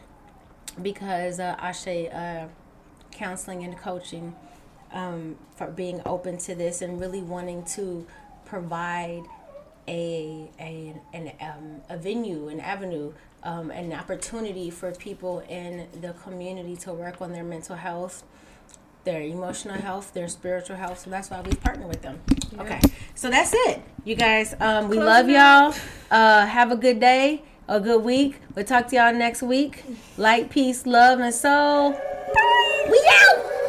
because 0.82 1.40
uh 1.40 1.56
Ashe 1.60 1.88
uh 2.12 2.48
counseling 3.14 3.64
and 3.64 3.78
coaching 3.78 4.36
um 4.92 5.36
for 5.56 5.68
being 5.68 6.02
open 6.06 6.38
to 6.38 6.56
this 6.56 6.82
and 6.82 7.00
really 7.00 7.22
wanting 7.22 7.64
to 7.64 8.06
provide 8.46 9.24
a 9.88 10.50
a 10.60 10.96
an 11.14 11.32
um 11.42 11.82
a 11.90 11.98
venue 11.98 12.48
an 12.48 12.60
avenue 12.60 13.12
um 13.44 13.72
an 13.72 13.92
opportunity 13.94 14.70
for 14.70 14.92
people 14.92 15.40
in 15.50 15.88
the 16.02 16.14
community 16.24 16.76
to 16.76 16.94
work 16.94 17.22
on 17.22 17.32
their 17.34 17.44
mental 17.44 17.76
health 17.76 18.24
their 19.04 19.22
emotional 19.22 19.76
health 19.76 20.14
their 20.14 20.28
spiritual 20.28 20.78
health 20.78 21.00
so 21.00 21.10
that's 21.10 21.30
why 21.30 21.42
we 21.42 21.52
partner 21.56 21.88
with 21.88 22.02
them 22.02 22.20
Yeah. 22.54 22.62
okay 22.62 22.80
so 23.16 23.30
that's 23.30 23.54
it, 23.54 23.82
you 24.06 24.16
guys. 24.16 24.56
Um, 24.60 24.90
we 24.90 24.98
Close 24.98 25.06
love 25.06 25.30
y'all. 25.30 25.74
Uh, 26.10 26.46
have 26.46 26.72
a 26.72 26.76
good 26.76 27.00
day, 27.00 27.44
a 27.68 27.80
good 27.80 28.04
week. 28.04 28.40
We'll 28.56 28.66
talk 28.66 28.88
to 28.88 28.96
y'all 28.96 29.14
next 29.14 29.44
week. 29.44 29.84
Light, 30.18 30.50
peace, 30.50 30.86
love, 30.86 31.20
and 31.20 31.34
soul. 31.34 31.96
We 32.90 33.02
out! 33.24 33.63